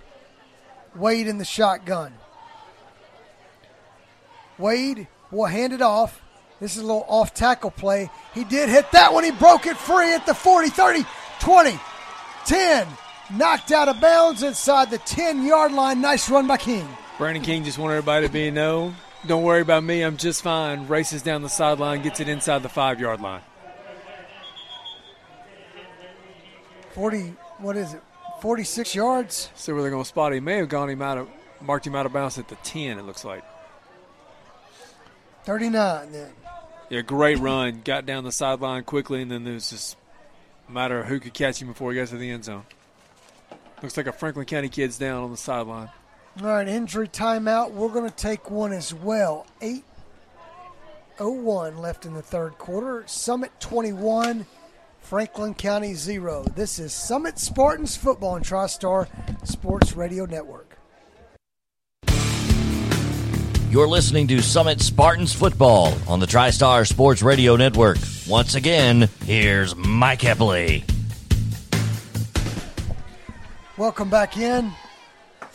[0.95, 2.13] Wade in the shotgun.
[4.57, 6.21] Wade will hand it off.
[6.61, 8.09] This is a little off tackle play.
[8.33, 9.25] He did hit that one.
[9.25, 11.05] He broke it free at the 40, 30,
[11.41, 11.79] 20,
[12.45, 12.87] 10,
[13.33, 15.99] knocked out of bounds inside the 10 yard line.
[15.99, 16.87] Nice run by King.
[17.17, 18.93] Brandon King just wanted everybody to be no.
[19.27, 20.01] Don't worry about me.
[20.01, 20.87] I'm just fine.
[20.87, 23.41] Races down the sideline, gets it inside the five yard line.
[26.93, 28.01] 40, what is it?
[28.41, 29.49] 46 yards.
[29.55, 30.43] See where they're going to spot him.
[30.43, 31.27] May have gone him out of,
[31.59, 33.43] marked him out of bounds at the 10, it looks like.
[35.43, 36.31] 39 then.
[36.89, 37.81] Yeah, great run.
[37.83, 39.97] Got down the sideline quickly, and then there was just
[40.69, 42.63] a matter of who could catch him before he got to the end zone.
[43.81, 45.89] Looks like a Franklin County kid's down on the sideline.
[46.41, 47.71] All right, injury timeout.
[47.71, 49.47] We're going to take one as well.
[49.61, 53.05] 8.01 left in the third quarter.
[53.07, 54.45] Summit 21,
[54.99, 56.43] Franklin County 0.
[56.53, 59.07] This is Summit Spartans football on TriStar
[59.47, 60.77] Sports Radio Network.
[63.69, 67.97] You're listening to Summit Spartans football on the TriStar Sports Radio Network.
[68.27, 70.83] Once again, here's Mike Epley.
[73.77, 74.73] Welcome back in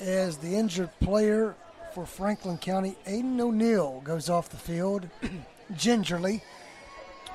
[0.00, 1.54] as the injured player
[1.94, 5.08] for Franklin County, Aiden O'Neill, goes off the field
[5.76, 6.42] gingerly.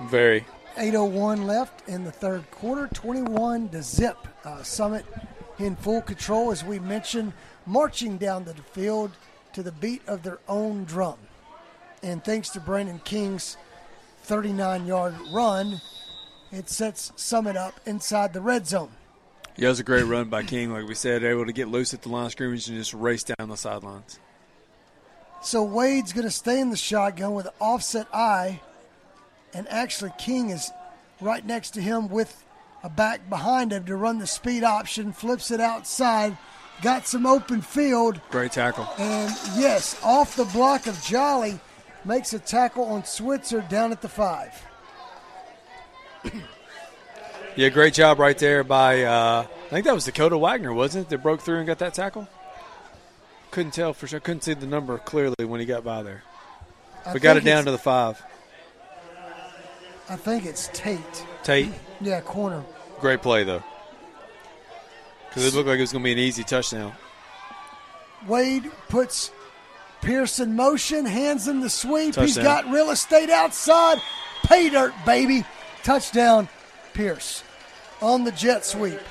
[0.04, 0.46] Very.
[0.76, 4.18] 8.01 left in the third quarter, 21 to zip.
[4.44, 5.06] Uh, Summit
[5.60, 7.34] in full control, as we mentioned,
[7.66, 9.12] marching down the field
[9.54, 11.18] to the beat of their own drum.
[12.04, 13.58] And thanks to Brandon King's
[14.24, 15.82] 39 yard run,
[16.52, 18.92] it sets Summit up inside the red zone.
[19.58, 21.94] Yeah, it was a great run by King, like we said, able to get loose
[21.94, 24.20] at the line of scrimmage and just race down the sidelines.
[25.42, 28.60] So Wade's going to stay in the shotgun with an offset I,
[29.54, 30.72] and actually King is
[31.22, 32.44] right next to him with
[32.84, 36.38] a back behind him to run the speed option, flips it outside,
[36.82, 38.20] got some open field.
[38.32, 38.88] Great tackle.
[38.98, 41.60] And yes, off the block of Jolly,
[42.04, 44.52] makes a tackle on Switzer down at the five.
[47.56, 51.10] Yeah, great job right there by, uh, I think that was Dakota Wagner, wasn't it,
[51.10, 52.28] that broke through and got that tackle?
[53.52, 54.20] Couldn't tell for sure.
[54.20, 56.24] Couldn't see the number clearly when he got by there.
[57.14, 58.22] We got it down to the five.
[60.10, 61.00] I think it's Tate.
[61.44, 61.72] Tate?
[62.02, 62.64] Yeah, corner.
[63.00, 63.64] Great play, though.
[65.30, 66.92] Because it looked like it was going to be an easy touchdown.
[68.28, 69.32] Wade puts
[70.02, 72.16] Pierce in motion, hands him the sweep.
[72.16, 72.26] Touchdown.
[72.26, 74.02] He's got real estate outside.
[74.44, 75.46] Pay dirt, baby.
[75.84, 76.50] Touchdown,
[76.94, 77.44] Pierce.
[78.06, 79.00] On the jet sweep.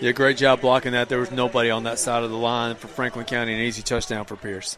[0.00, 1.08] Yeah, great job blocking that.
[1.08, 3.52] There was nobody on that side of the line for Franklin County.
[3.52, 4.76] An easy touchdown for Pierce.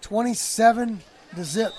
[0.00, 1.02] 27
[1.34, 1.74] to zip.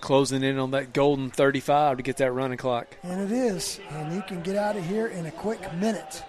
[0.00, 2.96] Closing in on that golden 35 to get that running clock.
[3.02, 3.80] And it is.
[3.90, 6.22] And you can get out of here in a quick minute.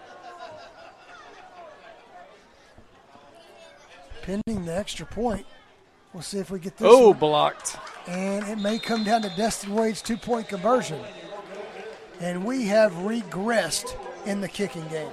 [4.23, 5.45] Pending the extra point.
[6.11, 6.88] We'll see if we get this.
[6.89, 7.19] Oh, one.
[7.19, 7.77] blocked.
[8.07, 10.99] And it may come down to Destin Wade's two point conversion.
[12.19, 13.95] And we have regressed
[14.26, 15.11] in the kicking game.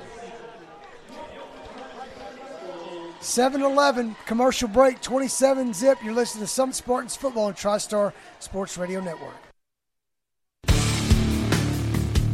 [3.20, 5.98] 7 11, commercial break, 27 zip.
[6.05, 9.35] You're listening to Summit Spartans Football on TriStar Sports Radio Network.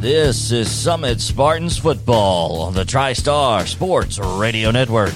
[0.01, 5.13] This is Summit Spartans Football on the TriStar Sports Radio Network.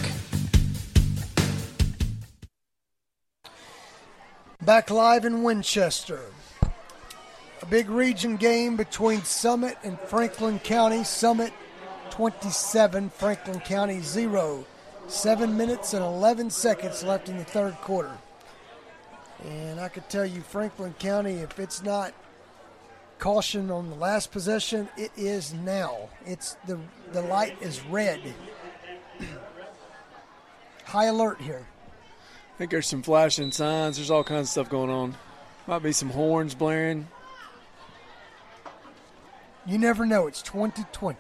[4.62, 6.22] Back live in Winchester.
[7.66, 11.04] A big region game between Summit and Franklin County.
[11.04, 11.52] Summit
[12.12, 14.64] 27, Franklin County 0.
[15.08, 18.12] Seven minutes and 11 seconds left in the third quarter.
[19.44, 22.14] And I could tell you, Franklin County, if it's not
[23.18, 26.10] caution on the last possession, it is now.
[26.24, 26.80] It's the
[27.14, 28.22] the light is red.
[30.86, 31.66] High alert here.
[32.54, 33.96] I think there's some flashing signs.
[33.96, 35.16] There's all kinds of stuff going on.
[35.66, 37.08] Might be some horns blaring.
[39.66, 40.28] You never know.
[40.28, 41.18] It's 2020.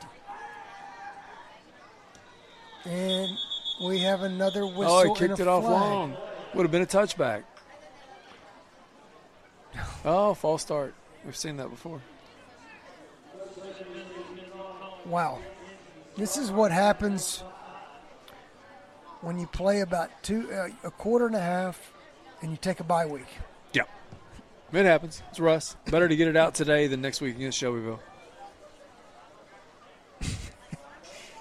[2.86, 3.38] And
[3.84, 4.86] we have another whistle.
[4.88, 5.74] Oh, he kicked it off flag.
[5.74, 6.18] long.
[6.54, 7.44] Would have been a touchback.
[10.06, 10.94] Oh, false start.
[11.26, 12.00] We've seen that before.
[15.06, 15.40] Wow.
[16.16, 17.44] This is what happens
[19.22, 21.92] when you play about two, uh, a quarter and a half,
[22.42, 23.28] and you take a bye week.
[23.74, 23.90] Yep.
[24.72, 25.24] It happens.
[25.32, 25.76] It's Russ.
[25.90, 28.00] Better to get it out today than next week against Shelbyville.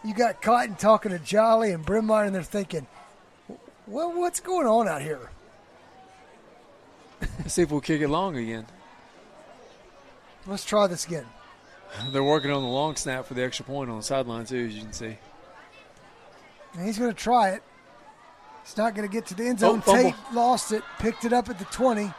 [0.04, 2.86] You got Cotton talking to Jolly and Brimline, and they're thinking,
[3.86, 5.30] "Well, what's going on out here?"
[7.38, 8.66] Let's see if we'll kick it long again.
[10.46, 11.24] Let's try this again.
[12.10, 14.74] They're working on the long snap for the extra point on the sideline too, as
[14.74, 15.16] you can see.
[16.74, 17.62] And he's going to try it.
[18.64, 19.80] He's not going to get to the end Oh, zone.
[19.80, 20.02] fumble.
[20.02, 22.12] Tate lost it, picked it up at the 20.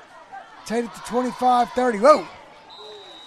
[0.65, 1.97] Tate at the 25, 30.
[1.99, 2.25] Whoa!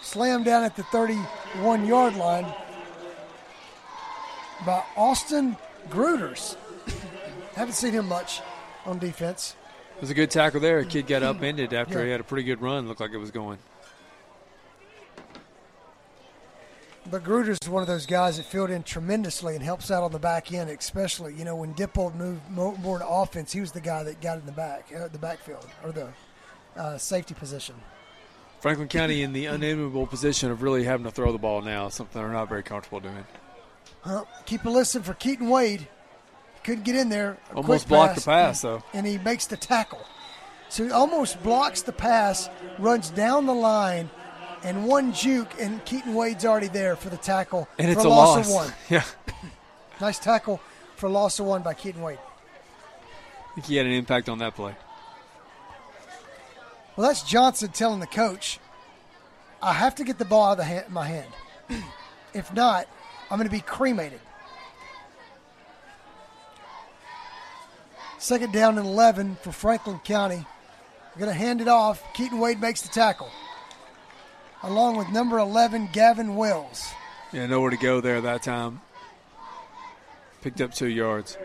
[0.03, 2.53] Slammed down at the 31 yard line
[4.67, 5.57] by Austin
[5.91, 6.57] Gruters.
[7.55, 8.41] Haven't seen him much
[8.87, 9.55] on defense.
[9.97, 10.79] It was a good tackle there.
[10.79, 12.05] A kid got upended after Yeah.
[12.05, 12.87] he had a pretty good run.
[12.87, 13.59] Looked like it was going.
[17.11, 20.13] But Gruters is one of those guys that filled in tremendously and helps out on
[20.13, 23.51] the back end, especially you know when Dippold moved mo- more to offense.
[23.51, 26.09] He was the guy that got in the back, uh, the backfield or the
[26.77, 27.75] uh, safety position.
[28.61, 32.21] Franklin County in the unenviable position of really having to throw the ball now, something
[32.21, 33.25] they're not very comfortable doing.
[34.47, 35.87] Keep a listen for Keaton Wade.
[36.65, 37.39] Couldn't get in there.
[37.53, 38.83] A Almost blocked the pass, though.
[38.93, 40.01] and he makes the tackle.
[40.69, 42.49] So he almost blocks the pass,
[42.79, 44.11] runs down the line,
[44.63, 48.09] and one juke, and Keaton Wade's already there for the tackle And for it's a
[48.09, 48.47] loss, loss.
[48.49, 48.73] of one.
[48.91, 49.05] Yeah.
[50.01, 50.61] Nice tackle
[50.95, 52.19] for a loss of one by Keaton Wade.
[52.21, 54.77] I think he had an impact on that play.
[56.97, 58.59] Well, that's Johnson telling the coach,
[59.63, 61.27] I have to get the ball out of hand, my hand.
[62.35, 62.87] if not,
[63.31, 64.21] I'm going to be cremated.
[68.19, 70.45] Second down and 11 for Franklin County.
[71.15, 72.03] We're going to hand it off.
[72.15, 73.31] Keaton Wade makes the tackle.
[74.63, 76.91] Along with number 11, Gavin Wells.
[77.33, 78.81] Yeah, nowhere to go there that time.
[80.43, 81.37] Picked up two yards.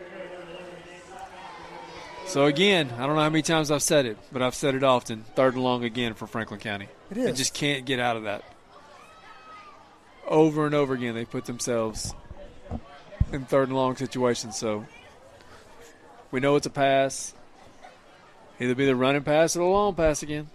[2.25, 4.83] So again, I don't know how many times I've said it, but I've said it
[4.83, 5.25] often.
[5.35, 6.87] Third and long again for Franklin County.
[7.11, 8.43] It They just can't get out of that.
[10.27, 12.13] Over and over again, they put themselves
[13.31, 14.57] in third and long situations.
[14.57, 14.85] So
[16.31, 17.33] we know it's a pass.
[18.59, 20.49] Either be the running pass or the long pass again.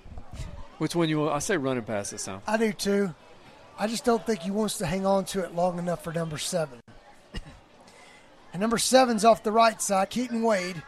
[0.78, 1.34] Which one you want?
[1.34, 2.40] I say running pass this time.
[2.46, 3.14] I do too.
[3.78, 6.38] I just don't think he wants to hang on to it long enough for number
[6.38, 6.80] seven.
[8.52, 10.82] and number seven's off the right side, Keaton Wade.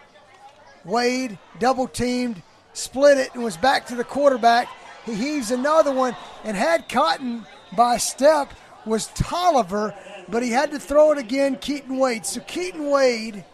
[0.85, 2.43] Wade double teamed,
[2.73, 4.69] split it, and was back to the quarterback.
[5.05, 7.45] He heaves another one and had Cotton
[7.77, 8.53] by step
[8.87, 9.95] was Tolliver,
[10.29, 12.27] but he had to throw it again, Keaton Wade.
[12.27, 13.45] So Keaton Wade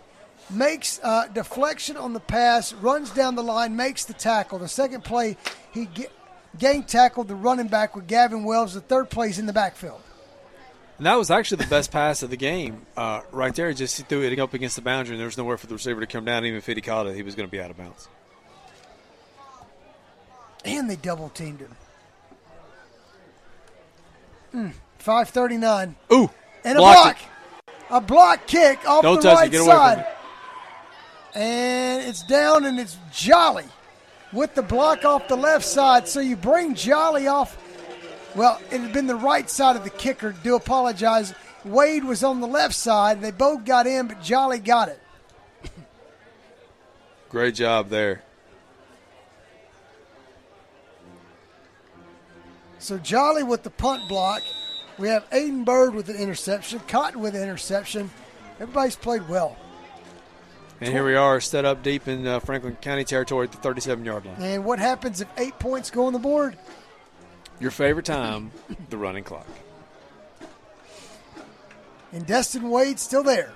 [0.50, 4.58] makes uh, deflection on the pass, runs down the line, makes the tackle.
[4.58, 5.36] The second play,
[5.72, 6.12] he get,
[6.58, 8.74] gang tackled the running back with Gavin Wells.
[8.74, 10.00] The third play's in the backfield.
[10.98, 13.68] And that was actually the best pass of the game, uh, right there.
[13.68, 15.74] He just he threw it up against the boundary, and there was nowhere for the
[15.74, 16.46] receiver to come down.
[16.46, 18.08] Even if he caught it, he was going to be out of bounds.
[20.64, 21.60] And they double teamed
[24.52, 24.72] him.
[25.06, 25.94] 539.
[26.12, 26.28] Ooh,
[26.64, 27.16] And a block.
[27.90, 29.40] A block kick off Don't the touch it.
[29.40, 29.98] right Get away side.
[30.00, 31.38] it.
[31.38, 33.66] And it's down and it's Jolly
[34.32, 36.08] with the block off the left side.
[36.08, 37.56] So you bring Jolly off.
[38.34, 40.32] Well, it had been the right side of the kicker.
[40.42, 41.32] Do apologize.
[41.64, 43.22] Wade was on the left side.
[43.22, 45.00] They both got in, but Jolly got it.
[47.28, 48.24] Great job there.
[52.80, 54.42] So Jolly with the punt block.
[54.98, 58.10] We have Aiden Bird with an interception, Cotton with an interception.
[58.58, 59.56] Everybody's played well.
[60.80, 64.04] And here we are, set up deep in uh, Franklin County territory at the 37
[64.04, 64.36] yard line.
[64.40, 66.56] And what happens if eight points go on the board?
[67.60, 68.50] Your favorite time,
[68.90, 69.46] the running clock.
[72.12, 73.52] And Destin Wade's still there.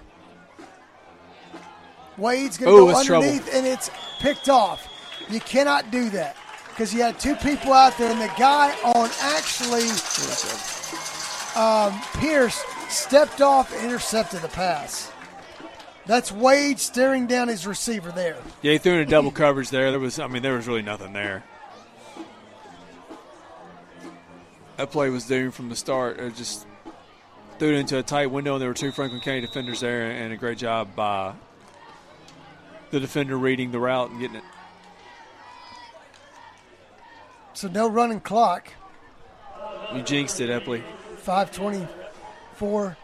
[2.17, 3.27] Wade's going to go it's trouble.
[3.27, 4.87] underneath, and it's picked off.
[5.31, 6.37] You cannot do that
[6.69, 9.89] because you had two people out there, and the guy on actually
[11.57, 15.11] um, Pierce stepped off and intercepted the pass.
[16.07, 18.37] That's Wade staring down his receiver there.
[18.63, 19.91] Yeah, he threw in a double coverage there.
[19.91, 21.45] There was, I mean, there was really nothing there.
[24.77, 26.19] That play was doomed from the start.
[26.19, 26.67] It just
[27.59, 30.33] threw it into a tight window, and there were two Franklin County defenders there, and
[30.33, 31.35] a great job by
[32.91, 34.45] the defender reading the route and getting it.
[37.53, 38.73] So no running clock.
[39.95, 40.83] You jinxed it, Epley.
[41.31, 42.97] 524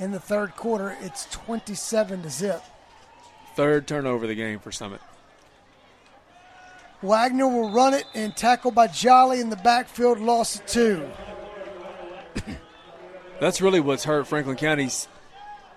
[0.00, 0.96] in the third quarter.
[1.02, 2.60] It's 27 to zip.
[3.54, 5.00] Third turnover of the game for Summit.
[7.00, 11.08] Wagner will run it and tackle by Jolly in the backfield, loss of two.
[13.40, 15.06] That's really what's hurt Franklin County's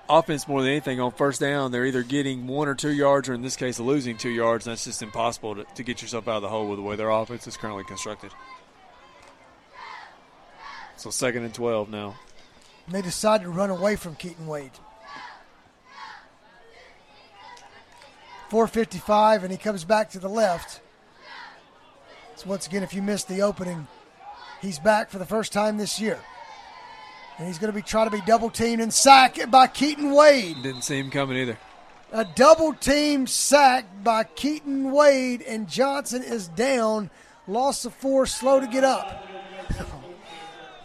[0.09, 0.99] offense more than anything.
[0.99, 4.17] On first down, they're either getting one or two yards, or in this case, losing
[4.17, 4.65] two yards.
[4.65, 6.95] And that's just impossible to, to get yourself out of the hole with the way
[6.95, 8.31] their offense is currently constructed.
[10.97, 12.15] So second and 12 now.
[12.85, 14.71] And they decide to run away from Keaton Wade.
[18.49, 20.79] 455, and he comes back to the left.
[22.35, 23.87] So once again, if you missed the opening,
[24.61, 26.19] he's back for the first time this year.
[27.37, 30.61] And he's going to be trying to be double teamed and sacked by Keaton Wade.
[30.61, 31.57] Didn't see him coming either.
[32.11, 37.09] A double team sack by Keaton Wade, and Johnson is down.
[37.47, 39.25] Loss of four, slow to get up.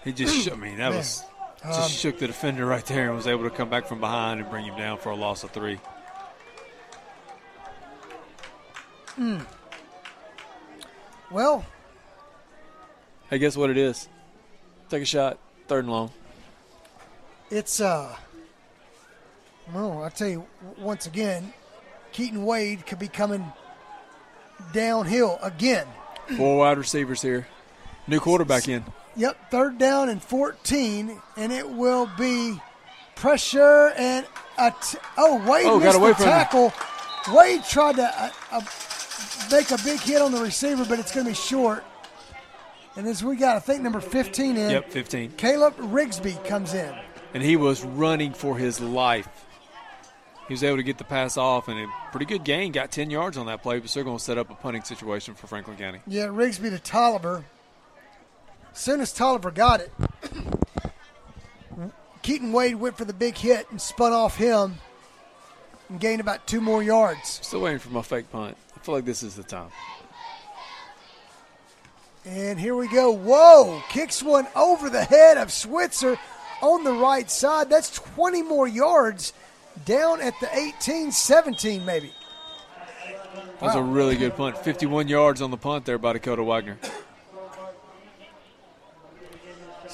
[0.09, 1.23] He just, I mean, that was
[1.63, 4.49] just shook the defender right there and was able to come back from behind and
[4.49, 5.79] bring him down for a loss of three.
[11.31, 11.65] Well,
[13.29, 14.09] Hey, guess what it is?
[14.89, 15.39] Take a shot.
[15.67, 16.11] Third and long.
[17.51, 18.15] it's uh
[19.75, 20.47] well i tell you
[20.79, 21.53] once again
[22.13, 23.45] keaton wade could be coming
[24.73, 25.87] downhill again
[26.37, 27.47] Four wide receivers here.
[28.07, 28.85] New quarterback in.
[29.19, 32.59] Yep third down and 14 and it will be
[33.16, 34.27] pressure and
[34.59, 36.73] a t- oh wade Oh, missed the tackle
[37.32, 38.61] wade tried to uh, uh,
[39.51, 41.85] make a big hit on the receiver but it's going to be short
[42.97, 45.32] and as we got i think number 15 in Yep, 15.
[45.32, 46.95] caleb rigsby comes in
[47.35, 49.28] and he was running for his life.
[50.49, 52.73] He was able to get the pass off, and a pretty good gain.
[52.73, 55.35] Got 10 yards on that play, but they're going to set up a punting situation
[55.35, 56.01] for Franklin County.
[56.07, 57.45] Yeah, Rigsby to Tolliver.
[58.79, 59.93] As soon as Tolliver got it,
[62.23, 64.77] Keaton Wade went for the big hit and spun off him
[65.89, 67.41] and gained about two more yards.
[67.43, 68.57] Still waiting for my fake punt.
[68.77, 69.71] I feel like this is the time.
[72.25, 73.11] And here we go.
[73.11, 73.83] Whoa!
[73.89, 76.17] Kicks one over the head of Switzer
[76.63, 77.69] on the right side.
[77.69, 79.33] That's 20 more yards
[79.87, 82.13] down at the 18 17, maybe.
[83.59, 84.57] That was a really good punt.
[84.57, 86.79] 51 yards on the punt there by Dakota Wagner.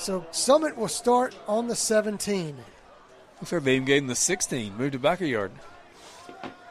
[0.04, 2.54] So Summit will start on the 17.
[3.40, 4.76] Looks like they even gave him the 16.
[4.76, 5.50] Moved it back a yard.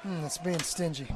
[0.04, 1.08] Hmm, that's being stingy.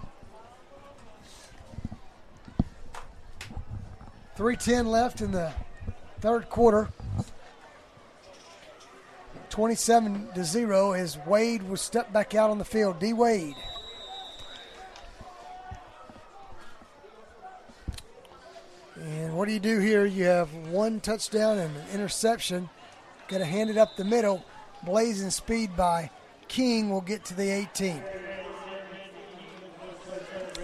[4.36, 5.54] 310 left in the
[6.20, 6.90] third quarter.
[9.52, 13.00] 27 to 0 as Wade was stepped back out on the field.
[13.00, 13.54] D Wade.
[19.02, 20.06] And what do you do here?
[20.06, 22.70] You have one touchdown and an interception.
[23.28, 24.44] Got to hand it up the middle.
[24.84, 26.10] Blazing speed by
[26.48, 28.02] King will get to the 18.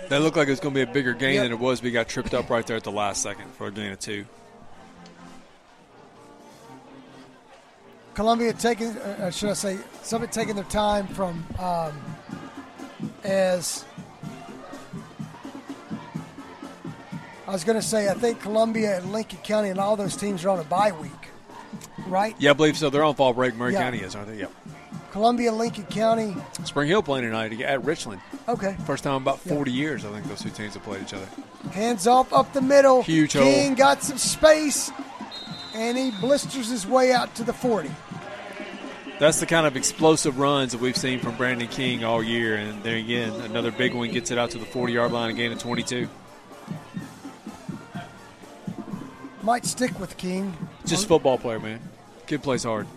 [0.09, 1.43] That looked like it was going to be a bigger gain Yep.
[1.43, 3.67] than it was, but he got tripped up right there at the last second for
[3.67, 4.25] a gain of two.
[8.13, 11.93] Columbia taking, uh, should I say, Summit taking their time from um,
[13.23, 13.85] as
[17.53, 20.49] was going to say, I think Columbia and Lincoln County and all those teams are
[20.49, 21.11] on a bye week
[22.07, 22.35] right?
[22.39, 22.89] Yeah, I believe so.
[22.89, 23.55] They're on fall break.
[23.55, 23.83] Maury Yeah.
[23.83, 24.37] County is, aren't they?
[24.39, 24.51] Yep.
[25.11, 26.35] Columbia, Lincoln County.
[26.63, 28.21] Spring Hill playing tonight at Richland.
[28.47, 28.75] Okay.
[28.85, 29.53] First time in about Yeah.
[29.53, 31.27] 40 years, I think those two teams have played each other.
[31.71, 33.03] Hands off up the middle.
[33.03, 33.43] Huge hole.
[33.43, 34.91] King got some space,
[35.75, 37.91] and he blisters his way out to the 40.
[39.19, 42.55] That's the kind of explosive runs that we've seen from Brandon King all year.
[42.55, 45.51] And there again, another big one gets it out to the 40 yard line again
[45.51, 46.09] at 22.
[49.43, 50.55] Might stick with King.
[50.85, 51.81] Just football player, man.
[52.27, 52.87] Kid plays hard.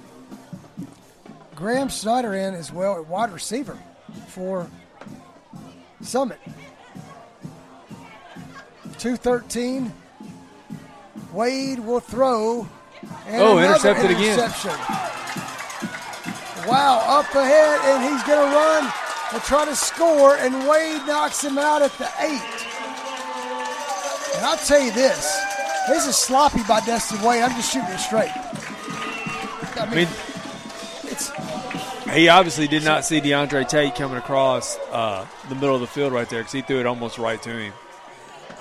[1.57, 3.77] Graham Snyder in as well at wide receiver
[4.29, 4.71] for
[6.03, 6.39] Summit.
[8.99, 9.93] 213.
[11.33, 12.69] Wade will throw.
[13.27, 14.39] And Oh, intercepted again.
[16.69, 18.93] Wow, up ahead, and he's going to run
[19.33, 22.43] and try to score, and Wade knocks him out at the eight.
[24.37, 25.46] And I'll tell you this
[25.89, 27.43] this is sloppy by Destin Wade.
[27.43, 28.31] I'm just shooting it straight.
[28.35, 30.09] I I mean, mean,
[31.05, 31.31] it's
[32.13, 36.13] he obviously did not see DeAndre Tate coming across uh, the middle of the field
[36.13, 37.73] right there because he threw it almost right to him.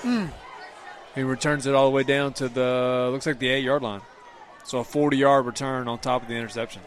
[0.01, 0.25] Hmm.
[1.15, 4.01] He returns it all the way down to the looks like the eight yard line.
[4.65, 6.81] So a 40 yard return on top of the interception.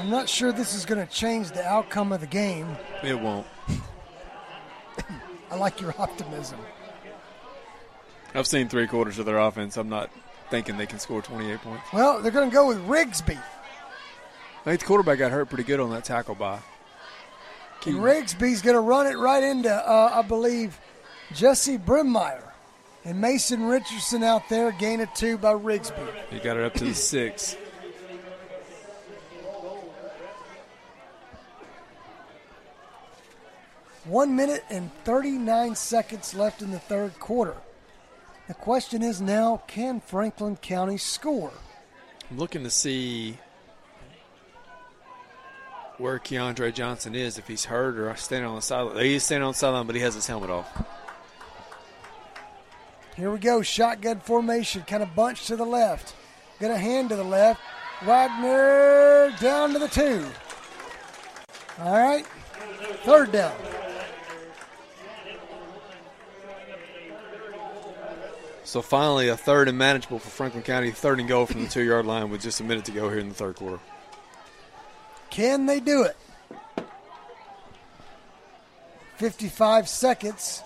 [0.00, 2.76] I'm not sure this is going to change the outcome of the game.
[3.04, 3.46] It won't.
[5.50, 6.58] I like your optimism.
[8.34, 9.76] I've seen three quarters of their offense.
[9.76, 10.10] I'm not
[10.50, 11.92] thinking they can score 28 points.
[11.92, 13.36] Well, they're going to go with Rigsby.
[13.36, 16.60] I think the quarterback got hurt pretty good on that tackle by.
[17.84, 20.78] And Rigsby's going to run it right into, uh, I believe,
[21.34, 22.48] Jesse Brimmeyer.
[23.04, 26.06] And Mason Richardson out there, gain of two by Rigsby.
[26.30, 27.56] He got it up to the six.
[34.04, 37.56] One minute and 39 seconds left in the third quarter.
[38.48, 41.52] The question is now can Franklin County score?
[42.30, 43.38] I'm looking to see
[45.98, 49.04] where Keandre Johnson is, if he's hurt or standing on the sideline.
[49.04, 50.84] He's standing on the sideline, but he has his helmet off.
[53.16, 53.62] Here we go.
[53.62, 56.14] Shotgun formation, kind of bunched to the left.
[56.58, 57.60] Got a hand to the left.
[58.04, 60.26] Wagner down to the two.
[61.78, 62.26] All right.
[63.04, 63.54] Third down.
[68.72, 70.92] So finally, a third and manageable for Franklin County.
[70.92, 73.18] Third and goal from the two yard line with just a minute to go here
[73.18, 73.78] in the third quarter.
[75.28, 76.16] Can they do it?
[79.16, 80.62] 55 seconds.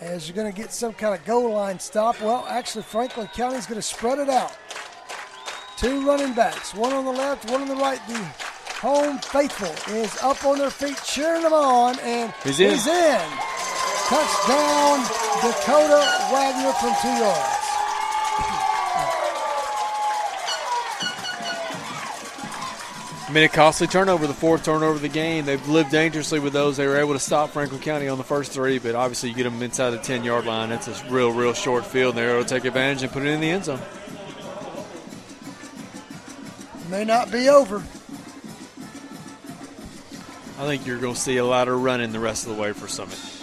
[0.00, 2.18] As you're going to get some kind of goal line stop.
[2.22, 4.56] Well, actually, Franklin County's going to spread it out.
[5.76, 8.00] Two running backs, one on the left, one on the right.
[8.08, 8.16] The
[8.80, 12.70] home faithful is up on their feet, cheering them on, and He's in.
[12.70, 13.57] He's in.
[14.08, 15.00] Touchdown,
[15.42, 16.00] Dakota
[16.32, 17.68] Wagner from two yards.
[23.28, 25.44] I mean, a costly turnover, the fourth turnover of the game.
[25.44, 26.78] They've lived dangerously with those.
[26.78, 29.42] They were able to stop Franklin County on the first three, but obviously you get
[29.42, 30.70] them inside the 10 yard line.
[30.70, 33.28] That's a real, real short field, and they're able to take advantage and put it
[33.28, 33.80] in the end zone.
[36.88, 37.84] May not be over.
[40.58, 42.72] I think you're going to see a lot of running the rest of the way
[42.72, 43.37] for Summit.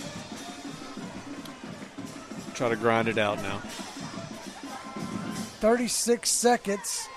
[2.55, 3.57] Try to grind it out now.
[5.59, 7.07] 36 seconds.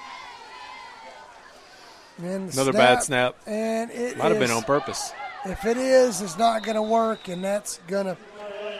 [2.20, 3.36] And the Another bad snap.
[3.46, 5.12] And it Might have been on purpose.
[5.44, 8.16] If it is, it's not going to work, and that's going to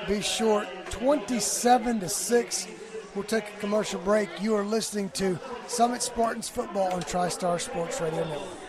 [0.09, 0.67] be short.
[0.91, 2.67] 27 to 6.
[3.15, 4.29] We'll take a commercial break.
[4.43, 8.68] You are listening to Summit Spartans football on TriStar Sports Radio Network.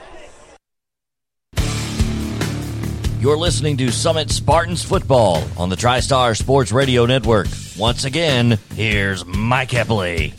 [3.20, 7.48] You're listening to Summit Spartans football on the TriStar Sports Radio Network.
[7.78, 10.32] Once again, here's Mike Epley.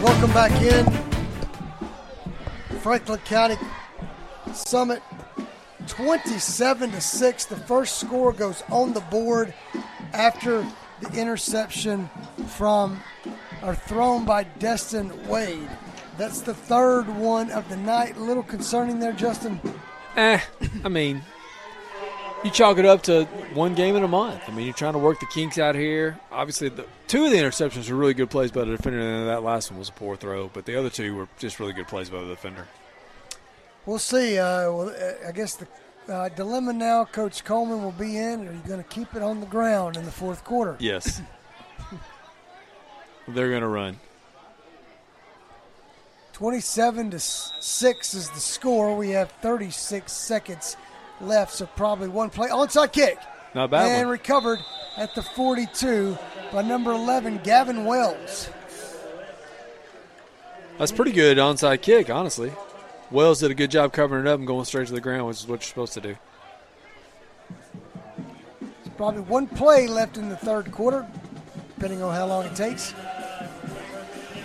[0.00, 0.86] Welcome back in.
[2.78, 3.56] Franklin County
[4.52, 5.02] Summit
[5.88, 7.44] 27 to 6.
[7.46, 9.52] The first score goes on the board
[10.12, 10.64] after
[11.00, 12.08] the interception
[12.46, 13.00] from
[13.60, 15.68] or thrown by Destin Wade.
[16.20, 18.18] That's the third one of the night.
[18.18, 19.58] A little concerning there, Justin.
[20.16, 20.38] Eh,
[20.84, 21.22] I mean,
[22.44, 23.24] you chalk it up to
[23.54, 24.42] one game in a month.
[24.46, 26.20] I mean, you're trying to work the kinks out here.
[26.30, 29.42] Obviously, the two of the interceptions were really good plays by the defender, and that
[29.42, 30.48] last one was a poor throw.
[30.48, 32.68] But the other two were just really good plays by the defender.
[33.86, 34.36] We'll see.
[34.38, 35.66] Uh, well, uh, I guess the
[36.06, 38.46] uh, dilemma now, Coach Coleman will be in.
[38.46, 40.76] Are you going to keep it on the ground in the fourth quarter?
[40.80, 41.22] Yes,
[43.26, 43.98] they're going to run.
[46.40, 48.96] 27 to 6 is the score.
[48.96, 50.74] We have 36 seconds
[51.20, 52.48] left, so probably one play.
[52.48, 53.18] Onside kick.
[53.54, 53.90] Not bad.
[53.90, 54.12] And one.
[54.12, 54.58] recovered
[54.96, 56.16] at the 42
[56.50, 58.48] by number 11, Gavin Wells.
[60.78, 62.50] That's pretty good onside kick, honestly.
[63.10, 65.40] Wells did a good job covering it up and going straight to the ground, which
[65.40, 66.16] is what you're supposed to do.
[68.60, 71.06] There's probably one play left in the third quarter,
[71.74, 72.94] depending on how long it takes.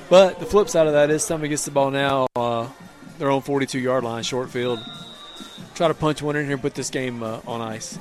[0.10, 2.68] But the flip side of that is somebody gets the ball now, uh,
[3.18, 4.80] their own 42 yard line, short field.
[5.73, 7.98] Try to punch one in here and put this game uh, on ice.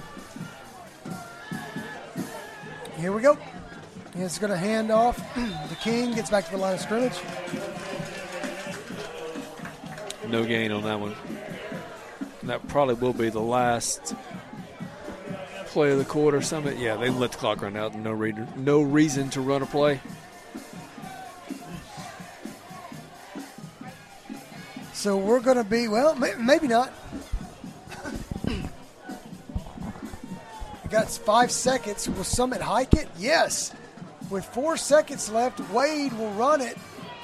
[2.99, 3.37] Here we go.
[4.17, 5.17] It's going to hand off.
[5.69, 7.19] the King gets back to the line of scrimmage.
[10.29, 11.15] No gain on that one.
[12.41, 14.15] And that probably will be the last
[15.67, 16.41] play of the quarter.
[16.43, 17.95] Summit, yeah, they let the clock run out.
[17.95, 20.01] No, re- no reason to run a play.
[25.05, 26.91] So we're going to be, well, may- maybe not.
[28.47, 28.63] we
[30.89, 32.09] got five seconds.
[32.09, 33.09] Will Summit hike it?
[33.19, 33.75] Yes.
[34.31, 36.79] With four seconds left, Wade will run it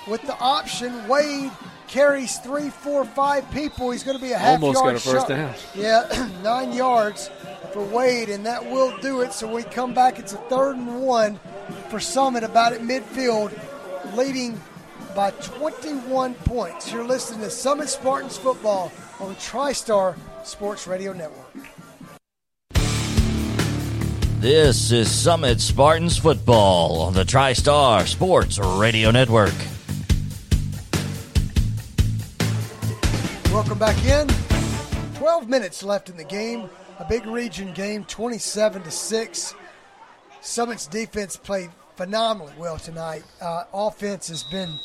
[0.06, 1.08] with the option.
[1.08, 1.50] Wade
[1.88, 3.90] carries three, four, five people.
[3.92, 5.28] He's going to be a half Almost yard got a first shot.
[5.28, 5.54] down.
[5.74, 7.30] Yeah, nine yards
[7.72, 9.32] for Wade, and that will do it.
[9.32, 11.40] So we come back, it's a third and one
[11.88, 13.58] for Summit about at midfield,
[14.14, 14.60] leading
[15.14, 16.92] by 21 points.
[16.92, 21.54] You're listening to Summit Spartans football on TriStar Sports Radio Network.
[24.40, 29.54] This is Summit Spartans football on the TriStar Sports Radio Network.
[33.52, 34.28] Welcome back in.
[35.16, 36.70] 12 minutes left in the game.
[36.98, 39.54] A big region game, 27 to 6.
[40.40, 43.24] Summit's defense played phenomenally well tonight.
[43.42, 44.78] Uh, offense has been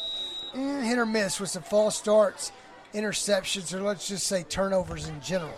[0.56, 2.52] eh, hit or miss with some false starts,
[2.94, 5.54] interceptions, or let's just say turnovers in general.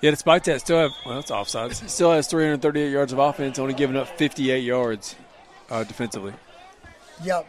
[0.00, 1.88] Yeah, despite that, still have well, it's offsides.
[1.88, 5.14] Still has 338 yards of offense, only giving up 58 yards
[5.70, 6.34] uh, defensively.
[7.22, 7.48] Yep.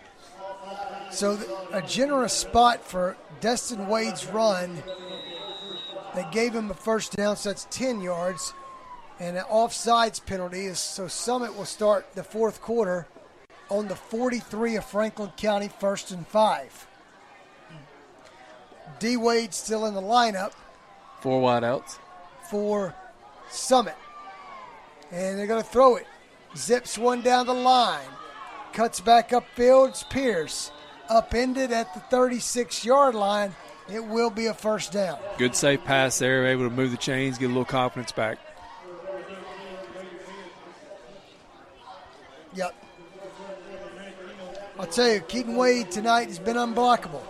[1.11, 4.83] So th- a generous spot for Destin Wade's run.
[6.13, 8.53] They gave him a first down, so that's 10 yards.
[9.19, 13.07] And an offsides penalty is so Summit will start the fourth quarter
[13.73, 16.87] on the 43 of Franklin County, first and five.
[18.99, 20.51] D Wade still in the lineup
[21.21, 21.97] Four wideouts.
[22.49, 22.93] for
[23.49, 23.95] Summit.
[25.11, 26.05] And they're going to throw it.
[26.55, 28.07] Zips one down the line.
[28.73, 30.07] Cuts back upfield.
[30.09, 30.71] Pierce.
[31.09, 33.55] Upended at the 36 yard line.
[33.91, 35.17] It will be a first down.
[35.37, 38.37] Good safe pass there, able to move the chains, get a little confidence back.
[42.55, 42.82] Yep.
[44.83, 47.21] I'll tell you, Keaton Wade tonight has been unblockable.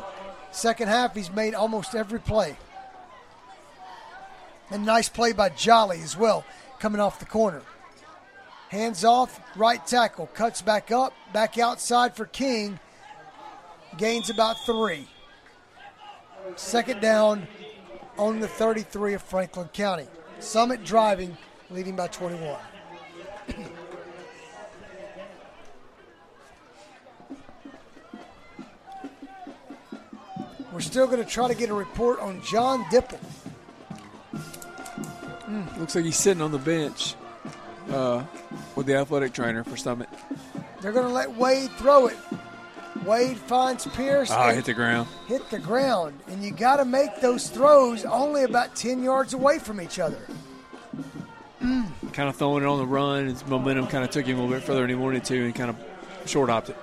[0.52, 2.58] Second half, he's made almost every play.
[4.72, 6.46] And nice play by Jolly as well,
[6.80, 7.62] coming off the corner.
[8.70, 12.80] Hands off, right tackle, cuts back up, back outside for King.
[14.00, 15.08] Gains about three.
[16.56, 17.46] Second down
[18.18, 20.08] on the 33 of Franklin County.
[20.40, 21.38] Summit driving,
[21.70, 22.58] leading by 21.
[30.74, 33.20] We're still going to try to get a report on John Dippold.
[35.78, 37.14] Looks like he's sitting on the bench
[37.92, 38.24] uh,
[38.76, 40.10] with the athletic trainer for Summit.
[40.82, 42.18] They're going to let Wade throw it.
[43.06, 44.32] Wade finds Pierce.
[44.32, 45.08] Ah, hit the ground.
[45.28, 46.20] hit the ground.
[46.28, 50.22] And you got to make those throws only about 10 yards away from each other.
[51.60, 53.28] Kind of throwing it on the run.
[53.28, 55.54] His momentum kind of took him a little bit further than he wanted to and
[55.54, 55.76] kind of
[56.26, 56.78] short hopped it.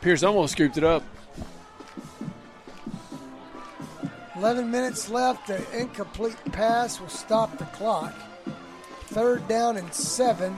[0.00, 1.02] Pierce almost scooped it up.
[4.36, 5.46] 11 minutes left.
[5.46, 8.14] The incomplete pass will stop the clock.
[9.06, 10.56] Third down and seven.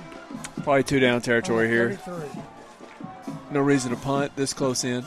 [0.63, 1.95] Probably two down territory here.
[1.95, 2.43] 33.
[3.51, 5.05] No reason to punt this close in.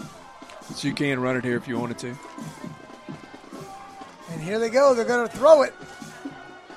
[0.73, 2.18] So you can run it here if you wanted to.
[4.31, 4.93] And here they go.
[4.93, 5.73] They're going to throw it.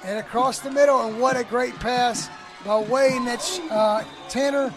[0.04, 1.00] And across the middle.
[1.06, 2.28] And what a great pass
[2.64, 2.82] by.
[3.12, 4.74] And that's uh, Tanner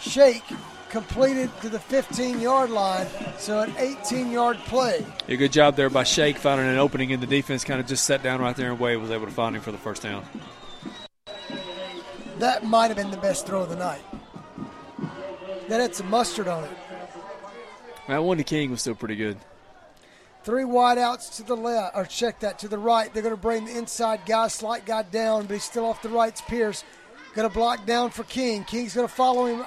[0.00, 0.44] Shake
[0.90, 3.06] completed to the 15 yard line.
[3.38, 5.06] So an 18 yard play.
[5.28, 7.64] A good job there by Shake finding an opening in the defense.
[7.64, 9.72] Kind of just sat down right there and Wade was able to find him for
[9.72, 10.24] the first down.
[12.38, 14.02] That might have been the best throw of the night.
[15.68, 16.70] That had some mustard on it.
[18.08, 19.36] That one to King was still pretty good.
[20.42, 23.12] Three wideouts to the left, or check that to the right.
[23.12, 26.08] They're going to bring the inside guy, slight guy down, but he's still off the
[26.08, 26.84] right's Pierce.
[27.34, 28.64] Going to block down for King.
[28.64, 29.64] King's going to follow him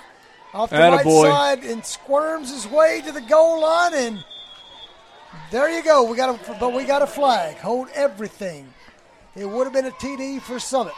[0.54, 1.24] off the Attaboy.
[1.24, 4.24] right side and squirms his way to the goal line and
[5.50, 6.04] there you go.
[6.04, 7.58] We got a but we got a flag.
[7.58, 8.74] Hold everything.
[9.36, 10.94] It would have been a TD for Summit.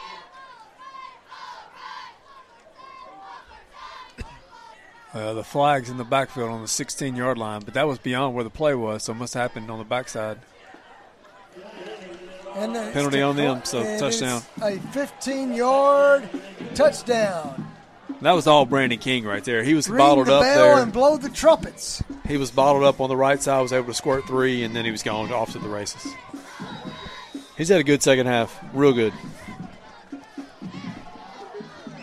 [5.12, 8.34] Uh, the flag's in the backfield on the 16 yard line, but that was beyond
[8.34, 10.40] where the play was, so it must have happened on the backside.
[12.56, 14.42] And Penalty on them, so touchdown.
[14.60, 16.28] A 15 yard
[16.74, 17.73] touchdown.
[18.20, 19.62] That was all Brandon King right there.
[19.62, 20.82] He was Ring bottled the up bell there.
[20.82, 22.02] and blow the trumpets.
[22.26, 24.84] He was bottled up on the right side, was able to squirt three, and then
[24.84, 26.06] he was gone off to the races.
[27.56, 29.12] He's had a good second half, real good.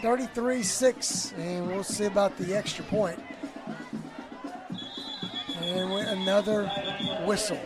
[0.01, 3.19] 33 6, and we'll see about the extra point.
[5.61, 6.67] And another
[7.25, 7.59] whistle.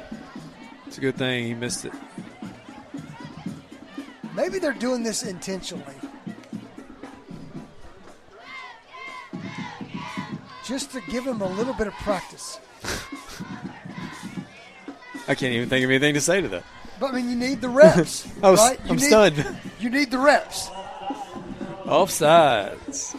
[0.86, 1.94] It's a good thing he missed it.
[4.36, 5.96] Maybe they're doing this intentionally.
[10.66, 12.60] Just to give him a little bit of practice.
[15.28, 16.64] I can't even think of anything to say to that.
[17.00, 18.80] But I mean, you need the reps, I was, right?
[18.86, 19.58] You I'm need, stunned.
[19.80, 20.70] You need the reps.
[21.84, 23.16] Offsides.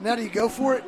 [0.00, 0.84] Now, do you go for it?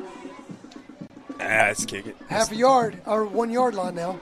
[1.39, 2.17] Ah, let's kick it.
[2.27, 4.19] Half a yard or one yard line now.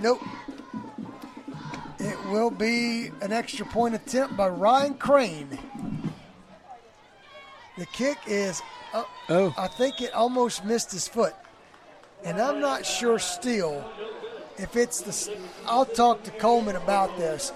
[0.00, 0.20] Nope.
[1.98, 5.58] It will be an extra point attempt by Ryan Crane.
[7.78, 8.62] The kick is
[8.92, 9.08] up.
[9.28, 9.54] Oh.
[9.56, 11.34] I think it almost missed his foot.
[12.24, 13.84] And I'm not sure still
[14.58, 15.36] if it's the.
[15.66, 17.52] I'll talk to Coleman about this.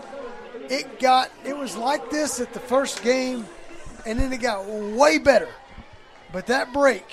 [0.69, 1.31] It got.
[1.45, 3.47] It was like this at the first game,
[4.05, 5.49] and then it got way better.
[6.33, 7.05] But that break,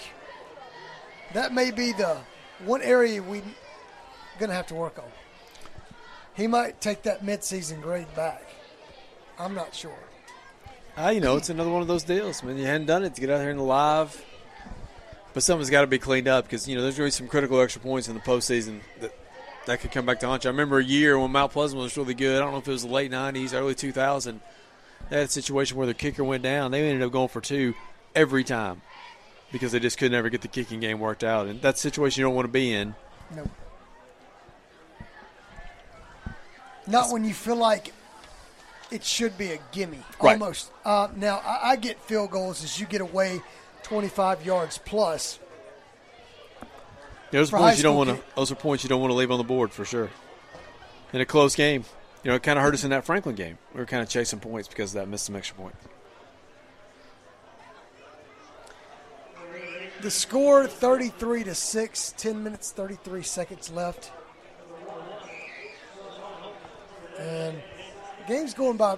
[1.33, 2.17] that may be the
[2.65, 3.43] one area we're
[4.39, 5.11] gonna have to work on.
[6.33, 8.43] He might take that midseason grade back.
[9.37, 9.91] I'm not sure.
[10.95, 12.43] Ah, you know, it's another one of those deals.
[12.43, 14.23] Man, you hadn't done it to get out here in the live.
[15.33, 17.27] But something's got to be cleaned up because, you know, there's going to be some
[17.27, 19.11] critical extra points in the postseason that
[19.65, 20.49] that could come back to haunt you.
[20.49, 22.37] I remember a year when Mount Pleasant was really good.
[22.37, 24.41] I don't know if it was the late 90s, early 2000.
[25.09, 26.71] They had a situation where their kicker went down.
[26.71, 27.73] They ended up going for two
[28.13, 28.81] every time
[29.51, 31.47] because they just could never get the kicking game worked out.
[31.47, 32.95] And that's a situation you don't want to be in.
[33.35, 33.49] Nope.
[36.85, 37.93] Not when you feel like
[38.93, 39.99] it should be a gimme.
[40.21, 40.33] Right.
[40.33, 40.71] Almost.
[40.85, 43.41] Uh, now, I, I get field goals as you get away
[43.83, 45.39] 25 yards plus.
[47.31, 48.19] Yeah, those points you don't want to.
[48.35, 50.11] Those are points you don't want to leave on the board for sure.
[51.11, 51.83] In a close game,
[52.23, 53.57] you know, it kind of hurt us in that Franklin game.
[53.73, 55.75] We were kind of chasing points because of that missed some extra point.
[60.01, 64.11] The score 33 to 6, 10 minutes, 33 seconds left.
[67.17, 67.61] And
[68.27, 68.97] game's going by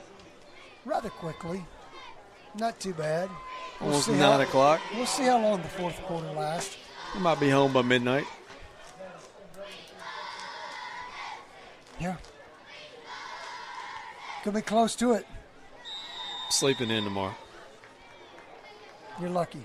[0.85, 1.64] rather quickly.
[2.57, 3.30] Not too bad.
[3.80, 4.81] We'll Almost see nine how- o'clock.
[4.95, 6.77] We'll see how long the fourth quarter lasts.
[7.14, 8.26] We might be home by midnight.
[11.99, 12.15] Yeah.
[14.43, 15.26] Could be close to it.
[16.49, 17.35] Sleeping in tomorrow.
[19.19, 19.64] You're lucky.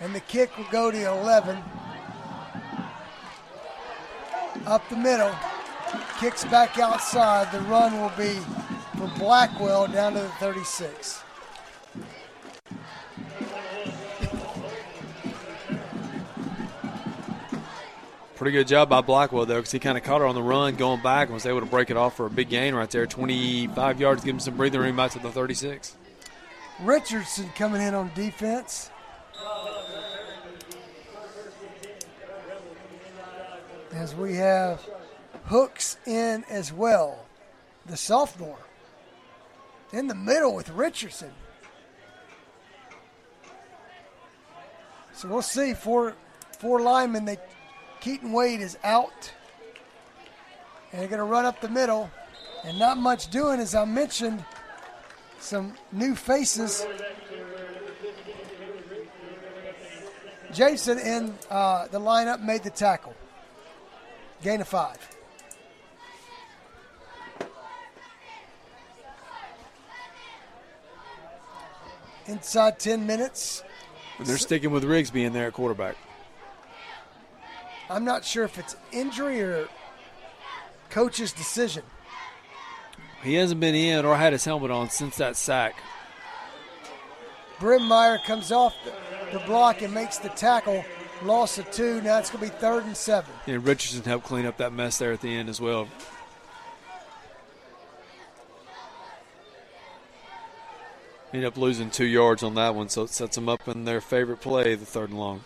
[0.00, 1.56] And the kick will go to 11.
[4.66, 5.34] Up the middle.
[6.20, 7.52] Kicks back outside.
[7.52, 8.38] The run will be
[8.96, 11.22] from Blackwell down to the 36.
[18.36, 20.74] Pretty good job by Blackwell though, because he kind of caught her on the run,
[20.76, 23.06] going back, and was able to break it off for a big gain right there.
[23.06, 25.96] 25 yards, give him some breathing room out to the 36.
[26.80, 28.90] Richardson coming in on defense.
[33.92, 34.84] As we have
[35.44, 37.26] Hooks in as well,
[37.86, 38.58] the sophomore.
[39.92, 41.30] In the middle with Richardson.
[45.12, 45.74] So we'll see.
[45.74, 46.16] Four
[46.58, 47.24] four linemen.
[47.26, 47.38] They
[48.00, 49.32] Keaton Wade is out.
[50.90, 52.10] And they're going to run up the middle.
[52.64, 54.44] And not much doing, as I mentioned
[55.38, 56.84] some new faces.
[60.52, 63.14] Jason in uh, the lineup made the tackle.
[64.42, 65.13] Gain of five.
[72.26, 73.62] Inside 10 minutes.
[74.18, 75.96] And they're sticking with Riggs being there at quarterback.
[77.90, 79.68] I'm not sure if it's injury or
[80.90, 81.82] coach's decision.
[83.22, 85.76] He hasn't been in or had his helmet on since that sack.
[87.58, 90.84] Brimmeyer comes off the, the block and makes the tackle.
[91.22, 92.00] Loss of two.
[92.02, 93.32] Now it's going to be third and seven.
[93.46, 95.88] And Richardson helped clean up that mess there at the end as well.
[101.34, 104.00] Ended up losing two yards on that one, so it sets them up in their
[104.00, 105.40] favorite play, the third and long.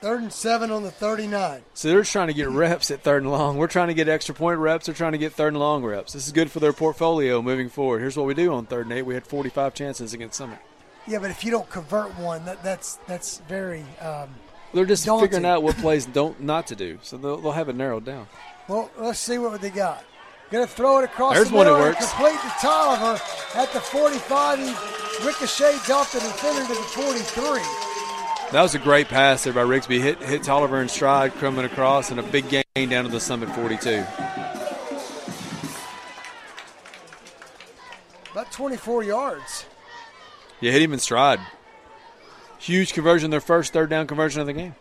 [0.00, 1.62] Third and seven on the 39.
[1.74, 3.56] So they're trying to get reps at third and long.
[3.56, 4.86] We're trying to get extra point reps.
[4.86, 6.12] They're trying to get third and long reps.
[6.12, 7.98] This is good for their portfolio moving forward.
[7.98, 9.02] Here's what we do on third and eight.
[9.02, 10.60] We had 45 chances against Summit.
[11.08, 13.84] Yeah, but if you don't convert one, that, that's that's very.
[14.00, 14.28] Um,
[14.72, 15.26] They're just Daunting.
[15.26, 17.00] figuring out what plays don't not to do.
[17.02, 18.28] So they'll, they'll have it narrowed down.
[18.68, 20.04] well, let's see what they got.
[20.50, 22.12] Going to throw it across There's the one middle works.
[22.12, 23.22] complete to Tolliver
[23.54, 24.58] at the 45.
[24.58, 27.60] He ricochets off the defender to the 43.
[28.50, 30.00] That was a great pass there by Rigsby.
[30.00, 33.48] Hit hit Tolliver in stride coming across and a big gain down to the Summit
[33.50, 34.04] 42.
[38.32, 39.66] About 24 yards.
[40.60, 41.38] You hit him in stride.
[42.58, 44.74] Huge conversion, their first third down conversion of the game.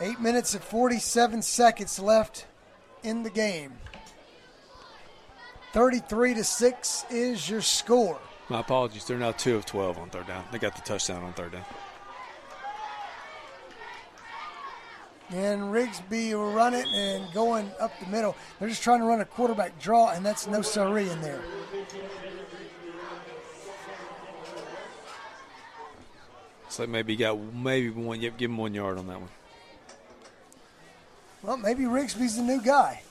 [0.00, 2.46] Eight minutes and 47 seconds left
[3.02, 3.72] in the game.
[5.72, 8.18] 33 to 6 is your score.
[8.48, 9.04] My apologies.
[9.04, 10.44] They're now two of 12 on third down.
[10.52, 11.64] They got the touchdown on third down.
[15.30, 18.36] And Rigsby will run it and going up the middle.
[18.58, 21.40] They're just trying to run a quarterback draw, and that's no siree in there.
[26.68, 28.20] So maybe got maybe one.
[28.20, 29.30] Yep, give him one yard on that one.
[31.44, 33.02] Well, maybe Rigsby's the new guy.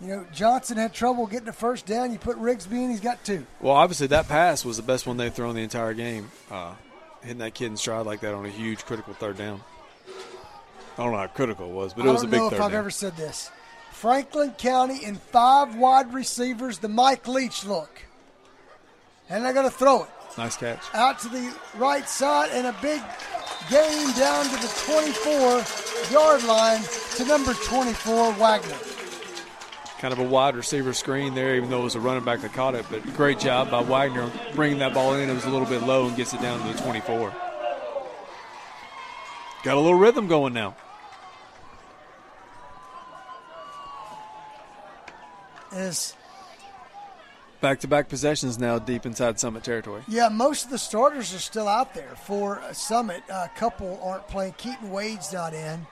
[0.00, 2.10] You know, Johnson had trouble getting the first down.
[2.10, 3.46] You put Rigsby in, he's got two.
[3.60, 6.30] Well, obviously that pass was the best one they've thrown the entire game.
[6.50, 6.72] Uh,
[7.20, 9.60] hitting that kid in stride like that on a huge critical third down.
[10.96, 12.34] I don't know how critical it was, but it was a big.
[12.34, 12.78] I don't know if I've down.
[12.78, 13.50] ever said this.
[13.92, 18.02] Franklin County in five wide receivers, the Mike Leach look.
[19.28, 20.10] And they're going to throw it.
[20.38, 20.80] nice catch.
[20.94, 23.02] out to the right side and a big
[23.68, 26.82] gain down to the 24 yard line
[27.16, 28.76] to number 24 Wagner.
[29.98, 32.54] Kind of a wide receiver screen there, even though it was a running back that
[32.54, 32.86] caught it.
[32.90, 35.28] But great job by Wagner bringing that ball in.
[35.28, 37.34] It was a little bit low and gets it down to the 24.
[39.62, 40.74] Got a little rhythm going now.
[45.72, 46.14] Is
[47.60, 50.02] Back to back possessions now deep inside Summit territory.
[50.08, 53.22] yeah, most of the starters are still out there for uh, Summit.
[53.28, 54.54] a couple aren't playing.
[54.54, 55.86] Keaton Wade's not in.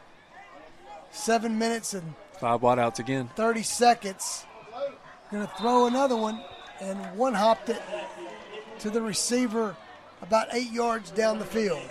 [1.10, 3.28] Seven minutes and Five wide outs again.
[3.36, 4.46] 30 seconds.
[5.30, 6.40] Going to throw another one
[6.80, 7.82] and one hopped it
[8.78, 9.76] to the receiver
[10.22, 11.82] about eight yards down the field.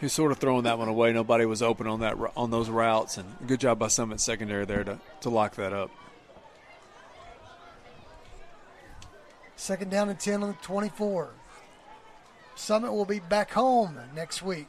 [0.00, 1.12] He's sort of throwing that one away.
[1.12, 4.84] Nobody was open on that on those routes, and good job by Summit secondary there
[4.84, 5.90] to, to lock that up.
[9.56, 11.30] Second down and 10 on the 24.
[12.54, 14.68] Summit will be back home next week.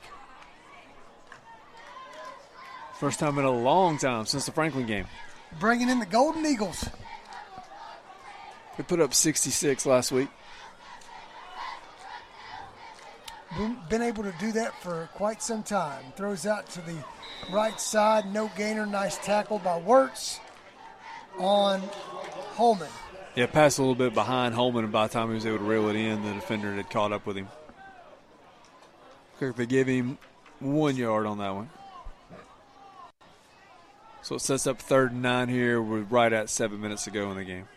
[2.99, 5.05] First time in a long time since the Franklin game.
[5.59, 6.89] Bringing in the Golden Eagles.
[8.77, 10.30] We put up 66 last week.
[13.57, 16.03] Been- Been able to do that for quite some time.
[16.15, 16.97] Throws out to the
[17.51, 18.26] right side.
[18.31, 18.85] No gainer.
[18.85, 20.39] Nice tackle by Wirtz
[21.39, 21.81] on
[22.55, 22.89] Holman.
[23.38, 25.64] Yeah, passed a little bit behind Holman, and by the time he was able to
[25.64, 27.47] reel it in, the defender had caught up with him.
[29.39, 30.18] They gave him
[30.59, 31.69] one yard on that one.
[34.23, 35.80] So it sets up third and nine here.
[35.80, 37.68] We're right at seven minutes to go in the game.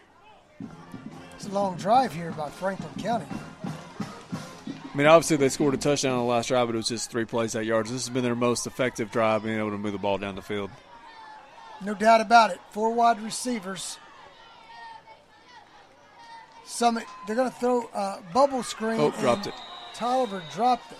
[1.35, 3.27] It's a long drive here by Franklin County.
[3.62, 7.11] I mean, obviously they scored a touchdown on the last drive, but it was just
[7.11, 7.91] three plays, eight yards.
[7.93, 10.43] This has been their most effective drive, being able to move the ball down the
[10.43, 10.70] field.
[11.85, 12.61] No doubt about it.
[12.70, 13.99] Four wide receivers.
[16.71, 19.01] Summit, they're going to throw a bubble screen.
[19.01, 19.55] Oh, dropped it.
[19.93, 20.99] Tolliver dropped it.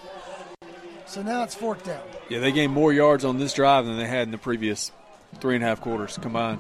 [1.07, 2.03] So now it's fourth down.
[2.29, 4.91] Yeah, they gained more yards on this drive than they had in the previous
[5.41, 6.59] three and a half quarters combined.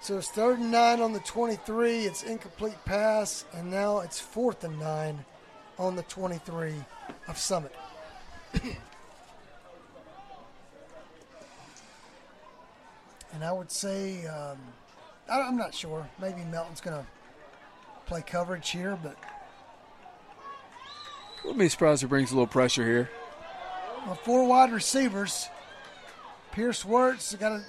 [0.00, 2.04] So it's third and nine on the 23.
[2.06, 5.24] It's incomplete pass, and now it's fourth and nine
[5.78, 6.74] on the 23
[7.28, 7.74] of Summit.
[13.32, 14.58] and I would say, um,
[15.30, 16.08] I, I'm not sure.
[16.20, 17.06] Maybe Melton's going to
[18.06, 19.16] play coverage here, but
[21.44, 23.10] Wouldn't be surprised if he brings a little pressure here.
[24.06, 25.48] well, four wide receivers.
[26.52, 27.62] Pierce Wirtz got a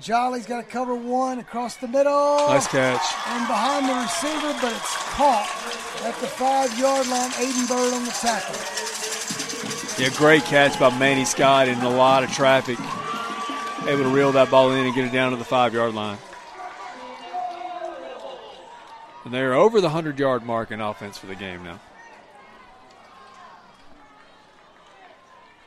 [0.00, 2.36] Jolly's got to cover one across the middle.
[2.46, 3.02] Nice catch.
[3.26, 5.48] and behind the receiver, but it's caught
[6.04, 7.30] at the five yard line.
[7.30, 8.54] Aiden Bird on the tackle.
[10.00, 12.78] Yeah, great catch by Manny Scott in a lot of traffic.
[13.86, 16.18] Able to reel that ball in and get it down to the five yard line.
[19.24, 21.78] And they're over the 100 yard mark in offense for the game now.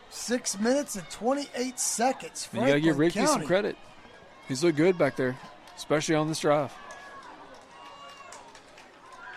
[0.09, 2.49] Six minutes and 28 seconds.
[2.51, 3.77] And you got to give Franklin Ricky some credit.
[4.47, 5.37] He's looked good back there.
[5.77, 6.71] especially on this drive.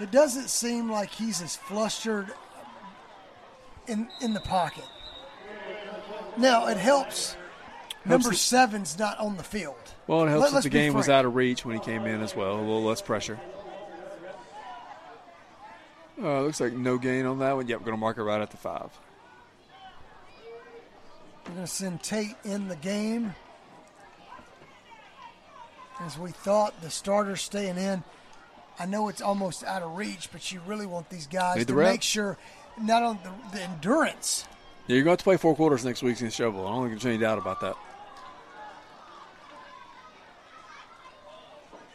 [0.00, 2.32] It doesn't seem like he's as flustered
[3.86, 4.84] in in the pocket.
[6.36, 7.36] Now it helps.
[8.04, 9.76] Number seven's not on the field.
[10.06, 12.20] Well, it helps Let- that the game was out of reach when he came in
[12.20, 12.56] as well.
[12.56, 13.38] A little less pressure.
[16.22, 17.66] Uh, looks like no gain on that one.
[17.66, 18.90] Yep, going to mark it right at the five.
[21.44, 23.34] We're going to send Tate in the game.
[26.00, 28.04] As we thought, the starter staying in.
[28.78, 31.74] I know it's almost out of reach, but you really want these guys Need the
[31.74, 32.36] to make sure
[32.80, 34.46] not on the, the endurance.
[34.86, 36.66] Yeah, you're going to have to play four quarters next week against Shelbyville.
[36.66, 37.76] I don't think there's any doubt about that.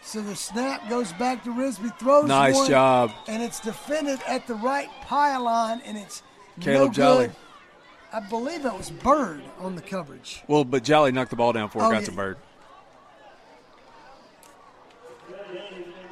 [0.09, 3.11] So the snap goes back to Rigsby, throws Nice one, job.
[3.27, 6.23] and it's defended at the right pylon, and it's
[6.59, 7.27] Caleb no Jolly.
[7.27, 7.35] good.
[8.11, 10.41] I believe it was Bird on the coverage.
[10.47, 12.05] Well, but Jolly knocked the ball down before Oh, it got yeah.
[12.07, 12.37] to Bird.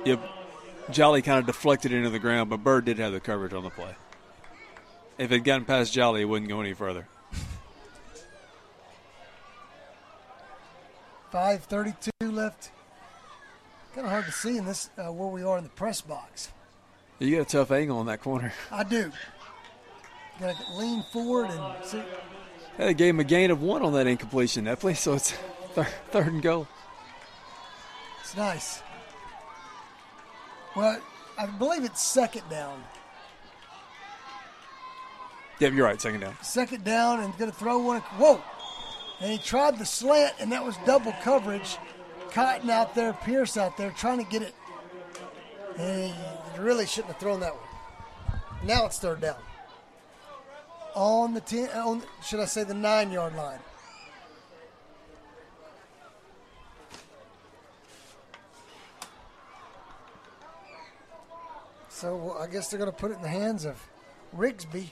[0.06, 0.22] Yep.
[0.91, 3.64] Jolly kind of deflected it into the ground, but Bird did have the coverage on
[3.64, 3.95] the play.
[5.18, 7.07] If it had gotten past Jolly, it wouldn't go any further.
[11.34, 12.69] 5:32 left.
[13.98, 16.52] Kind of hard to see in this uh, where we are in the press box.
[17.18, 18.53] You got a tough angle on that corner.
[18.72, 19.11] I do.
[20.40, 22.03] Got to lean forward and see.
[22.78, 24.94] They gave him a gain of one on that incompletion, definitely.
[24.94, 25.32] So it's
[25.74, 26.68] third, third and goal.
[28.22, 28.84] It's nice.
[30.76, 31.02] Well,
[31.40, 32.84] I believe it's second down.
[35.60, 35.99] Yep, you're right.
[35.99, 36.38] Second down.
[36.44, 38.02] Second down and going to throw one.
[38.02, 38.44] Whoa!
[39.22, 41.78] And he tried the slant, and that was double coverage.
[42.32, 44.54] Cotton out there, Pierce out there, trying to get it.
[45.78, 46.14] He
[46.60, 47.64] really shouldn't have thrown that one.
[48.64, 49.38] Now it's third down.
[50.95, 53.60] On the ten, on should I say the nine yard line?
[61.90, 63.82] So well, I guess they're going to put it in the hands of
[64.36, 64.90] Rigsby.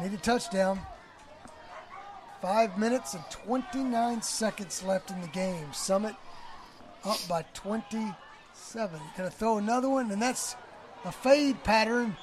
[0.00, 0.80] Need a touchdown.
[2.40, 5.72] Five minutes and 29 seconds left in the game.
[5.72, 6.14] Summit
[7.04, 9.00] up by 27.
[9.16, 10.54] Gonna throw another one, and that's
[11.04, 12.16] a fade pattern.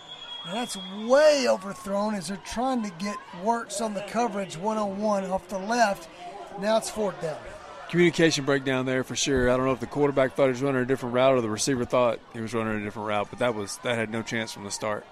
[0.45, 0.77] And that's
[1.07, 5.49] way overthrown as they're trying to get Wirtz on the coverage one on one off
[5.49, 6.07] the left.
[6.61, 7.37] Now it's fourth down.
[7.89, 9.49] Communication breakdown there for sure.
[9.49, 11.49] I don't know if the quarterback thought he was running a different route or the
[11.49, 14.53] receiver thought he was running a different route, but that was that had no chance
[14.53, 15.05] from the start.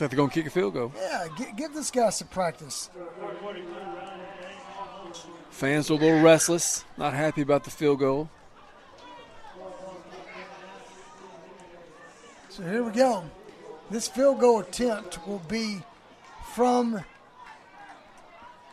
[0.00, 0.92] Like they're going to kick a field goal.
[0.96, 2.90] Yeah, gi- give this guy some practice.
[5.50, 8.28] Fans are a little restless, not happy about the field goal.
[12.48, 13.24] So here we go.
[13.90, 15.82] This field goal attempt will be
[16.54, 17.02] from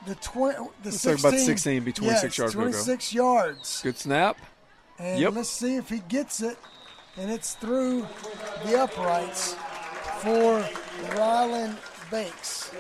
[0.06, 0.58] the twenty.
[0.84, 2.72] The like 16, about 16, be 26 yes, yards, we'll go.
[2.72, 3.82] Twenty-six yards.
[3.82, 4.38] Good snap.
[4.98, 5.34] And Yep.
[5.34, 6.58] let's see if he gets it.
[7.18, 8.08] And it's through
[8.66, 9.56] the uprights
[10.20, 10.66] for
[11.16, 11.78] Ryland
[12.12, 12.72] Banks.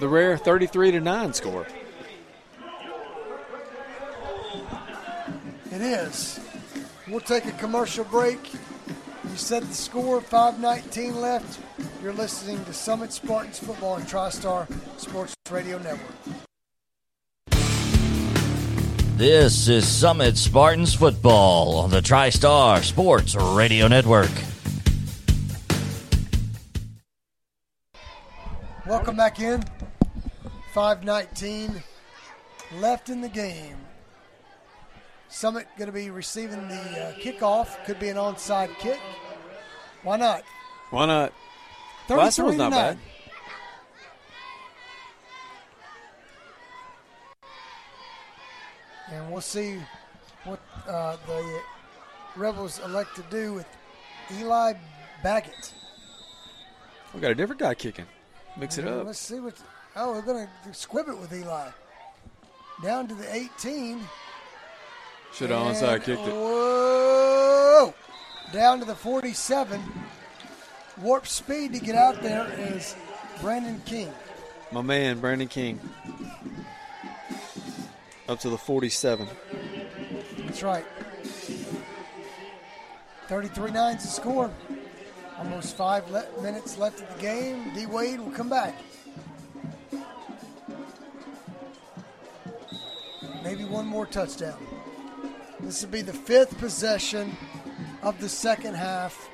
[0.00, 1.66] The rare 33 to 9 score.
[5.70, 6.40] It is.
[7.08, 8.52] We'll take a commercial break.
[8.54, 11.60] You set the score, 519 left.
[12.02, 14.66] You're listening to Summit Spartans Football and TriStar
[14.98, 16.14] Sports Radio Network.
[19.16, 24.30] This is Summit Spartans Football on the TriStar Sports Radio Network.
[28.86, 29.64] Welcome back in.
[30.74, 31.82] 519
[32.80, 33.78] left in the game.
[35.28, 37.82] Summit going to be receiving the uh, kickoff.
[37.86, 39.00] Could be an onside kick.
[40.02, 40.42] Why not?
[40.90, 41.32] Why not?
[42.10, 42.78] Last one was not 9.
[42.78, 42.98] bad.
[49.10, 49.78] And we'll see
[50.44, 51.60] what uh, the
[52.36, 53.66] Rebels elect to do with
[54.38, 54.74] Eli
[55.22, 55.72] Baggett.
[57.14, 58.06] We got a different guy kicking.
[58.56, 59.06] Mix it up.
[59.06, 59.54] Let's see what.
[59.96, 61.68] Oh, we're going to squib it with Eli.
[62.82, 64.00] Down to the 18.
[65.32, 66.32] Should have onside kicked it.
[66.32, 67.94] Whoa!
[68.52, 69.80] Down to the 47.
[71.00, 72.94] Warp speed to get out there is
[73.40, 74.12] Brandon King.
[74.70, 75.80] My man, Brandon King.
[78.28, 79.28] Up to the 47.
[80.38, 80.84] That's right.
[83.28, 84.50] 33 9's the score.
[85.38, 87.72] Almost five le- minutes left of the game.
[87.74, 88.74] D Wade will come back.
[93.42, 94.58] Maybe one more touchdown.
[95.60, 97.36] This will be the fifth possession
[98.02, 99.28] of the second half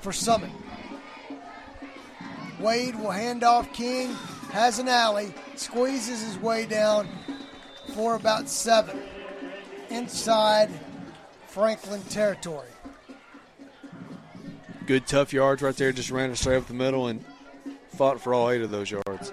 [0.00, 0.50] for Summit.
[2.58, 4.14] Wade will hand off King,
[4.50, 7.08] has an alley, squeezes his way down
[7.94, 9.00] for about seven
[9.90, 10.70] inside
[11.48, 12.71] Franklin territory.
[14.86, 15.92] Good tough yards right there.
[15.92, 17.24] Just ran it straight up the middle and
[17.90, 19.32] fought for all eight of those yards.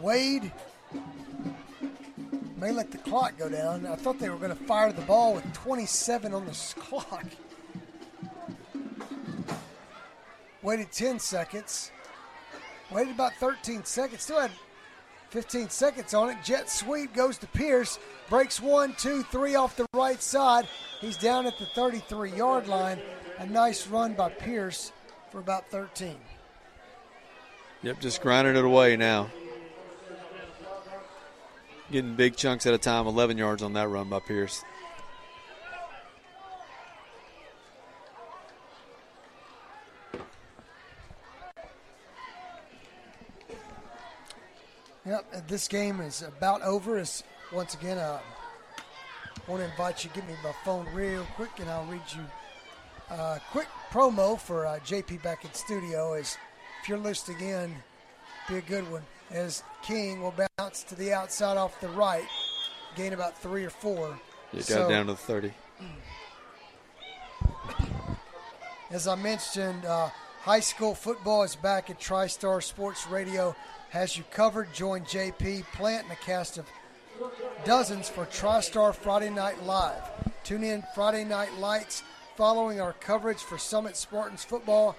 [0.00, 0.50] Wade
[2.56, 3.86] may let the clock go down.
[3.86, 7.24] I thought they were going to fire the ball with 27 on the clock.
[10.62, 11.92] Waited 10 seconds.
[12.90, 14.22] Waited about 13 seconds.
[14.22, 14.50] Still had
[15.30, 16.36] 15 seconds on it.
[16.42, 17.98] Jet sweep goes to Pierce.
[18.28, 20.66] Breaks one, two, three off the right side.
[21.02, 22.98] He's down at the 33 yard line.
[23.38, 24.92] A nice run by Pierce
[25.30, 26.16] for about 13.
[27.82, 29.28] Yep, just grinding it away now.
[31.90, 34.62] Getting big chunks at a time, 11 yards on that run by Pierce.
[45.04, 46.96] Yep, this game is about over.
[46.96, 48.20] Is once again, I
[49.52, 52.22] want to invite you to give me my phone real quick, and I'll read you
[53.10, 56.14] a quick promo for uh, JP back in studio.
[56.14, 56.38] Is
[56.82, 57.74] if you're listening in,
[58.48, 59.02] be a good one.
[59.30, 62.24] As King will bounce to the outside off the right,
[62.96, 64.18] gain about three or four.
[64.54, 65.52] You got so, down to the 30.
[68.90, 70.08] As I mentioned, uh,
[70.40, 73.54] high school football is back at TriStar Sports Radio
[73.90, 74.72] has you covered.
[74.72, 76.64] Join JP Plant and a cast of
[77.64, 80.02] dozens for TriStar Friday Night Live.
[80.42, 82.02] Tune in Friday Night Lights
[82.36, 84.96] following our coverage for Summit Spartans football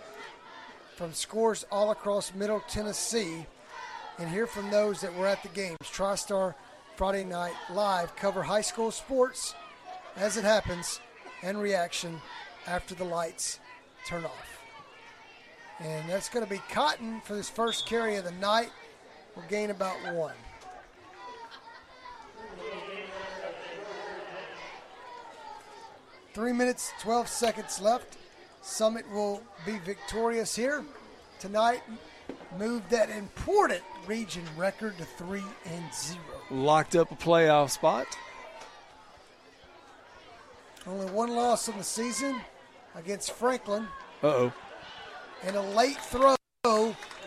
[0.95, 3.45] from scores all across Middle Tennessee
[4.17, 5.77] and hear from those that were at the games.
[5.83, 6.55] TriStar
[6.95, 9.53] Friday Night Live cover high school sports
[10.15, 11.01] as it happens
[11.41, 12.21] and reaction
[12.65, 13.59] after the lights
[14.07, 14.61] turn off.
[15.79, 18.69] And that's going to be Cotton for this first carry of the night
[19.35, 20.35] will gain about one.
[26.33, 28.17] Three minutes, 12 seconds left.
[28.61, 30.83] Summit will be victorious here
[31.39, 31.81] tonight.
[32.57, 36.19] Move that important region record to three and zero.
[36.49, 38.07] Locked up a playoff spot.
[40.87, 42.41] Only one loss in the season
[42.95, 43.87] against Franklin.
[44.23, 44.53] Uh oh.
[45.43, 46.35] And a late throw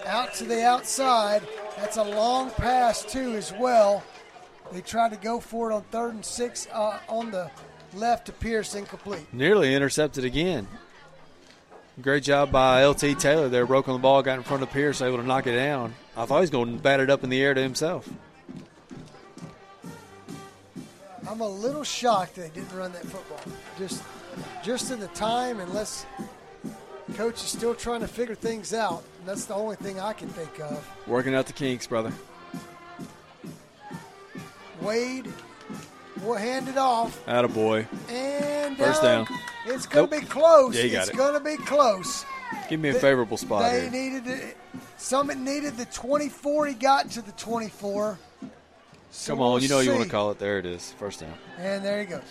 [0.07, 1.43] out to the outside
[1.77, 4.03] that's a long pass, too, as well.
[4.73, 7.51] They tried to go for it on third and six uh, on the
[7.95, 9.27] left to Pierce, incomplete.
[9.33, 10.67] Nearly intercepted again.
[12.01, 13.65] Great job by LT Taylor there.
[13.65, 15.95] Broke on the ball, got in front of Pierce, able to knock it down.
[16.17, 18.09] I thought he was going to bat it up in the air to himself.
[21.29, 23.41] I'm a little shocked they didn't run that football.
[23.79, 24.03] Just,
[24.63, 26.07] just in the time, unless
[27.15, 29.03] coach is still trying to figure things out.
[29.25, 30.89] That's the only thing I can think of.
[31.07, 32.13] Working out the kinks, brother.
[34.83, 35.33] Wade
[36.23, 37.25] will hand it off.
[37.27, 37.87] Attaboy.
[38.11, 39.25] And First down.
[39.25, 39.39] down.
[39.67, 40.23] It's going to nope.
[40.23, 40.77] be close.
[40.77, 41.17] Yeah, you got it's it.
[41.17, 42.25] going to be close.
[42.69, 43.91] Give me a favorable spot They here.
[43.91, 44.57] needed it.
[44.97, 46.67] Summit needed the 24.
[46.67, 48.19] He got to the 24.
[49.11, 49.87] So Come on, we'll you know see.
[49.87, 50.39] you want to call it.
[50.39, 50.93] There it is.
[50.99, 51.35] First down.
[51.59, 52.23] And there he goes.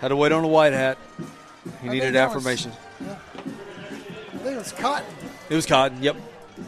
[0.00, 0.98] Had to wait on a white hat.
[1.82, 2.72] He I needed affirmation.
[3.00, 3.16] Was, yeah.
[3.36, 5.14] I think it was Cotton.
[5.48, 6.02] It was Cotton.
[6.02, 6.16] Yep.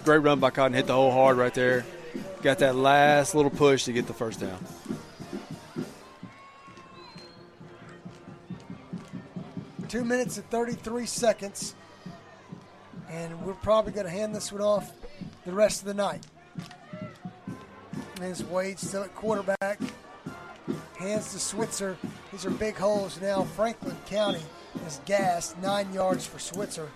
[0.05, 0.73] Great run by Cotton.
[0.75, 1.85] Hit the hole hard right there.
[2.43, 4.59] Got that last little push to get the first down.
[9.89, 11.75] Two minutes and 33 seconds.
[13.09, 14.91] And we're probably going to hand this one off
[15.45, 16.27] the rest of the night.
[18.21, 19.79] As Wade still at quarterback.
[20.99, 21.97] Hands to Switzer.
[22.33, 23.45] These are big holes now.
[23.45, 24.43] Franklin County
[24.87, 25.57] is gassed.
[25.59, 26.89] Nine yards for Switzer.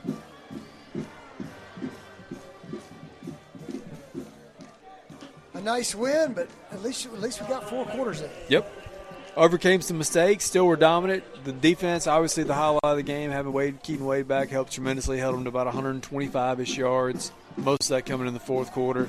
[5.54, 8.30] A nice win, but at least at least we got four quarters in.
[8.48, 8.79] Yep.
[9.36, 11.22] Overcame some mistakes, still were dominant.
[11.44, 15.18] The defense, obviously, the highlight of the game, having Wade, keeping Wade back helped tremendously.
[15.18, 17.32] Held them to about 125 ish yards.
[17.56, 19.08] Most of that coming in the fourth quarter.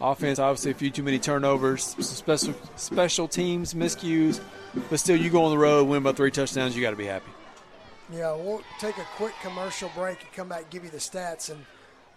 [0.00, 4.40] Offense, obviously, a few too many turnovers, some special special teams miscues,
[4.90, 7.06] but still, you go on the road, win by three touchdowns, you got to be
[7.06, 7.30] happy.
[8.12, 11.64] Yeah, we'll take a quick commercial break and come back give you the stats, and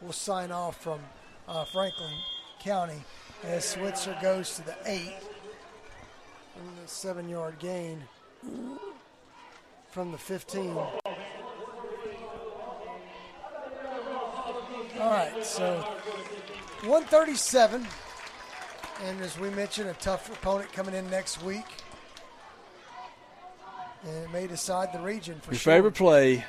[0.02, 1.00] we'll sign off from
[1.48, 2.14] uh, Franklin
[2.60, 3.02] County
[3.44, 5.16] as Switzer goes to the eight.
[6.60, 8.04] And the seven yard gain
[9.92, 10.70] from the 15.
[10.70, 10.90] All
[15.00, 15.78] right, so
[16.82, 17.88] 137.
[19.06, 21.64] And as we mentioned, a tough opponent coming in next week.
[24.04, 25.74] And it may decide the region for Your sure.
[25.74, 26.44] favorite play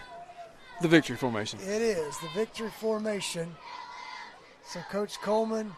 [0.83, 1.61] The victory formation.
[1.61, 3.55] It is the victory formation.
[4.65, 5.73] So Coach Coleman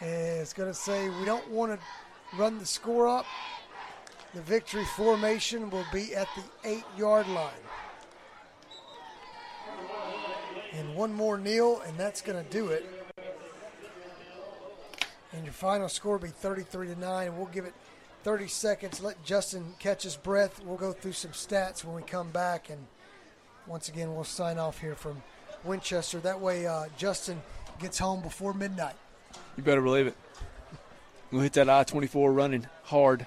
[0.00, 1.78] is going to say we don't want to
[2.38, 3.26] run the score up.
[4.34, 7.52] The victory formation will be at the eight yard line.
[10.72, 12.84] And one more kneel, and that's going to do it.
[15.32, 17.36] And your final score will be 33 to 9.
[17.36, 17.74] We'll give it
[18.24, 19.00] 30 seconds.
[19.00, 20.60] Let Justin catch his breath.
[20.64, 22.70] We'll go through some stats when we come back.
[22.70, 22.86] And
[23.66, 25.22] once again, we'll sign off here from
[25.62, 26.18] Winchester.
[26.20, 27.40] That way, uh, Justin
[27.78, 28.94] gets home before midnight.
[29.56, 30.16] You better believe it.
[31.30, 33.26] We'll hit that I 24 running hard.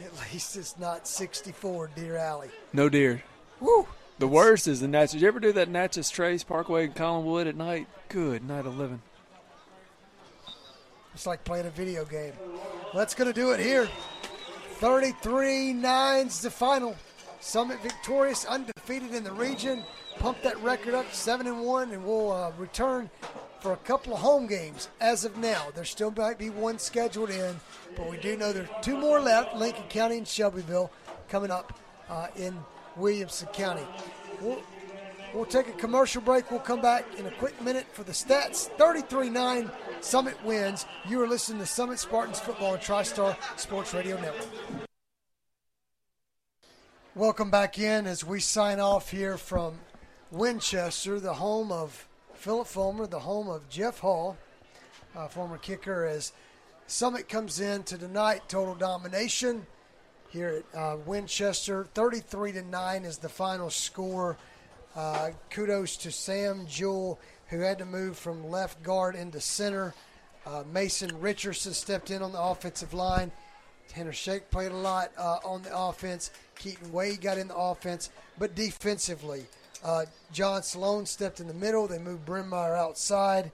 [0.00, 2.50] At least it's not 64, Deer Alley.
[2.72, 3.22] No deer.
[3.60, 3.86] Woo!
[4.18, 5.20] The worst is the Natchez.
[5.20, 7.86] You ever do that Natchez Trace Parkway in Collinwood at night?
[8.08, 9.00] Good night of living.
[11.14, 12.32] It's like playing a video game.
[12.94, 13.88] That's going to do it here.
[14.74, 16.94] 33 9's the final.
[17.40, 19.82] Summit victorious, undefeated in the region.
[20.18, 23.08] Pump that record up 7 and 1, and we'll uh, return
[23.66, 25.66] for a couple of home games as of now.
[25.74, 27.56] There still might be one scheduled in,
[27.96, 30.88] but we do know there's two more left Lincoln County and Shelbyville
[31.28, 31.76] coming up
[32.08, 32.56] uh, in
[32.94, 33.82] Williamson County.
[34.40, 34.62] We'll,
[35.34, 36.48] we'll take a commercial break.
[36.48, 39.68] We'll come back in a quick minute for the stats 33 9.
[40.00, 40.86] Summit wins.
[41.08, 44.46] You are listening to Summit Spartans Football and TriStar Sports Radio Network.
[47.16, 49.80] Welcome back in as we sign off here from
[50.30, 52.06] Winchester, the home of
[52.46, 54.36] Phillip Fulmer, the home of Jeff Hall,
[55.16, 56.30] uh, former kicker, as
[56.86, 59.66] Summit comes in to tonight total domination
[60.28, 61.88] here at uh, Winchester.
[61.94, 64.36] 33 to 9 is the final score.
[64.94, 67.18] Uh, kudos to Sam Jewell,
[67.48, 69.92] who had to move from left guard into center.
[70.46, 73.32] Uh, Mason Richardson stepped in on the offensive line.
[73.88, 76.30] Tanner Shake played a lot uh, on the offense.
[76.56, 79.46] Keaton Wade got in the offense, but defensively,
[79.84, 81.86] uh, John Sloan stepped in the middle.
[81.86, 83.50] They moved Brimmeyer outside,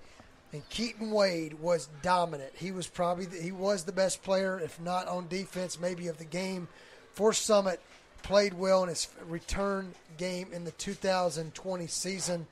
[0.53, 2.53] and Keaton Wade was dominant.
[2.55, 6.19] He was probably the, he was the best player, if not on defense, maybe of
[6.19, 6.69] the game
[7.13, 7.81] for Summit.
[8.23, 12.47] Played well in his return game in the 2020 season,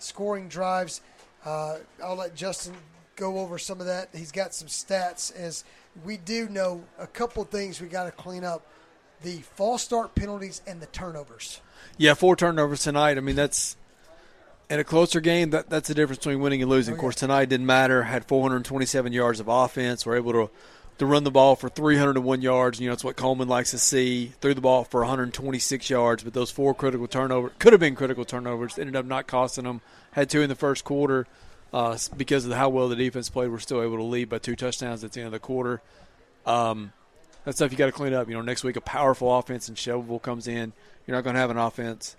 [0.00, 1.00] scoring drives.
[1.44, 2.74] Uh, I'll let Justin
[3.14, 4.08] go over some of that.
[4.12, 5.64] He's got some stats as
[6.04, 8.66] we do know a couple things we got to clean up:
[9.22, 11.60] the false start penalties and the turnovers.
[11.98, 13.16] Yeah, four turnovers tonight.
[13.16, 13.76] I mean, that's
[14.70, 15.50] in a closer game.
[15.50, 16.92] That that's the difference between winning and losing.
[16.92, 18.04] Oh, Of course, tonight didn't matter.
[18.04, 20.06] Had 427 yards of offense.
[20.06, 20.50] Were able to
[20.98, 22.80] to run the ball for 301 yards.
[22.80, 24.32] You know, it's what Coleman likes to see.
[24.40, 28.24] Threw the ball for 126 yards, but those four critical turnovers could have been critical
[28.24, 28.78] turnovers.
[28.78, 29.80] Ended up not costing them.
[30.12, 31.26] Had two in the first quarter.
[31.72, 34.54] Uh, because of how well the defense played, we're still able to lead by two
[34.54, 35.80] touchdowns at the end of the quarter.
[36.44, 36.92] Um,
[37.44, 38.28] that's stuff you got to clean up.
[38.28, 40.74] You know, next week a powerful offense and Shelbyville comes in.
[41.06, 42.16] You're not going to have an offense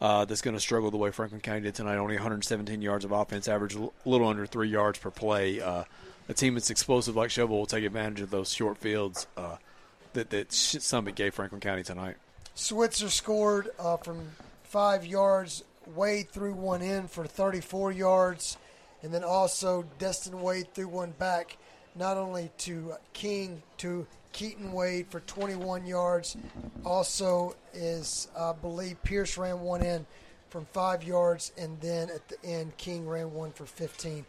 [0.00, 1.96] uh, that's going to struggle the way Franklin County did tonight.
[1.96, 5.60] Only 117 yards of offense, average a little under three yards per play.
[5.60, 5.84] Uh,
[6.28, 9.56] a team that's explosive like Shelbyville will take advantage of those short fields uh,
[10.12, 12.16] that that Summit gave Franklin County tonight.
[12.54, 14.30] Switzer scored uh, from
[14.64, 15.62] five yards.
[15.94, 18.56] Wade threw one in for 34 yards,
[19.02, 21.56] and then also Destin Wade threw one back,
[21.94, 24.06] not only to King to
[24.36, 26.36] Keaton Wade for 21 yards.
[26.84, 30.04] Also, is I believe Pierce ran one in
[30.50, 34.26] from five yards, and then at the end King ran one for 15.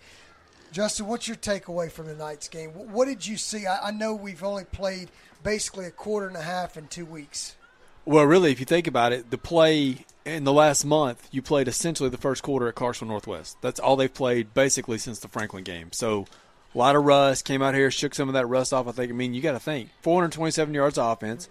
[0.72, 2.70] Justin, what's your takeaway from tonight's game?
[2.70, 3.68] What did you see?
[3.68, 5.10] I, I know we've only played
[5.44, 7.58] basically a quarter and a half in two weeks.
[8.06, 11.68] Well, really, if you think about it, the play in the last month, you played
[11.68, 13.58] essentially the first quarter at Carson Northwest.
[13.62, 15.92] That's all they've played basically since the Franklin game.
[15.92, 16.28] So
[16.74, 18.88] a lot of rust came out here, shook some of that rust off.
[18.88, 19.12] I think.
[19.12, 21.48] I mean, you got to think 427 yards of offense.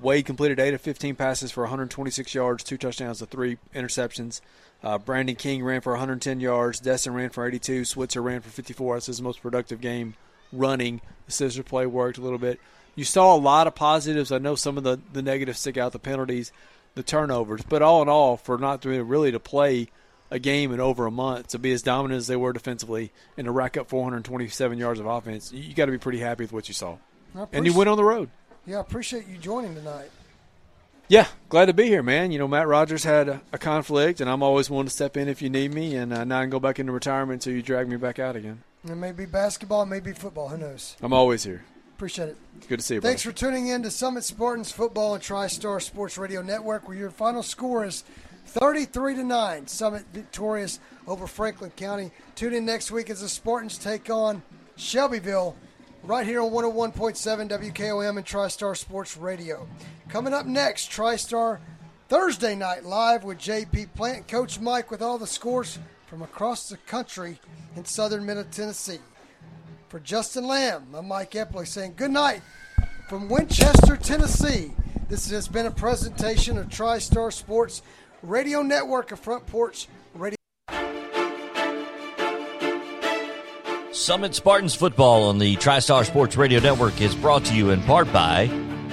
[0.00, 4.40] Wade completed eight of 15 passes for 126 yards, two touchdowns, to three interceptions.
[4.82, 6.80] Uh, Brandon King ran for 110 yards.
[6.80, 7.86] Destin ran for 82.
[7.86, 8.96] Switzer ran for 54.
[8.96, 10.14] That's his most productive game
[10.52, 11.00] running.
[11.26, 12.60] The scissor play worked a little bit.
[12.94, 14.30] You saw a lot of positives.
[14.32, 16.52] I know some of the, the negatives stick out the penalties,
[16.94, 17.62] the turnovers.
[17.62, 19.88] But all in all, for not doing really to play
[20.30, 23.44] a game in over a month, to be as dominant as they were defensively, and
[23.44, 26.68] to rack up 427 yards of offense, you, got to be pretty happy with what
[26.68, 26.96] you saw.
[27.52, 28.30] And you went on the road.
[28.66, 30.10] Yeah, I appreciate you joining tonight.
[31.08, 32.32] Yeah, glad to be here, man.
[32.32, 35.28] You know, Matt Rogers had a, a conflict, and I'm always willing to step in
[35.28, 37.62] if you need me, and uh, now I can go back into retirement until you
[37.62, 38.64] drag me back out again.
[38.84, 40.48] It may be basketball, it may be football.
[40.48, 40.96] Who knows?
[41.00, 41.64] I'm always here.
[41.96, 42.36] Appreciate it.
[42.68, 43.00] Good to see you.
[43.00, 43.34] Thanks brother.
[43.34, 47.42] for tuning in to Summit Spartans Football and TriStar Sports Radio Network, where your final
[47.42, 48.02] score is
[48.58, 49.66] 33 to 9.
[49.66, 52.10] Summit victorious over Franklin County.
[52.34, 54.42] Tune in next week as the Spartans take on
[54.76, 55.54] Shelbyville
[56.04, 59.68] right here on 101.7 WKOM and TriStar Sports Radio.
[60.08, 61.58] Coming up next, TriStar
[62.08, 66.78] Thursday night live with JP Plant, Coach Mike with all the scores from across the
[66.78, 67.38] country
[67.76, 69.00] in southern Middle Tennessee.
[69.90, 72.40] For Justin Lamb, I'm Mike Epley saying good night
[73.06, 74.72] from Winchester, Tennessee.
[75.08, 77.82] This has been a presentation of TriStar Sports
[78.26, 80.36] Radio Network of Front Porch Radio.
[83.92, 88.12] Summit Spartans football on the TriStar Sports Radio Network is brought to you in part
[88.12, 88.46] by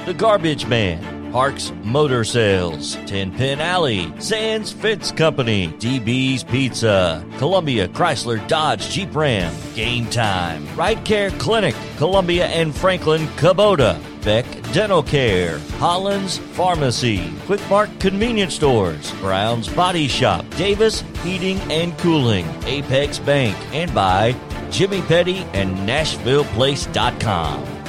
[0.06, 7.88] The Garbage Man, Parks Motor Sales, Ten Pin Alley, Sands Fence Company, DB's Pizza, Columbia
[7.88, 15.02] Chrysler Dodge Jeep Ram, Game Time, Right Care Clinic, Columbia and Franklin Kubota, Beck Dental
[15.02, 23.18] Care, Hollins Pharmacy, Quick Mart Convenience Stores, Brown's Body Shop, Davis Heating and Cooling, Apex
[23.18, 24.36] Bank, and by
[24.70, 27.83] Jimmy Petty and NashvillePlace.com.